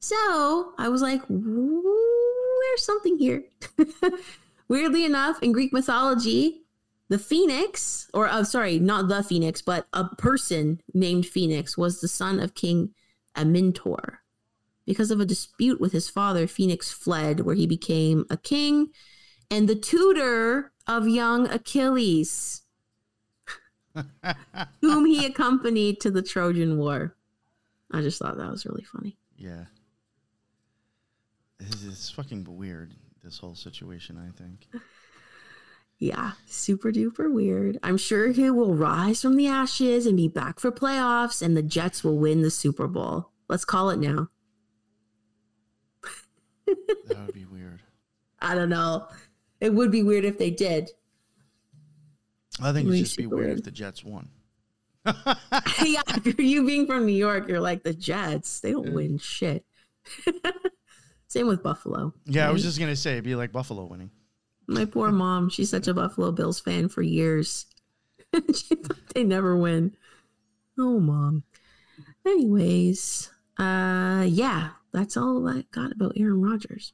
So 0.00 0.72
I 0.78 0.88
was 0.88 1.02
like, 1.02 1.28
"Ooh, 1.30 2.47
there's 2.62 2.84
something 2.84 3.18
here. 3.18 3.44
Weirdly 4.68 5.04
enough, 5.04 5.42
in 5.42 5.52
Greek 5.52 5.72
mythology, 5.72 6.62
the 7.08 7.18
phoenix, 7.18 8.08
or 8.12 8.28
uh, 8.28 8.44
sorry, 8.44 8.78
not 8.78 9.08
the 9.08 9.22
phoenix, 9.22 9.62
but 9.62 9.86
a 9.92 10.04
person 10.04 10.80
named 10.92 11.26
Phoenix 11.26 11.78
was 11.78 12.00
the 12.00 12.08
son 12.08 12.38
of 12.38 12.54
King 12.54 12.90
Amyntor. 13.34 14.18
Because 14.84 15.10
of 15.10 15.20
a 15.20 15.26
dispute 15.26 15.80
with 15.80 15.92
his 15.92 16.08
father, 16.08 16.46
Phoenix 16.46 16.90
fled, 16.90 17.40
where 17.40 17.54
he 17.54 17.66
became 17.66 18.24
a 18.30 18.36
king 18.36 18.90
and 19.50 19.68
the 19.68 19.74
tutor 19.74 20.72
of 20.86 21.08
young 21.08 21.48
Achilles, 21.48 22.62
whom 24.80 25.06
he 25.06 25.26
accompanied 25.26 26.00
to 26.00 26.10
the 26.10 26.22
Trojan 26.22 26.78
War. 26.78 27.16
I 27.90 28.02
just 28.02 28.18
thought 28.18 28.36
that 28.36 28.50
was 28.50 28.66
really 28.66 28.84
funny. 28.84 29.16
Yeah. 29.36 29.64
It's, 31.60 31.84
it's 31.84 32.10
fucking 32.10 32.44
weird, 32.48 32.94
this 33.22 33.38
whole 33.38 33.54
situation, 33.54 34.16
I 34.18 34.30
think. 34.40 34.68
Yeah, 35.98 36.32
super 36.46 36.92
duper 36.92 37.32
weird. 37.32 37.78
I'm 37.82 37.96
sure 37.96 38.28
he 38.30 38.50
will 38.50 38.74
rise 38.74 39.20
from 39.22 39.36
the 39.36 39.48
ashes 39.48 40.06
and 40.06 40.16
be 40.16 40.28
back 40.28 40.60
for 40.60 40.70
playoffs, 40.70 41.42
and 41.42 41.56
the 41.56 41.62
Jets 41.62 42.04
will 42.04 42.16
win 42.18 42.42
the 42.42 42.50
Super 42.52 42.86
Bowl. 42.86 43.30
Let's 43.48 43.64
call 43.64 43.90
it 43.90 43.98
now. 43.98 44.28
That 47.06 47.18
would 47.26 47.34
be 47.34 47.46
weird. 47.46 47.82
I 48.40 48.54
don't 48.54 48.68
know. 48.68 49.08
It 49.60 49.74
would 49.74 49.90
be 49.90 50.02
weird 50.04 50.24
if 50.24 50.38
they 50.38 50.50
did. 50.50 50.90
I 52.60 52.72
think 52.72 52.88
it'd 52.88 53.00
just 53.00 53.16
be 53.16 53.26
weird 53.26 53.46
weird. 53.46 53.58
if 53.58 53.64
the 53.64 53.70
Jets 53.72 54.04
won. 54.04 54.28
yeah, 55.84 56.02
you 56.38 56.64
being 56.66 56.86
from 56.86 57.06
New 57.06 57.12
York, 57.12 57.48
you're 57.48 57.60
like 57.60 57.82
the 57.82 57.94
Jets. 57.94 58.60
They 58.60 58.70
don't 58.72 58.86
Yeah. 58.88 58.92
win 58.92 59.18
shit. 59.18 59.64
Same 61.28 61.46
with 61.46 61.62
Buffalo. 61.62 62.14
Yeah, 62.24 62.48
I 62.48 62.52
was 62.52 62.62
just 62.62 62.80
gonna 62.80 62.96
say 62.96 63.12
it'd 63.12 63.24
be 63.24 63.34
like 63.34 63.52
Buffalo 63.52 63.84
winning. 63.84 64.10
My 64.66 64.86
poor 64.86 65.10
mom. 65.12 65.50
She's 65.50 65.70
such 65.70 65.86
a 65.86 65.94
Buffalo 65.94 66.32
Bills 66.32 66.58
fan 66.58 66.88
for 66.88 67.02
years. 67.02 67.66
she 68.54 68.74
thought 68.74 69.08
they 69.14 69.24
never 69.24 69.56
win. 69.56 69.96
Oh, 70.78 71.00
mom. 71.00 71.44
Anyways, 72.26 73.30
uh, 73.58 74.24
yeah, 74.26 74.70
that's 74.92 75.16
all 75.16 75.48
I 75.48 75.64
got 75.70 75.92
about 75.92 76.12
Aaron 76.16 76.42
Rodgers. 76.42 76.92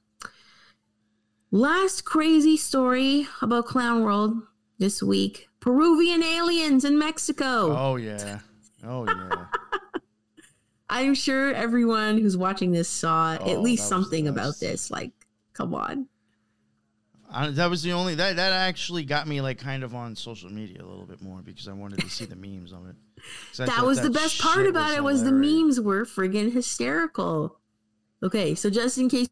Last 1.50 2.04
crazy 2.04 2.56
story 2.56 3.28
about 3.40 3.66
Clown 3.66 4.02
World 4.02 4.34
this 4.78 5.02
week: 5.02 5.48
Peruvian 5.60 6.22
aliens 6.22 6.84
in 6.84 6.98
Mexico. 6.98 7.76
Oh 7.76 7.96
yeah. 7.96 8.40
Oh 8.84 9.06
yeah. 9.06 9.46
I'm 10.94 11.14
sure 11.14 11.52
everyone 11.52 12.18
who's 12.18 12.36
watching 12.36 12.70
this 12.70 12.88
saw 12.88 13.36
Oh, 13.40 13.50
at 13.50 13.60
least 13.60 13.88
that 13.90 13.96
was 13.96 14.04
something 14.04 14.28
about 14.28 14.60
this. 14.60 14.92
Like, 14.92 15.10
come 15.52 15.74
on. 15.74 16.06
I, 17.28 17.50
that 17.50 17.68
was 17.68 17.82
the 17.82 17.92
only 17.92 18.14
that 18.14 18.36
that 18.36 18.52
actually 18.52 19.02
got 19.02 19.26
me 19.26 19.40
like 19.40 19.58
kind 19.58 19.82
of 19.82 19.92
on 19.92 20.14
social 20.14 20.50
media 20.50 20.80
a 20.80 20.86
little 20.86 21.04
bit 21.04 21.20
more 21.20 21.42
because 21.42 21.66
I 21.66 21.72
wanted 21.72 21.98
to 21.98 22.08
see 22.08 22.26
the 22.26 22.36
memes 22.36 22.72
of 22.72 22.86
it. 22.88 22.94
That 23.56 23.84
was 23.84 24.02
the 24.02 24.10
best 24.10 24.40
part 24.40 24.66
about 24.66 24.92
it 24.92 25.02
was 25.02 25.24
the 25.24 25.32
memes 25.32 25.80
were 25.80 26.04
friggin' 26.04 26.52
hysterical. 26.52 27.58
Okay, 28.22 28.54
so 28.54 28.68
just 28.68 28.98
in 28.98 29.08
case 29.08 29.28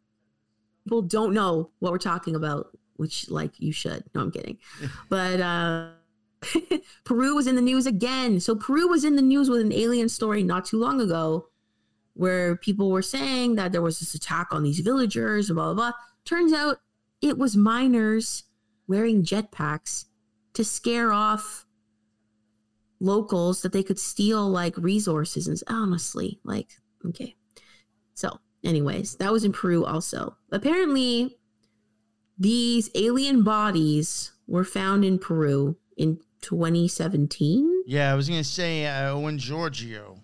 people 0.82 1.02
don't 1.02 1.34
know 1.34 1.70
what 1.78 1.92
we're 1.92 1.98
talking 1.98 2.34
about, 2.34 2.76
which 2.96 3.30
like 3.30 3.52
you 3.58 3.70
should. 3.70 4.02
No, 4.14 4.22
I'm 4.22 4.30
kidding. 4.32 4.58
but 5.08 5.40
uh 5.40 5.90
Peru 7.04 7.36
was 7.36 7.46
in 7.46 7.54
the 7.54 7.62
news 7.62 7.86
again. 7.86 8.40
So 8.40 8.56
Peru 8.56 8.88
was 8.88 9.04
in 9.04 9.14
the 9.14 9.22
news 9.22 9.48
with 9.48 9.60
an 9.60 9.72
alien 9.72 10.08
story 10.08 10.42
not 10.42 10.64
too 10.64 10.78
long 10.78 11.00
ago 11.00 11.50
where 12.14 12.56
people 12.56 12.90
were 12.90 13.02
saying 13.02 13.54
that 13.54 13.72
there 13.72 13.82
was 13.82 14.00
this 14.00 14.14
attack 14.14 14.48
on 14.50 14.62
these 14.62 14.80
villagers 14.80 15.50
blah 15.50 15.72
blah 15.72 15.74
blah. 15.74 15.92
Turns 16.24 16.52
out 16.52 16.78
it 17.20 17.38
was 17.38 17.56
miners 17.56 18.44
wearing 18.86 19.24
jetpacks 19.24 20.06
to 20.54 20.64
scare 20.64 21.12
off 21.12 21.66
locals 23.00 23.62
that 23.62 23.72
they 23.72 23.82
could 23.82 23.98
steal 23.98 24.48
like 24.48 24.76
resources 24.76 25.48
and 25.48 25.60
honestly 25.68 26.38
like 26.44 26.68
okay. 27.06 27.34
So 28.14 28.38
anyways 28.64 29.16
that 29.16 29.32
was 29.32 29.44
in 29.44 29.52
peru 29.52 29.84
also. 29.84 30.36
Apparently 30.50 31.38
these 32.38 32.90
alien 32.94 33.42
bodies 33.42 34.32
were 34.46 34.64
found 34.64 35.04
in 35.04 35.18
peru 35.18 35.76
in 35.96 36.18
2017 36.42 37.84
Yeah, 37.86 38.12
I 38.12 38.14
was 38.14 38.28
gonna 38.28 38.44
say 38.44 38.86
uh, 38.86 39.16
when 39.16 39.38
Giorgio 39.38 40.21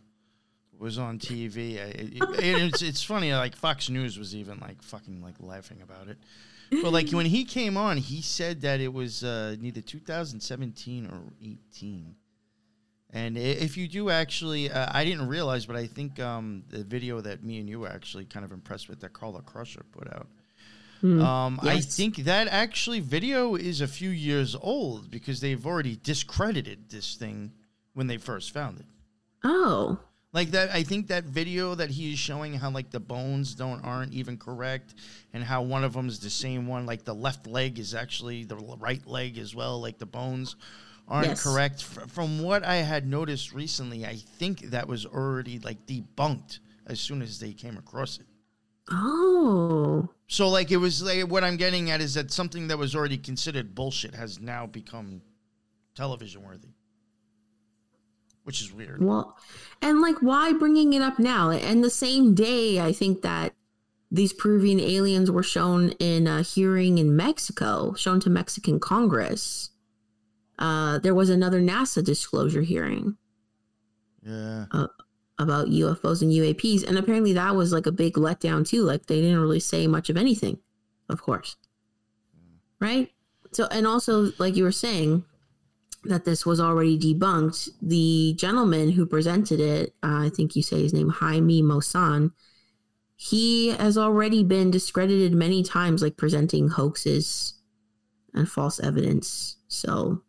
was 0.79 0.99
on 0.99 1.19
TV, 1.19 1.77
I- 1.79 1.85
it, 1.91 2.13
it- 2.15 2.63
it's 2.63 2.83
it's 2.83 3.03
funny. 3.03 3.33
Like 3.35 3.57
Fox 3.57 3.89
News 3.91 4.19
was 4.19 4.35
even 4.35 4.59
like 4.61 4.83
fucking 4.83 5.21
like 5.23 5.35
laughing 5.41 5.81
about 5.83 6.09
it. 6.09 6.19
But 6.71 6.93
like 6.93 7.11
when 7.11 7.25
he 7.27 7.45
came 7.45 7.77
on, 7.79 7.97
he 7.97 8.21
said 8.21 8.61
that 8.61 8.81
it 8.81 8.93
was 8.93 9.25
uh, 9.25 9.57
neither 9.59 9.81
2017 9.81 11.07
or 11.07 11.23
18. 11.43 12.15
And 13.11 13.39
if 13.39 13.79
you 13.79 13.89
do 13.89 14.11
actually, 14.11 14.71
uh, 14.71 14.87
I 14.93 15.07
didn't 15.07 15.29
realize, 15.29 15.65
but 15.65 15.77
I 15.77 15.87
think 15.87 16.21
um, 16.21 16.63
the 16.69 16.85
video 16.85 17.23
that 17.23 17.43
me 17.43 17.59
and 17.59 17.67
you 17.71 17.81
were 17.81 17.89
actually 17.89 18.27
kind 18.27 18.45
of 18.45 18.53
impressed 18.53 18.87
with 18.91 19.01
that 19.01 19.15
Carla 19.15 19.41
Crusher 19.43 19.83
put 19.93 20.13
out 20.13 20.27
Hmm. 21.01 21.23
Um, 21.23 21.61
I 21.63 21.81
think 21.81 22.17
that 22.25 22.49
actually 22.49 22.99
video 22.99 23.55
is 23.55 23.81
a 23.81 23.87
few 23.87 24.11
years 24.11 24.57
old 24.61 25.13
because 25.13 25.39
they've 25.41 25.65
already 25.65 25.97
discredited 26.03 26.91
this 26.91 27.15
thing 27.15 27.53
when 27.95 28.09
they 28.09 28.17
first 28.17 28.51
found 28.53 28.81
it. 28.81 28.87
Oh, 29.45 30.01
Like 30.33 30.51
that, 30.51 30.71
I 30.71 30.83
think 30.83 31.07
that 31.09 31.25
video 31.25 31.75
that 31.75 31.91
he 31.91 32.13
is 32.13 32.19
showing 32.19 32.53
how 32.55 32.71
like 32.71 32.91
the 32.91 33.01
bones 33.01 33.55
don't 33.55 33.83
aren't 33.83 34.13
even 34.13 34.37
correct, 34.37 34.95
and 35.33 35.43
how 35.43 35.63
one 35.63 35.85
of 35.85 35.95
them 35.95 36.07
is 36.09 36.19
the 36.21 36.29
same 36.31 36.67
one. 36.67 36.85
Like 36.85 37.05
the 37.05 37.15
left 37.15 37.47
leg 37.47 37.79
is 37.79 37.95
actually 37.95 38.45
the 38.45 38.57
right 38.57 39.05
leg 39.07 39.39
as 39.39 39.55
well. 39.55 39.81
Like 39.81 39.99
the 39.99 40.07
bones 40.07 40.57
aren't 41.09 41.29
Yes. 41.29 41.43
correct. 41.43 41.77
F- 41.81 42.11
from 42.11 42.43
what 42.43 42.63
I 42.63 42.77
had 42.77 43.07
noticed 43.07 43.55
recently, 43.55 44.05
I 44.05 44.17
think 44.17 44.61
that 44.71 44.87
was 44.87 45.07
already 45.07 45.59
like 45.61 45.87
debunked 45.87 46.59
as 46.87 47.01
soon 47.01 47.23
as 47.23 47.39
they 47.41 47.53
came 47.55 47.79
across 47.79 48.19
it. 48.19 48.27
oh, 48.91 50.09
So 50.27 50.49
like 50.51 50.71
it 50.71 50.77
was 50.77 51.03
like 51.03 51.27
what 51.31 51.43
I'm 51.45 51.57
getting 51.57 51.91
at 51.91 52.01
is 52.03 52.15
that 52.15 52.31
something 52.31 52.69
that 52.69 52.79
was 52.79 52.95
already 52.95 53.17
considered 53.19 53.75
bullshit 53.75 54.15
has 54.15 54.39
now 54.41 54.67
become 54.67 55.23
television 55.95 56.43
worthy, 56.43 56.69
which 58.49 58.63
is 58.63 58.73
weird. 58.73 59.05
well, 59.05 59.37
and 59.83 60.01
like, 60.01 60.23
why 60.23 60.55
bringing 60.55 60.95
it 60.95 61.03
up 61.03 61.19
now? 61.19 61.51
And 61.51 61.85
the 61.85 61.91
same 61.91 62.35
day, 62.35 62.81
I 62.81 62.95
think 62.95 63.21
that 63.21 63.53
these 64.11 64.33
Peruvian 64.33 64.81
aliens 64.81 65.31
were 65.31 65.43
shown 65.43 65.91
in 65.99 66.27
a 66.27 66.41
hearing 66.41 66.97
in 66.97 67.15
Mexico, 67.15 67.93
shown 67.93 68.21
to 68.21 68.31
Mexican 68.31 68.81
Congress. 68.81 69.69
Uh, 70.59 70.99
there 70.99 71.15
was 71.15 71.29
another 71.29 71.61
NASA 71.61 72.03
disclosure 72.03 72.63
hearing. 72.63 73.19
Yeah. 74.27 74.65
about 75.39 75.69
UFOs 75.69 76.23
and 76.23 76.33
UAPs. 76.33 76.89
And 76.89 76.97
apparently 76.97 77.35
that 77.35 77.55
was 77.55 77.71
like 77.71 77.85
a 77.85 77.93
big 77.93 78.15
letdown 78.15 78.67
too. 78.67 78.83
Like 78.83 79.05
they 79.07 79.21
didn't 79.21 79.41
really 79.41 79.61
say 79.61 79.87
much 79.87 80.09
of 80.09 80.17
anything, 80.17 80.59
of 81.11 81.21
course. 81.21 81.57
Right? 82.81 83.11
So, 83.53 83.67
and 83.71 83.87
also, 83.87 84.33
like 84.39 84.57
you 84.57 84.65
were 84.65 84.73
saying, 84.73 85.25
that 86.05 86.25
this 86.25 86.47
was 86.47 86.61
already 86.61 86.99
debunked. 86.99 87.69
The 87.83 88.35
gentleman 88.39 88.93
who 88.93 89.07
presented 89.07 89.61
it, 89.61 89.95
uh, 90.03 90.27
I 90.27 90.31
think 90.31 90.55
you 90.57 90.63
say 90.63 90.83
his 90.83 90.93
name, 90.93 91.09
Jaime 91.09 91.63
Maussan, 91.63 92.33
he 93.17 93.71
has 93.71 93.99
already 93.99 94.45
been 94.45 94.71
discredited 94.71 95.35
many 95.35 95.65
times, 95.65 96.03
like 96.03 96.17
presenting 96.17 96.69
hoaxes 96.69 97.55
and 98.33 98.49
false 98.49 98.79
evidence. 98.79 99.57
So, 99.67 100.23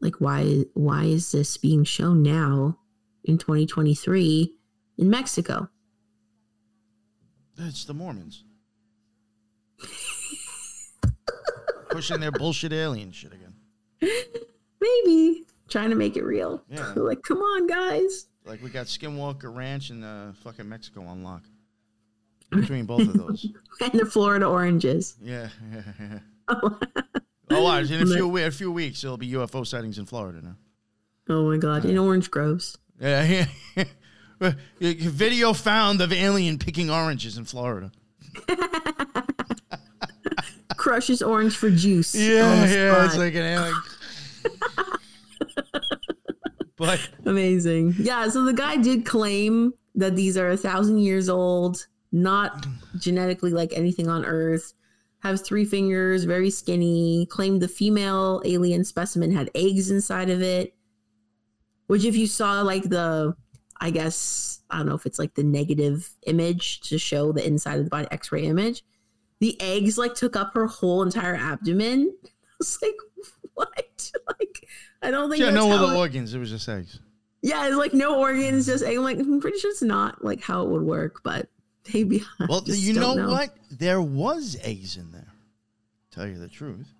like, 0.00 0.20
why 0.20 0.64
why 0.74 1.04
is 1.04 1.32
this 1.32 1.56
being 1.56 1.82
shown 1.82 2.22
now 2.22 2.78
in 3.24 3.36
2023 3.36 4.54
in 4.98 5.10
Mexico? 5.10 5.68
It's 7.58 7.84
the 7.84 7.94
Mormons. 7.94 8.44
Pushing 11.90 12.20
their 12.20 12.30
bullshit 12.32 12.72
alien 12.72 13.10
shit 13.10 13.32
again. 13.32 13.41
Maybe 14.80 15.44
trying 15.68 15.90
to 15.90 15.96
make 15.96 16.16
it 16.16 16.24
real. 16.24 16.62
Yeah. 16.68 16.92
like, 16.96 17.22
come 17.22 17.38
on, 17.38 17.66
guys. 17.66 18.26
Like 18.44 18.62
we 18.62 18.70
got 18.70 18.86
Skinwalker 18.86 19.54
Ranch 19.54 19.90
and 19.90 20.04
uh, 20.04 20.32
fucking 20.42 20.68
Mexico 20.68 21.02
on 21.04 21.22
lock. 21.22 21.42
Between 22.50 22.84
both 22.84 23.00
of 23.00 23.14
those. 23.14 23.46
And 23.80 23.98
the 23.98 24.04
Florida 24.04 24.46
oranges. 24.46 25.16
Yeah. 25.20 25.48
yeah, 25.72 25.82
yeah. 26.48 26.68
Oh, 27.54 27.62
watch. 27.64 27.90
In 27.90 28.00
a 28.00 28.06
few, 28.06 28.38
a 28.38 28.50
few 28.50 28.72
weeks, 28.72 29.02
there'll 29.02 29.18
be 29.18 29.30
UFO 29.32 29.66
sightings 29.66 29.98
in 29.98 30.06
Florida 30.06 30.40
now. 30.40 30.56
Oh 31.28 31.50
my 31.50 31.58
god, 31.58 31.84
in 31.84 31.98
orange 31.98 32.30
groves. 32.30 32.78
Yeah. 32.98 33.46
yeah. 33.76 34.52
Video 34.80 35.52
found 35.52 36.00
of 36.00 36.14
alien 36.14 36.58
picking 36.58 36.88
oranges 36.88 37.36
in 37.36 37.44
Florida. 37.44 37.92
Crushes 40.76 41.22
orange 41.22 41.56
for 41.56 41.70
juice. 41.70 42.14
Yeah, 42.14 42.66
the 42.66 42.74
yeah. 42.74 43.04
It's 43.04 43.16
like 43.18 43.34
an 43.34 43.42
alien. 43.42 43.74
but 46.76 47.00
Amazing. 47.26 47.94
Yeah, 47.98 48.28
so 48.28 48.44
the 48.44 48.52
guy 48.52 48.76
did 48.76 49.04
claim 49.04 49.72
that 49.94 50.16
these 50.16 50.36
are 50.36 50.48
a 50.48 50.56
thousand 50.56 50.98
years 50.98 51.28
old, 51.28 51.86
not 52.12 52.66
genetically 52.98 53.52
like 53.52 53.72
anything 53.74 54.08
on 54.08 54.24
Earth, 54.24 54.72
have 55.20 55.44
three 55.44 55.64
fingers, 55.64 56.24
very 56.24 56.50
skinny, 56.50 57.26
claimed 57.30 57.62
the 57.62 57.68
female 57.68 58.42
alien 58.44 58.84
specimen 58.84 59.30
had 59.30 59.50
eggs 59.54 59.90
inside 59.90 60.30
of 60.30 60.42
it. 60.42 60.74
Which, 61.86 62.04
if 62.04 62.16
you 62.16 62.26
saw 62.26 62.62
like 62.62 62.84
the, 62.84 63.36
I 63.80 63.90
guess, 63.90 64.60
I 64.70 64.78
don't 64.78 64.86
know 64.86 64.94
if 64.94 65.06
it's 65.06 65.18
like 65.18 65.34
the 65.34 65.44
negative 65.44 66.10
image 66.26 66.80
to 66.88 66.98
show 66.98 67.32
the 67.32 67.46
inside 67.46 67.78
of 67.78 67.84
the 67.84 67.90
body 67.90 68.08
x 68.10 68.32
ray 68.32 68.44
image, 68.44 68.82
the 69.40 69.60
eggs 69.60 69.98
like 69.98 70.14
took 70.14 70.34
up 70.34 70.54
her 70.54 70.66
whole 70.66 71.02
entire 71.02 71.36
abdomen. 71.36 72.12
I 72.24 72.28
was 72.58 72.78
like, 72.82 72.94
what? 73.54 73.68
Like, 74.26 74.68
I 75.02 75.10
don't 75.10 75.30
think 75.30 75.42
yeah, 75.42 75.50
no 75.50 75.70
other 75.70 75.94
it- 75.94 75.98
organs. 75.98 76.34
It 76.34 76.38
was 76.38 76.50
just 76.50 76.68
eggs. 76.68 76.98
yeah, 77.42 77.66
it's 77.66 77.76
like 77.76 77.94
no 77.94 78.18
organs, 78.20 78.66
just 78.66 78.84
I'm 78.84 78.98
like 78.98 79.18
I'm 79.18 79.40
pretty 79.40 79.58
sure 79.58 79.70
it's 79.70 79.82
not 79.82 80.24
like 80.24 80.40
how 80.42 80.62
it 80.62 80.68
would 80.70 80.82
work, 80.82 81.20
but 81.22 81.48
maybe. 81.92 82.22
I 82.40 82.46
Well, 82.48 82.62
you 82.66 82.92
know, 82.94 83.16
don't 83.16 83.30
what? 83.30 83.54
There 83.70 84.00
was 84.00 84.56
eggs 84.62 84.96
in 84.96 85.12
there. 85.12 85.28
Tell 86.10 86.26
you 86.26 86.38
the 86.38 86.48
truth. 86.48 86.92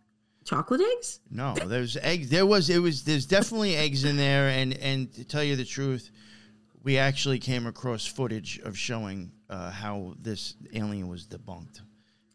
Chocolate 0.44 0.80
eggs? 0.96 1.20
No, 1.30 1.54
there's 1.54 1.96
eggs. 1.96 2.28
There 2.28 2.46
was 2.46 2.70
it 2.70 2.78
was 2.78 3.04
there's 3.04 3.26
definitely 3.26 3.76
eggs 3.76 4.04
in 4.04 4.16
there, 4.16 4.48
and 4.48 4.74
and 4.78 5.12
to 5.14 5.24
tell 5.24 5.44
you 5.44 5.54
the 5.56 5.64
truth, 5.64 6.10
we 6.82 6.98
actually 6.98 7.38
came 7.38 7.66
across 7.66 8.06
footage 8.06 8.58
of 8.64 8.76
showing 8.76 9.30
uh, 9.50 9.70
how 9.70 10.14
this 10.20 10.54
alien 10.72 11.08
was 11.08 11.26
debunked, 11.26 11.80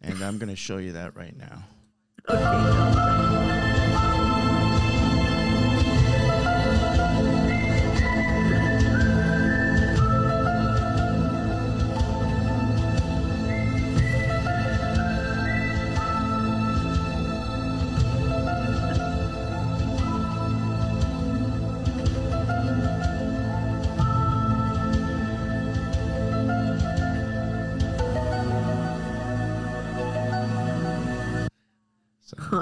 and 0.01 0.21
I'm 0.23 0.37
going 0.37 0.49
to 0.49 0.55
show 0.55 0.77
you 0.77 0.93
that 0.93 1.15
right 1.15 1.35
now. 1.37 1.63
Okay. 2.29 3.63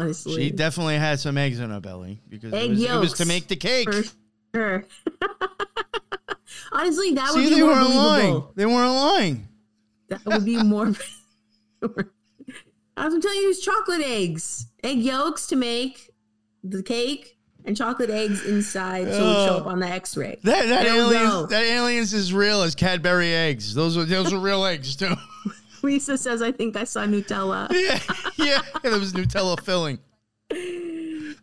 Honestly, 0.06 0.36
she 0.36 0.51
definitely 0.51 0.97
had 0.97 1.20
some 1.20 1.38
eggs 1.38 1.60
in 1.60 1.70
her 1.70 1.80
belly 1.80 2.22
because 2.30 2.53
it 2.53 2.58
Egg 2.58 2.70
was, 2.72 2.84
it 2.84 2.99
was 2.99 3.14
to 3.14 3.26
make 3.26 3.47
the 3.47 3.56
cake. 3.56 3.91
for 3.91 4.03
sure. 4.53 4.86
Honestly, 6.72 7.14
that 7.14 7.32
would 7.34 7.43
be 7.43 7.49
they 7.49 7.62
more 7.62 7.70
weren't 7.72 7.89
lying. 7.95 8.43
They 8.56 8.66
weren't 8.66 8.93
lying. 8.93 9.47
That 10.10 10.26
would 10.26 10.45
be 10.45 10.62
more. 10.62 10.88
I 12.97 13.08
was 13.08 13.22
telling 13.24 13.38
you, 13.41 13.49
it's 13.49 13.60
chocolate 13.60 14.01
eggs, 14.01 14.68
egg 14.84 14.99
yolks 14.99 15.47
to 15.47 15.56
make 15.56 16.12
the 16.64 16.82
cake, 16.84 17.38
and 17.66 17.76
chocolate 17.76 18.10
eggs 18.10 18.45
inside, 18.45 19.06
so 19.12 19.18
it 19.18 19.22
would 19.22 19.47
show 19.47 19.58
up 19.58 19.66
Oh. 19.66 19.70
on 19.70 19.80
the 19.80 19.88
X-ray. 19.88 20.38
That 20.43 20.68
that 20.68 20.84
There 20.84 20.93
we 21.08 21.14
go. 21.14 21.20
aliens 21.20 21.49
that 21.49 21.64
aliens 21.64 22.14
is 22.14 22.34
real 22.34 22.62
as 22.62 22.76
Cadbury 22.76 23.34
eggs. 23.34 23.74
Those 23.74 23.97
are 23.97 24.06
those 24.06 24.32
are 24.34 24.39
real 24.39 24.66
eggs 24.66 24.95
too. 24.95 25.14
Lisa 25.86 26.17
says, 26.17 26.41
"I 26.41 26.51
think 26.51 26.75
I 26.75 26.83
saw 26.83 27.05
Nutella." 27.05 27.71
yeah, 27.71 27.99
yeah. 28.38 28.61
There 28.81 28.91
was 28.91 29.13
Nutella 29.13 29.59
filling. 29.61 29.99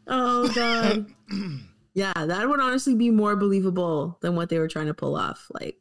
Oh 0.06 0.52
god. 0.54 1.06
yeah, 1.94 2.12
that 2.14 2.48
would 2.48 2.60
honestly 2.60 2.94
be 2.94 3.10
more 3.10 3.36
believable 3.36 4.18
than 4.20 4.36
what 4.36 4.48
they 4.48 4.58
were 4.58 4.68
trying 4.68 4.86
to 4.86 4.94
pull 4.94 5.16
off. 5.16 5.46
Like 5.52 5.80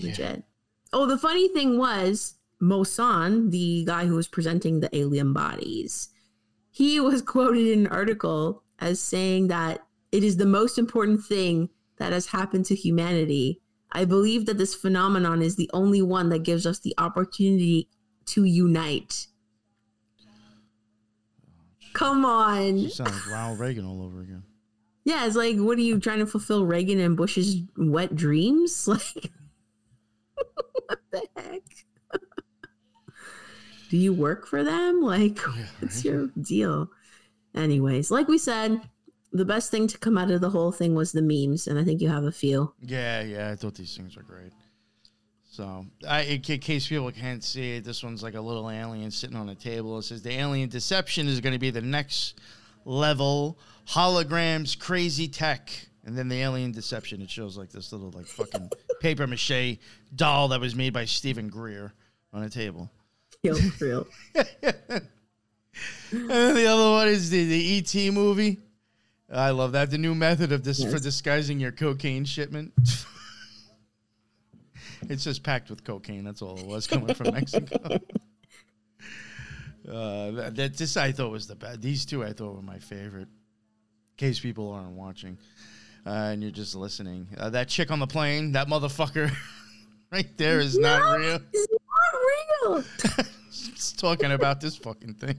legit. 0.00 0.44
Oh, 0.92 1.06
the 1.06 1.18
funny 1.18 1.48
thing 1.48 1.78
was 1.78 2.34
Maussan, 2.62 3.50
the 3.50 3.84
guy 3.86 4.06
who 4.06 4.14
was 4.14 4.28
presenting 4.28 4.80
the 4.80 4.94
alien 4.96 5.32
bodies, 5.32 6.10
he 6.70 7.00
was 7.00 7.22
quoted 7.34 7.66
in 7.66 7.86
an 7.86 7.92
article 7.92 8.62
as 8.78 9.00
saying 9.00 9.48
that 9.48 9.84
it 10.10 10.22
is 10.22 10.36
the 10.36 10.46
most 10.46 10.78
important 10.78 11.24
thing 11.24 11.70
that 11.96 12.12
has 12.12 12.26
happened 12.26 12.66
to 12.66 12.74
humanity. 12.74 13.61
I 13.92 14.04
believe 14.04 14.46
that 14.46 14.58
this 14.58 14.74
phenomenon 14.74 15.42
is 15.42 15.56
the 15.56 15.70
only 15.72 16.02
one 16.02 16.30
that 16.30 16.42
gives 16.42 16.66
us 16.66 16.78
the 16.80 16.94
opportunity 16.98 17.88
to 18.26 18.44
unite. 18.44 19.26
Oh, 20.20 20.26
Come 21.92 22.24
on. 22.24 22.78
You 22.78 22.88
sound 22.88 23.10
like 23.10 23.30
Ronald 23.30 23.58
Reagan 23.58 23.84
all 23.84 24.02
over 24.02 24.20
again. 24.22 24.42
Yeah, 25.04 25.26
it's 25.26 25.36
like, 25.36 25.56
what 25.56 25.78
are 25.78 25.82
you 25.82 25.98
trying 25.98 26.20
to 26.20 26.26
fulfill 26.26 26.64
Reagan 26.64 27.00
and 27.00 27.16
Bush's 27.16 27.56
wet 27.76 28.14
dreams? 28.16 28.88
Like, 29.14 29.30
what 30.86 31.00
the 31.10 31.22
heck? 31.36 31.62
Do 33.90 33.96
you 33.96 34.12
work 34.12 34.46
for 34.46 34.64
them? 34.64 35.02
Like, 35.02 35.38
what's 35.80 36.04
your 36.04 36.28
deal? 36.40 36.90
Anyways, 37.54 38.10
like 38.10 38.26
we 38.28 38.38
said, 38.38 38.80
the 39.32 39.44
best 39.44 39.70
thing 39.70 39.86
to 39.88 39.98
come 39.98 40.18
out 40.18 40.30
of 40.30 40.40
the 40.40 40.50
whole 40.50 40.72
thing 40.72 40.94
was 40.94 41.12
the 41.12 41.22
memes, 41.22 41.66
and 41.66 41.78
I 41.78 41.84
think 41.84 42.00
you 42.00 42.08
have 42.08 42.24
a 42.24 42.32
few. 42.32 42.72
Yeah, 42.80 43.22
yeah. 43.22 43.50
I 43.50 43.56
thought 43.56 43.74
these 43.74 43.96
things 43.96 44.16
were 44.16 44.22
great. 44.22 44.52
So, 45.50 45.86
I, 46.08 46.22
in 46.22 46.40
case 46.40 46.88
people 46.88 47.10
can't 47.12 47.44
see 47.44 47.76
it, 47.76 47.84
this 47.84 48.02
one's 48.02 48.22
like 48.22 48.34
a 48.34 48.40
little 48.40 48.70
alien 48.70 49.10
sitting 49.10 49.36
on 49.36 49.50
a 49.50 49.54
table. 49.54 49.98
It 49.98 50.04
says 50.04 50.22
the 50.22 50.32
alien 50.32 50.70
deception 50.70 51.28
is 51.28 51.40
going 51.40 51.52
to 51.52 51.58
be 51.58 51.70
the 51.70 51.82
next 51.82 52.40
level 52.84 53.58
holograms, 53.86 54.78
crazy 54.78 55.28
tech, 55.28 55.70
and 56.04 56.16
then 56.16 56.28
the 56.28 56.40
alien 56.40 56.72
deception. 56.72 57.20
It 57.20 57.28
shows 57.28 57.58
like 57.58 57.70
this 57.70 57.92
little 57.92 58.10
like 58.12 58.26
fucking 58.26 58.70
paper 59.00 59.26
mache 59.26 59.78
doll 60.14 60.48
that 60.48 60.60
was 60.60 60.74
made 60.74 60.94
by 60.94 61.04
Steven 61.04 61.48
Greer 61.48 61.92
on 62.32 62.42
a 62.44 62.48
table. 62.48 62.90
Yo, 63.42 63.54
real. 63.80 64.06
And 66.10 66.28
then 66.28 66.54
the 66.54 66.66
other 66.66 66.90
one 66.90 67.08
is 67.08 67.30
the, 67.30 67.44
the 67.46 67.78
ET 67.78 68.12
movie. 68.12 68.58
I 69.32 69.50
love 69.50 69.72
that. 69.72 69.90
The 69.90 69.98
new 69.98 70.14
method 70.14 70.52
of 70.52 70.62
this 70.62 70.84
for 70.84 70.98
disguising 70.98 71.58
your 71.58 71.72
cocaine 71.72 72.24
shipment. 72.24 72.72
it's 75.08 75.24
just 75.24 75.42
packed 75.42 75.70
with 75.70 75.84
cocaine. 75.84 76.24
That's 76.24 76.42
all 76.42 76.58
it 76.58 76.66
was 76.66 76.86
coming 76.86 77.14
from 77.14 77.34
Mexico. 77.34 77.98
Uh, 79.88 80.30
that, 80.30 80.54
that 80.54 80.76
this 80.76 80.96
I 80.96 81.10
thought 81.10 81.32
was 81.32 81.48
the 81.48 81.56
best. 81.56 81.82
These 81.82 82.06
two 82.06 82.22
I 82.22 82.32
thought 82.32 82.54
were 82.54 82.62
my 82.62 82.78
favorite. 82.78 83.26
In 83.26 84.16
case 84.16 84.38
people 84.38 84.70
aren't 84.70 84.92
watching, 84.92 85.36
uh, 86.06 86.10
and 86.10 86.40
you're 86.40 86.52
just 86.52 86.76
listening, 86.76 87.26
uh, 87.36 87.50
that 87.50 87.68
chick 87.68 87.90
on 87.90 87.98
the 87.98 88.06
plane, 88.06 88.52
that 88.52 88.68
motherfucker, 88.68 89.32
right 90.12 90.28
there 90.36 90.60
is 90.60 90.78
not 90.78 91.18
real. 91.18 91.40
It's 91.52 91.66
not 92.62 92.70
real. 92.70 92.84
It's 93.48 93.92
talking 93.92 94.30
about 94.30 94.60
this 94.60 94.76
fucking 94.76 95.14
thing. 95.14 95.38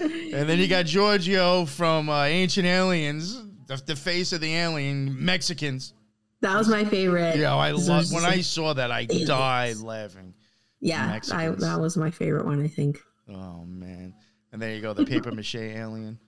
And 0.00 0.48
then 0.48 0.58
you 0.58 0.68
got 0.68 0.86
Giorgio 0.86 1.64
from 1.66 2.08
uh, 2.08 2.24
Ancient 2.24 2.66
Aliens, 2.66 3.42
the, 3.66 3.76
the 3.86 3.96
face 3.96 4.32
of 4.32 4.40
the 4.40 4.54
alien, 4.54 5.24
Mexicans. 5.24 5.94
That 6.40 6.56
was 6.56 6.68
my 6.68 6.84
favorite. 6.84 7.36
Yeah, 7.36 7.54
I 7.54 7.72
love 7.72 8.12
when 8.12 8.24
I 8.24 8.40
saw 8.42 8.72
that. 8.74 8.90
I 8.92 9.00
aliens. 9.10 9.28
died 9.28 9.76
laughing. 9.78 10.34
yeah, 10.80 11.18
I, 11.32 11.48
that 11.48 11.80
was 11.80 11.96
my 11.96 12.10
favorite 12.10 12.44
one. 12.46 12.62
I 12.62 12.68
think 12.68 12.98
Oh 13.28 13.64
man! 13.66 14.14
And 14.52 14.62
there 14.62 14.74
you 14.74 14.80
go, 14.80 14.94
the 14.94 15.04
paper 15.04 15.32
mache 15.32 15.56
alien, 15.56 16.18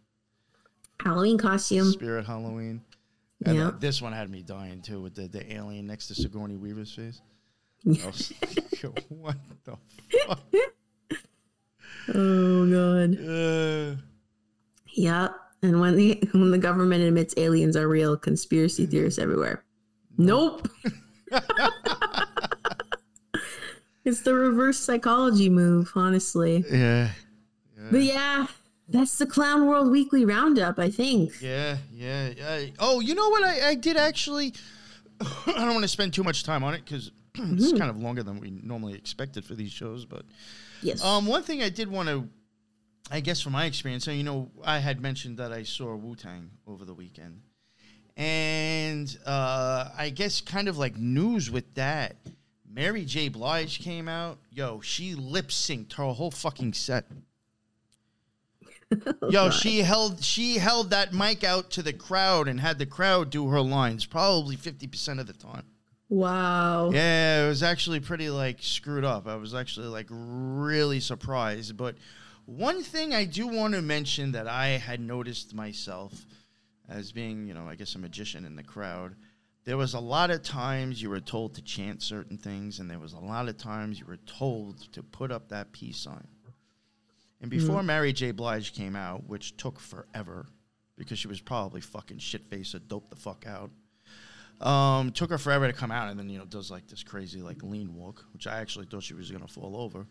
Halloween 1.03 1.39
costume. 1.39 1.91
Spirit 1.93 2.27
Halloween. 2.27 2.83
And 3.47 3.57
Yeah. 3.57 3.69
uh, 3.69 3.71
this 3.79 4.03
one 4.03 4.13
had 4.13 4.29
me 4.29 4.43
dying 4.43 4.83
too 4.83 5.01
with 5.01 5.15
the, 5.15 5.27
the 5.29 5.51
alien 5.55 5.87
next 5.87 6.09
to 6.09 6.15
Sigourney 6.15 6.57
Weaver's 6.57 6.93
face. 6.95 7.23
Yeah. 7.85 8.03
I 8.05 8.07
was 8.09 8.33
like, 8.83 9.05
what 9.09 9.37
the 9.65 9.77
fuck? 10.27 10.41
Oh 12.15 12.67
god. 12.71 13.19
Uh, 13.27 13.97
Yep. 14.95 15.35
And 15.63 15.81
when 15.81 15.95
the 15.97 16.19
when 16.33 16.51
the 16.51 16.59
government 16.59 17.03
admits 17.03 17.35
aliens 17.37 17.77
are 17.77 17.87
real, 17.89 18.17
conspiracy 18.17 18.87
theorists 18.87 19.19
everywhere. 19.19 19.65
Nope. 20.19 20.69
it's 24.05 24.23
the 24.23 24.35
reverse 24.35 24.79
psychology 24.79 25.49
move, 25.49 25.93
honestly. 25.95 26.65
yeah. 26.71 27.11
But 27.91 28.03
yeah, 28.03 28.47
that's 28.89 29.19
the 29.19 29.27
Clown 29.27 29.67
World 29.67 29.91
Weekly 29.91 30.25
Roundup, 30.25 30.79
I 30.79 30.91
think. 30.91 31.41
Yeah, 31.41 31.79
yeah, 31.93 32.31
yeah. 32.37 32.67
Oh, 32.79 33.01
you 33.01 33.15
know 33.15 33.29
what? 33.31 33.43
I, 33.43 33.71
I 33.71 33.75
did 33.75 33.97
actually. 33.97 34.55
I 35.21 35.53
don't 35.55 35.71
want 35.73 35.83
to 35.83 35.89
spend 35.89 36.15
too 36.15 36.25
much 36.25 36.45
time 36.45 36.63
on 36.65 36.75
it 36.75 36.85
because 36.85 37.11
it's 37.35 37.73
kind 37.79 37.91
of 37.91 37.99
longer 37.99 38.23
than 38.23 38.41
we 38.41 38.51
normally 38.51 38.95
expected 38.95 39.45
for 39.45 39.55
these 39.55 39.71
shows. 39.73 40.05
But 40.05 40.25
Yes. 40.83 41.05
um, 41.05 41.27
one 41.27 41.43
thing 41.43 41.63
I 41.63 41.69
did 41.69 41.91
want 41.91 42.09
to, 42.09 42.29
I 43.11 43.21
guess, 43.21 43.41
from 43.41 43.53
my 43.53 43.67
experience, 43.67 44.05
so 44.05 44.11
you 44.11 44.23
know, 44.23 44.51
I 44.65 44.79
had 44.79 45.01
mentioned 45.01 45.39
that 45.39 45.53
I 45.53 45.63
saw 45.63 45.95
Wu 45.95 46.15
Tang 46.15 46.51
over 46.67 46.85
the 46.85 46.95
weekend, 46.95 47.43
and 48.17 49.17
uh, 49.27 49.89
I 49.97 50.11
guess 50.11 50.41
kind 50.41 50.69
of 50.69 50.79
like 50.79 50.97
news 50.97 51.51
with 51.51 51.75
that. 51.75 52.17
Mary 52.73 53.05
J. 53.05 53.29
Blige 53.29 53.81
came 53.81 54.09
out. 54.09 54.39
Yo, 54.53 54.81
she 54.81 55.17
lip 55.17 55.49
synced 55.49 55.95
her 55.95 56.05
whole 56.05 56.31
fucking 56.31 56.73
set. 56.73 57.05
Yo, 59.29 59.51
she 59.51 59.79
held 59.79 60.23
she 60.23 60.59
held 60.59 60.91
that 60.91 61.13
mic 61.13 61.45
out 61.45 61.71
to 61.71 61.83
the 61.83 61.93
crowd 61.93 62.49
and 62.49 62.61
had 62.61 62.79
the 62.79 62.87
crowd 62.87 63.31
do 63.31 63.49
her 63.49 63.61
lines 63.61 64.05
probably 64.05 64.57
50% 64.57 65.21
of 65.21 65.27
the 65.27 65.33
time. 65.33 65.65
Wow. 66.11 66.91
Yeah, 66.91 67.45
it 67.45 67.49
was 67.49 67.63
actually 67.63 68.01
pretty 68.01 68.29
like 68.31 68.59
screwed 68.61 69.05
up. 69.05 69.29
I 69.29 69.37
was 69.37 69.55
actually 69.55 69.87
like 69.87 70.09
really 70.11 70.99
surprised, 70.99 71.77
but 71.77 71.95
one 72.47 72.83
thing 72.83 73.15
I 73.15 73.25
do 73.25 73.47
want 73.47 73.75
to 73.75 73.81
mention 73.81 74.33
that 74.33 74.49
I 74.49 74.71
had 74.71 75.01
noticed 75.01 75.55
myself 75.55 76.27
as 76.89 77.13
being, 77.13 77.47
you 77.47 77.55
know, 77.55 77.69
I 77.69 77.77
guess 77.77 77.95
a 77.95 77.99
magician 78.01 78.45
in 78.45 78.57
the 78.57 78.65
crowd, 78.65 79.15
there 79.65 79.77
was 79.77 79.95
a 79.95 80.01
lot 80.01 80.33
of 80.33 80.43
times 80.43 81.01
you 81.01 81.11
were 81.11 81.21
told 81.21 81.55
to 81.55 81.63
chant 81.63 82.03
certain 82.03 82.39
things 82.39 82.81
and 82.81 82.91
there 82.91 82.99
was 82.99 83.13
a 83.13 83.21
lot 83.21 83.49
of 83.49 83.57
times 83.57 84.01
you 84.01 84.07
were 84.07 84.17
told 84.17 84.81
to 84.93 85.05
put 85.05 85.31
up 85.31 85.49
that 85.51 85.71
peace 85.71 85.99
sign. 85.99 86.27
And 87.41 87.53
mm. 87.53 87.57
before 87.57 87.85
Mary 87.85 88.13
J. 88.13 88.33
Blige 88.33 88.73
came 88.73 88.97
out, 88.97 89.29
which 89.29 89.57
took 89.57 89.79
forever 89.79 90.47
because 90.99 91.21
she 91.21 91.29
was 91.29 91.41
probably 91.41 91.81
fucking 91.81 92.19
shit 92.19 92.47
faced 92.51 92.75
or 92.75 92.81
doped 92.81 93.11
the 93.11 93.17
fuck 93.17 93.45
out. 93.47 93.71
Um, 94.61 95.11
took 95.13 95.31
her 95.31 95.39
forever 95.39 95.67
to 95.67 95.73
come 95.73 95.91
out, 95.91 96.11
and 96.11 96.19
then 96.19 96.29
you 96.29 96.39
know 96.39 96.45
does 96.45 96.71
like 96.71 96.87
this 96.87 97.03
crazy 97.03 97.41
like 97.41 97.63
lean 97.63 97.95
walk, 97.95 98.25
which 98.35 98.47
I 98.47 98.61
actually 98.61 98.87
thought 98.87 99.03
she 99.03 99.15
was 99.15 99.31
gonna 99.31 99.49
fall 99.49 99.77
over. 99.77 100.07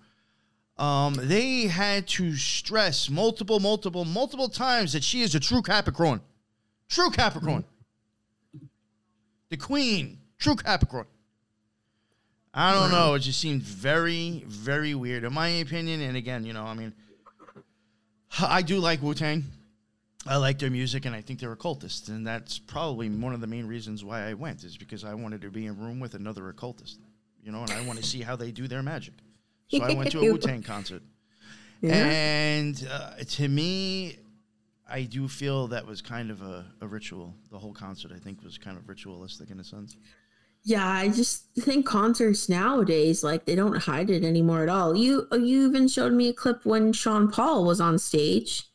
Um, 0.84 1.16
they 1.20 1.64
had 1.64 2.08
to 2.08 2.36
stress 2.36 3.10
multiple, 3.10 3.60
multiple, 3.60 4.06
multiple 4.06 4.48
times 4.48 4.94
that 4.94 5.04
she 5.04 5.22
is 5.22 5.36
a 5.36 5.40
true 5.40 5.62
Capricorn, 5.62 6.22
true 6.88 7.12
Capricorn, 7.12 7.66
the 9.50 9.58
Queen, 9.58 10.20
true 10.38 10.56
Capricorn. 10.56 11.06
I 12.54 12.74
don't 12.74 12.92
know. 12.92 13.14
It 13.14 13.20
just 13.20 13.40
seemed 13.40 13.62
very, 13.62 14.44
very 14.48 14.96
weird, 14.96 15.24
in 15.24 15.34
my 15.34 15.50
opinion. 15.50 16.02
And 16.02 16.18
again, 16.18 16.46
you 16.46 16.54
know, 16.54 16.64
I 16.64 16.74
mean, 16.74 16.94
I 18.42 18.62
do 18.62 18.80
like 18.80 19.02
Wu 19.02 19.14
Tang. 19.14 19.44
I 20.30 20.38
like 20.38 20.60
their 20.60 20.70
music, 20.70 21.06
and 21.06 21.16
I 21.16 21.22
think 21.22 21.40
they're 21.40 21.52
occultists, 21.52 22.08
and 22.08 22.26
that's 22.26 22.60
probably 22.60 23.10
one 23.10 23.34
of 23.34 23.42
the 23.42 23.48
main 23.48 23.66
reasons 23.66 24.04
why 24.06 24.30
I 24.30 24.34
went 24.36 24.64
is 24.64 24.78
because 24.78 25.04
I 25.04 25.14
wanted 25.16 25.42
to 25.42 25.50
be 25.50 25.66
in 25.66 25.72
a 25.72 25.74
room 25.74 26.00
with 26.00 26.14
another 26.14 26.50
occultist, 26.50 27.00
you 27.44 27.52
know, 27.52 27.62
and 27.64 27.72
I 27.72 27.82
want 27.86 27.98
to 28.00 28.06
see 28.06 28.22
how 28.22 28.36
they 28.36 28.52
do 28.52 28.68
their 28.68 28.84
magic. 28.84 29.16
So 29.70 29.82
I 29.82 29.94
went 29.96 30.12
to 30.12 30.20
a 30.20 30.22
Wu 30.32 30.38
Tang 30.38 30.62
concert, 30.62 31.02
Yeah. 31.82 31.94
and 31.96 32.88
uh, 32.92 33.16
to 33.28 33.48
me, 33.48 34.18
I 34.88 35.04
do 35.04 35.28
feel 35.28 35.68
that 35.68 35.86
was 35.86 36.02
kind 36.02 36.30
of 36.32 36.42
a, 36.42 36.66
a 36.82 36.88
ritual. 36.88 37.34
The 37.52 37.58
whole 37.58 37.74
concert, 37.74 38.12
I 38.16 38.20
think, 38.20 38.44
was 38.44 38.58
kind 38.58 38.78
of 38.78 38.88
ritualistic 38.88 39.50
in 39.50 39.60
a 39.60 39.64
sense. 39.64 39.98
Yeah, 40.64 40.88
I 40.88 41.08
just 41.10 41.46
think 41.56 41.86
concerts 41.86 42.50
nowadays, 42.50 43.24
like 43.24 43.46
they 43.46 43.56
don't 43.56 43.78
hide 43.78 44.10
it 44.10 44.24
anymore 44.24 44.62
at 44.62 44.70
all. 44.70 44.96
You 44.96 45.28
you 45.32 45.68
even 45.68 45.88
showed 45.88 46.14
me 46.14 46.28
a 46.28 46.34
clip 46.34 46.66
when 46.66 46.92
Sean 46.92 47.32
Paul 47.32 47.64
was 47.66 47.80
on 47.80 47.98
stage. 47.98 48.66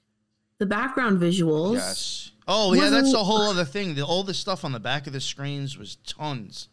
The 0.59 0.67
background 0.67 1.21
visuals. 1.21 1.75
Yes. 1.75 2.31
Oh 2.47 2.75
yeah, 2.75 2.91
that's 2.91 3.07
Wasn't- 3.07 3.27
whole 3.27 3.43
other 3.43 3.65
thing. 3.65 3.95
The, 3.95 4.03
all 4.03 4.23
the 4.23 4.35
stuff 4.35 4.65
on 4.65 4.73
the 4.73 4.81
back 4.81 5.07
of 5.07 5.13
the 5.13 5.21
screens 5.21 5.77
was 5.79 5.97
tons, 6.07 6.69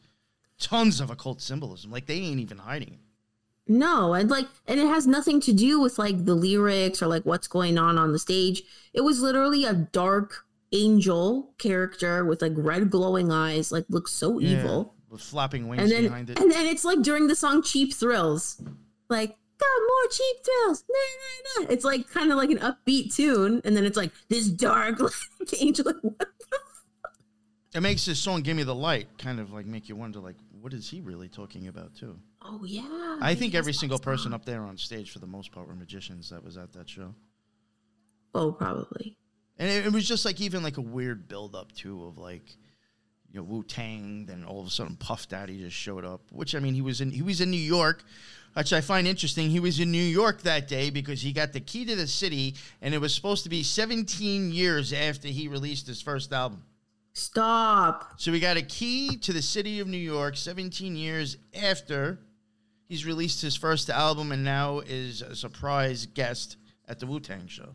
tons 0.60 1.00
of 1.00 1.10
occult 1.10 1.42
symbolism. 1.42 1.92
Like 1.92 2.06
they 2.06 2.16
ain't 2.20 2.40
even 2.40 2.58
hiding 2.60 2.90
it. 2.94 3.00
No, 3.68 4.14
and 4.14 4.30
like 4.30 4.48
and 4.68 4.80
it 4.80 4.88
has 4.88 5.08
nothing 5.08 5.40
to 5.42 5.54
do 5.54 5.80
with 5.80 5.98
like 5.98 6.26
the 6.26 6.36
lyrics 6.36 7.02
or 7.02 7.08
like 7.08 7.24
what's 7.26 7.48
going 7.48 7.78
on 7.78 7.98
on 7.98 8.12
the 8.12 8.20
stage. 8.20 8.64
It 8.94 9.02
was 9.02 9.22
literally 9.22 9.64
a 9.64 9.74
dark 9.74 10.46
angel 10.74 11.54
character 11.58 12.26
with 12.26 12.42
like 12.42 12.54
red 12.56 12.90
glowing 12.90 13.32
eyes, 13.32 13.72
like 13.72 13.86
looks 13.90 14.12
so 14.14 14.40
Yeah, 14.40 14.60
evil. 14.60 14.96
with 15.10 15.22
flapping 15.22 15.68
wings 15.68 15.82
And 15.84 15.92
then 15.92 16.04
behind 16.04 16.30
it. 16.30 16.40
and 16.40 16.52
then 16.52 16.66
it's 16.68 16.84
like 16.86 17.02
during 17.02 17.28
the 17.28 17.36
song 17.36 17.62
Cheap 17.64 17.94
Thrills. 17.94 18.62
Like 19.10 19.38
got 19.62 19.82
more 19.88 20.10
cheap 20.12 20.36
thrills. 20.46 20.84
Nah, 20.90 21.62
nah, 21.62 21.66
nah. 21.66 21.74
It's 21.74 21.86
like 21.86 22.10
kind 22.10 22.32
of 22.32 22.38
like 22.38 22.50
an 22.50 22.58
upbeat 22.58 23.16
tune, 23.16 23.62
and 23.64 23.76
then 23.78 23.86
it's 23.86 23.98
like 23.98 24.12
this 24.30 24.48
dark 24.48 25.00
like, 25.00 25.12
angel. 25.62 25.86
Like, 25.86 26.04
what 26.04 26.18
the 26.20 27.78
It 27.78 27.82
makes 27.82 28.06
this 28.06 28.20
song 28.20 28.42
"Give 28.42 28.58
Me 28.58 28.64
the 28.64 28.76
Light" 28.76 29.08
kind 29.18 29.40
of 29.40 29.52
like 29.52 29.66
make 29.66 29.90
you 29.90 29.96
wonder, 29.96 30.20
like, 30.20 30.38
what 30.60 30.74
is 30.74 30.90
he 30.90 31.02
really 31.02 31.30
talking 31.30 31.68
about 31.68 31.96
too? 31.96 32.18
Oh 32.42 32.64
yeah. 32.66 33.18
I 33.22 33.36
think 33.36 33.56
every 33.56 33.74
single 33.74 34.00
person 34.00 34.34
up 34.34 34.46
there 34.46 34.64
on 34.64 34.78
stage, 34.78 35.12
for 35.12 35.20
the 35.20 35.28
most 35.28 35.52
part, 35.52 35.68
were 35.68 35.76
magicians 35.76 36.30
that 36.30 36.44
was 36.44 36.58
at 36.58 36.74
that 36.74 36.90
show. 36.90 37.14
Oh, 38.34 38.52
probably. 38.52 39.18
And 39.58 39.70
it, 39.70 39.86
it 39.86 39.94
was 39.94 40.08
just 40.08 40.26
like 40.26 40.42
even 40.42 40.64
like 40.64 40.78
a 40.78 40.82
weird 40.82 41.28
build 41.28 41.56
up 41.56 41.72
too 41.74 42.06
of 42.06 42.18
like 42.18 42.58
you 43.32 43.40
know 43.40 43.44
Wu 43.44 43.64
Tang. 43.64 44.26
Then 44.26 44.44
all 44.44 44.62
of 44.62 44.68
a 44.68 44.70
sudden 44.70 44.96
Puff 44.96 45.28
Daddy 45.28 45.60
just 45.60 45.76
showed 45.76 46.06
up. 46.06 46.22
Which 46.32 46.56
I 46.56 46.60
mean 46.60 46.74
he 46.74 46.82
was 46.82 47.02
in 47.02 47.12
he 47.12 47.22
was 47.22 47.42
in 47.42 47.52
New 47.52 47.58
York, 47.58 48.04
which 48.54 48.74
I 48.74 48.82
find 48.82 49.08
interesting. 49.08 49.50
He 49.50 49.60
was 49.60 49.80
in 49.80 49.92
New 49.92 49.98
York 50.04 50.42
that 50.42 50.68
day 50.68 50.90
because 50.90 51.22
he 51.22 51.32
got 51.32 51.54
the 51.54 51.60
key 51.60 51.86
to 51.86 51.96
the 51.96 52.08
city, 52.08 52.56
and 52.82 52.94
it 52.94 53.00
was 53.00 53.14
supposed 53.16 53.44
to 53.44 53.50
be 53.50 53.64
17 53.64 54.52
years 54.52 54.92
after 54.94 55.28
he 55.28 55.48
released 55.48 55.88
his 55.88 56.02
first 56.02 56.34
album. 56.34 56.64
Stop. 57.14 58.14
So 58.18 58.32
we 58.32 58.40
got 58.40 58.58
a 58.58 58.62
key 58.62 59.18
to 59.18 59.34
the 59.34 59.42
city 59.42 59.80
of 59.80 59.88
New 59.88 59.98
York 59.98 60.38
17 60.38 60.96
years 60.96 61.38
after 61.62 62.20
he's 62.88 63.06
released 63.06 63.42
his 63.42 63.56
first 63.56 63.90
album 63.90 64.32
and 64.32 64.44
now 64.44 64.80
is 64.80 65.22
a 65.22 65.36
surprise 65.36 66.06
guest 66.06 66.58
at 66.88 67.00
the 67.00 67.06
Wu 67.06 67.20
Tang 67.20 67.48
show 67.48 67.70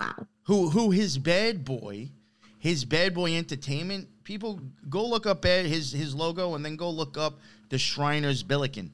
Wow. 0.00 0.26
who 0.44 0.70
who 0.70 0.90
his 0.90 1.18
bad 1.18 1.64
boy, 1.64 2.10
his 2.58 2.84
Bad 2.84 3.14
Boy 3.14 3.34
Entertainment. 3.36 4.08
People 4.24 4.60
go 4.88 5.04
look 5.06 5.26
up 5.26 5.42
his 5.44 5.90
his 5.92 6.14
logo 6.14 6.54
and 6.54 6.64
then 6.64 6.76
go 6.76 6.90
look 6.90 7.16
up 7.18 7.38
the 7.68 7.78
Shriners 7.78 8.42
Billiken. 8.42 8.92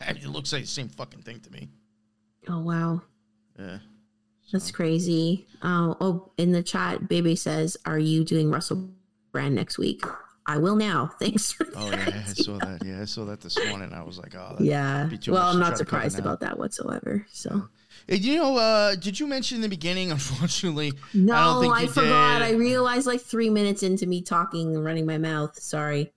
It 0.08 0.26
looks 0.26 0.52
like 0.52 0.62
the 0.62 0.68
same 0.68 0.88
fucking 0.88 1.22
thing 1.22 1.40
to 1.40 1.50
me. 1.52 1.68
Oh 2.48 2.60
wow. 2.60 3.02
Yeah. 3.58 3.78
That's 4.52 4.70
crazy. 4.70 5.46
Oh, 5.62 5.96
oh, 6.00 6.32
in 6.36 6.52
the 6.52 6.62
chat, 6.62 7.08
Baby 7.08 7.34
says, 7.34 7.76
"Are 7.84 7.98
you 7.98 8.24
doing 8.24 8.50
Russell 8.50 8.90
Brand 9.32 9.54
next 9.56 9.76
week?" 9.78 10.04
I 10.48 10.58
will 10.58 10.76
now. 10.76 11.10
Thanks 11.18 11.50
for 11.50 11.66
Oh 11.74 11.90
that. 11.90 12.08
yeah, 12.14 12.22
I 12.28 12.32
saw 12.32 12.58
that. 12.58 12.84
Yeah, 12.84 13.00
I 13.02 13.04
saw 13.06 13.24
that 13.24 13.40
this 13.40 13.58
morning. 13.66 13.92
I 13.92 14.02
was 14.04 14.16
like, 14.16 14.36
oh, 14.36 14.54
Yeah. 14.60 15.06
be 15.06 15.18
too 15.18 15.32
Well, 15.32 15.42
I'm 15.48 15.58
not 15.58 15.76
surprised 15.76 16.20
about 16.20 16.38
that 16.40 16.56
whatsoever. 16.56 17.26
So 17.32 17.68
Hey, 18.06 18.16
you 18.18 18.36
know, 18.36 18.56
uh, 18.56 18.94
did 18.94 19.18
you 19.18 19.26
mention 19.26 19.56
in 19.56 19.62
the 19.62 19.68
beginning? 19.68 20.10
Unfortunately, 20.12 20.92
no, 21.12 21.34
I 21.34 21.44
don't 21.46 21.62
think 21.62 21.74
I, 21.74 21.86
forgot. 21.88 22.38
did. 22.38 22.44
I 22.46 22.50
realized 22.52 23.08
like 23.08 23.22
three 23.22 23.50
minutes 23.50 23.82
into 23.82 24.06
me 24.06 24.22
talking 24.22 24.76
and 24.76 24.84
running 24.84 25.04
my 25.06 25.18
mouth. 25.18 25.58
Sorry. 25.60 26.12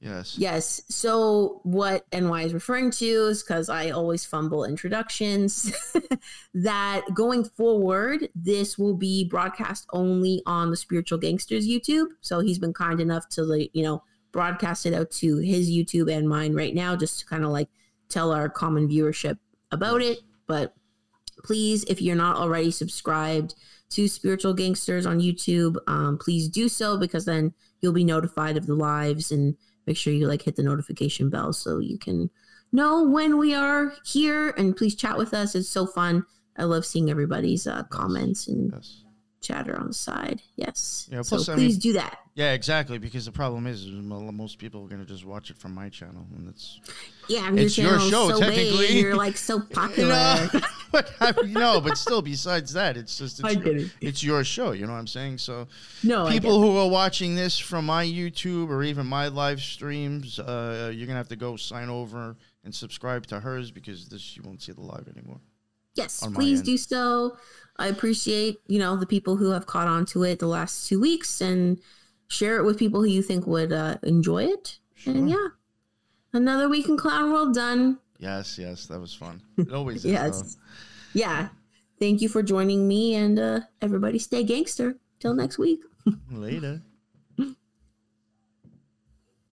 Yes. 0.00 0.36
Yes. 0.38 0.82
So 0.88 1.60
what 1.62 2.06
NY 2.12 2.42
is 2.42 2.54
referring 2.54 2.90
to 2.92 3.06
is 3.06 3.42
because 3.42 3.68
I 3.68 3.90
always 3.90 4.24
fumble 4.24 4.64
introductions. 4.64 5.72
that 6.54 7.02
going 7.14 7.44
forward, 7.44 8.28
this 8.34 8.78
will 8.78 8.96
be 8.96 9.28
broadcast 9.28 9.86
only 9.92 10.42
on 10.46 10.70
the 10.70 10.76
Spiritual 10.76 11.18
Gangsters 11.18 11.66
YouTube. 11.66 12.06
So 12.20 12.40
he's 12.40 12.58
been 12.58 12.72
kind 12.72 13.00
enough 13.00 13.28
to 13.30 13.42
like 13.42 13.70
you 13.72 13.82
know 13.82 14.02
broadcast 14.32 14.86
it 14.86 14.94
out 14.94 15.10
to 15.10 15.38
his 15.38 15.70
YouTube 15.70 16.12
and 16.12 16.28
mine 16.28 16.54
right 16.54 16.74
now, 16.74 16.96
just 16.96 17.20
to 17.20 17.26
kind 17.26 17.44
of 17.44 17.50
like 17.50 17.68
tell 18.08 18.32
our 18.32 18.48
common 18.48 18.88
viewership 18.88 19.38
about 19.70 20.02
it. 20.02 20.18
But 20.46 20.74
please, 21.44 21.84
if 21.84 22.02
you're 22.02 22.16
not 22.16 22.36
already 22.36 22.70
subscribed 22.70 23.54
to 23.90 24.08
Spiritual 24.08 24.54
Gangsters 24.54 25.06
on 25.06 25.20
YouTube, 25.20 25.76
um, 25.86 26.18
please 26.18 26.48
do 26.48 26.68
so 26.68 26.96
because 26.96 27.24
then 27.24 27.52
you'll 27.80 27.92
be 27.92 28.04
notified 28.04 28.56
of 28.56 28.66
the 28.66 28.74
lives 28.74 29.32
and 29.32 29.56
make 29.86 29.96
sure 29.96 30.12
you 30.12 30.26
like 30.26 30.42
hit 30.42 30.56
the 30.56 30.62
notification 30.62 31.30
bell 31.30 31.52
so 31.52 31.78
you 31.78 31.98
can 31.98 32.30
know 32.72 33.02
when 33.02 33.36
we 33.38 33.54
are 33.54 33.92
here 34.04 34.50
and 34.50 34.76
please 34.76 34.94
chat 34.94 35.18
with 35.18 35.34
us. 35.34 35.54
It's 35.54 35.68
so 35.68 35.86
fun. 35.86 36.24
I 36.56 36.64
love 36.64 36.84
seeing 36.84 37.10
everybody's 37.10 37.66
uh, 37.66 37.84
comments 37.84 38.48
and 38.48 38.72
Yes. 38.74 39.04
Chatter 39.40 39.76
on 39.78 39.88
the 39.88 39.94
side. 39.94 40.42
Yes. 40.56 41.08
Yeah, 41.10 41.22
so 41.22 41.36
I 41.36 41.54
please 41.56 41.74
mean- 41.74 41.78
do 41.78 41.92
that. 41.94 42.18
Yeah, 42.34 42.52
exactly. 42.52 42.98
Because 42.98 43.26
the 43.26 43.32
problem 43.32 43.66
is, 43.66 43.82
is 43.84 43.90
most 43.92 44.58
people 44.58 44.84
are 44.84 44.88
gonna 44.88 45.04
just 45.04 45.24
watch 45.26 45.50
it 45.50 45.58
from 45.58 45.74
my 45.74 45.88
channel, 45.88 46.26
and 46.36 46.48
it's 46.48 46.78
Yeah, 47.28 47.50
It's 47.54 47.76
your 47.76 47.90
your 47.98 48.00
show, 48.00 48.28
so 48.30 48.40
big 48.40 48.48
technically. 48.54 48.86
and 48.86 48.94
you're 48.98 49.16
like 49.16 49.36
so 49.36 49.60
popular. 49.72 50.08
No, 50.54 50.60
but 50.92 51.12
I, 51.20 51.32
no, 51.46 51.80
but 51.80 51.98
still, 51.98 52.22
besides 52.22 52.72
that, 52.74 52.96
it's 52.96 53.18
just 53.18 53.40
it's, 53.40 53.56
get 53.56 53.66
it. 53.66 53.90
it's 54.00 54.22
your 54.22 54.42
show. 54.44 54.70
You 54.72 54.86
know 54.86 54.92
what 54.92 54.98
I'm 54.98 55.06
saying? 55.06 55.38
So 55.38 55.66
No, 56.02 56.28
people 56.28 56.62
who 56.62 56.76
are 56.78 56.88
watching 56.88 57.34
this 57.34 57.58
from 57.58 57.84
my 57.84 58.04
YouTube 58.06 58.68
or 58.70 58.82
even 58.84 59.06
my 59.06 59.28
live 59.28 59.60
streams, 59.60 60.38
uh, 60.38 60.92
you're 60.94 61.06
gonna 61.06 61.18
have 61.18 61.28
to 61.28 61.36
go 61.36 61.56
sign 61.56 61.88
over 61.90 62.36
and 62.64 62.74
subscribe 62.74 63.26
to 63.26 63.40
hers 63.40 63.70
because 63.70 64.08
this 64.08 64.36
you 64.36 64.42
won't 64.44 64.62
see 64.62 64.72
the 64.72 64.80
live 64.82 65.08
anymore. 65.14 65.40
Yes, 65.94 66.24
please 66.34 66.62
do 66.62 66.78
so. 66.78 67.36
I 67.80 67.86
appreciate, 67.88 68.58
you 68.66 68.78
know, 68.78 68.96
the 68.96 69.06
people 69.06 69.36
who 69.36 69.50
have 69.50 69.66
caught 69.66 69.88
on 69.88 70.04
to 70.06 70.22
it 70.22 70.38
the 70.38 70.46
last 70.46 70.86
two 70.86 71.00
weeks 71.00 71.40
and 71.40 71.78
share 72.28 72.58
it 72.58 72.64
with 72.64 72.78
people 72.78 73.00
who 73.00 73.08
you 73.08 73.22
think 73.22 73.46
would 73.46 73.72
uh, 73.72 73.96
enjoy 74.02 74.44
it. 74.44 74.78
And 75.06 75.30
yeah, 75.30 75.48
another 76.34 76.68
week 76.68 76.88
in 76.88 76.98
Clown 76.98 77.32
World 77.32 77.54
done. 77.54 77.98
Yes, 78.18 78.58
yes, 78.58 78.86
that 78.86 79.00
was 79.00 79.14
fun. 79.14 79.40
It 79.56 79.72
always 79.72 80.04
is. 80.04 80.12
Yes. 80.12 80.56
Yeah. 81.14 81.48
Thank 81.98 82.20
you 82.20 82.28
for 82.28 82.42
joining 82.42 82.86
me 82.86 83.14
and 83.14 83.38
uh, 83.38 83.60
everybody 83.80 84.18
stay 84.18 84.44
gangster. 84.44 84.96
Till 85.18 85.34
next 85.34 85.58
week. 85.58 85.80
Later. 86.30 86.80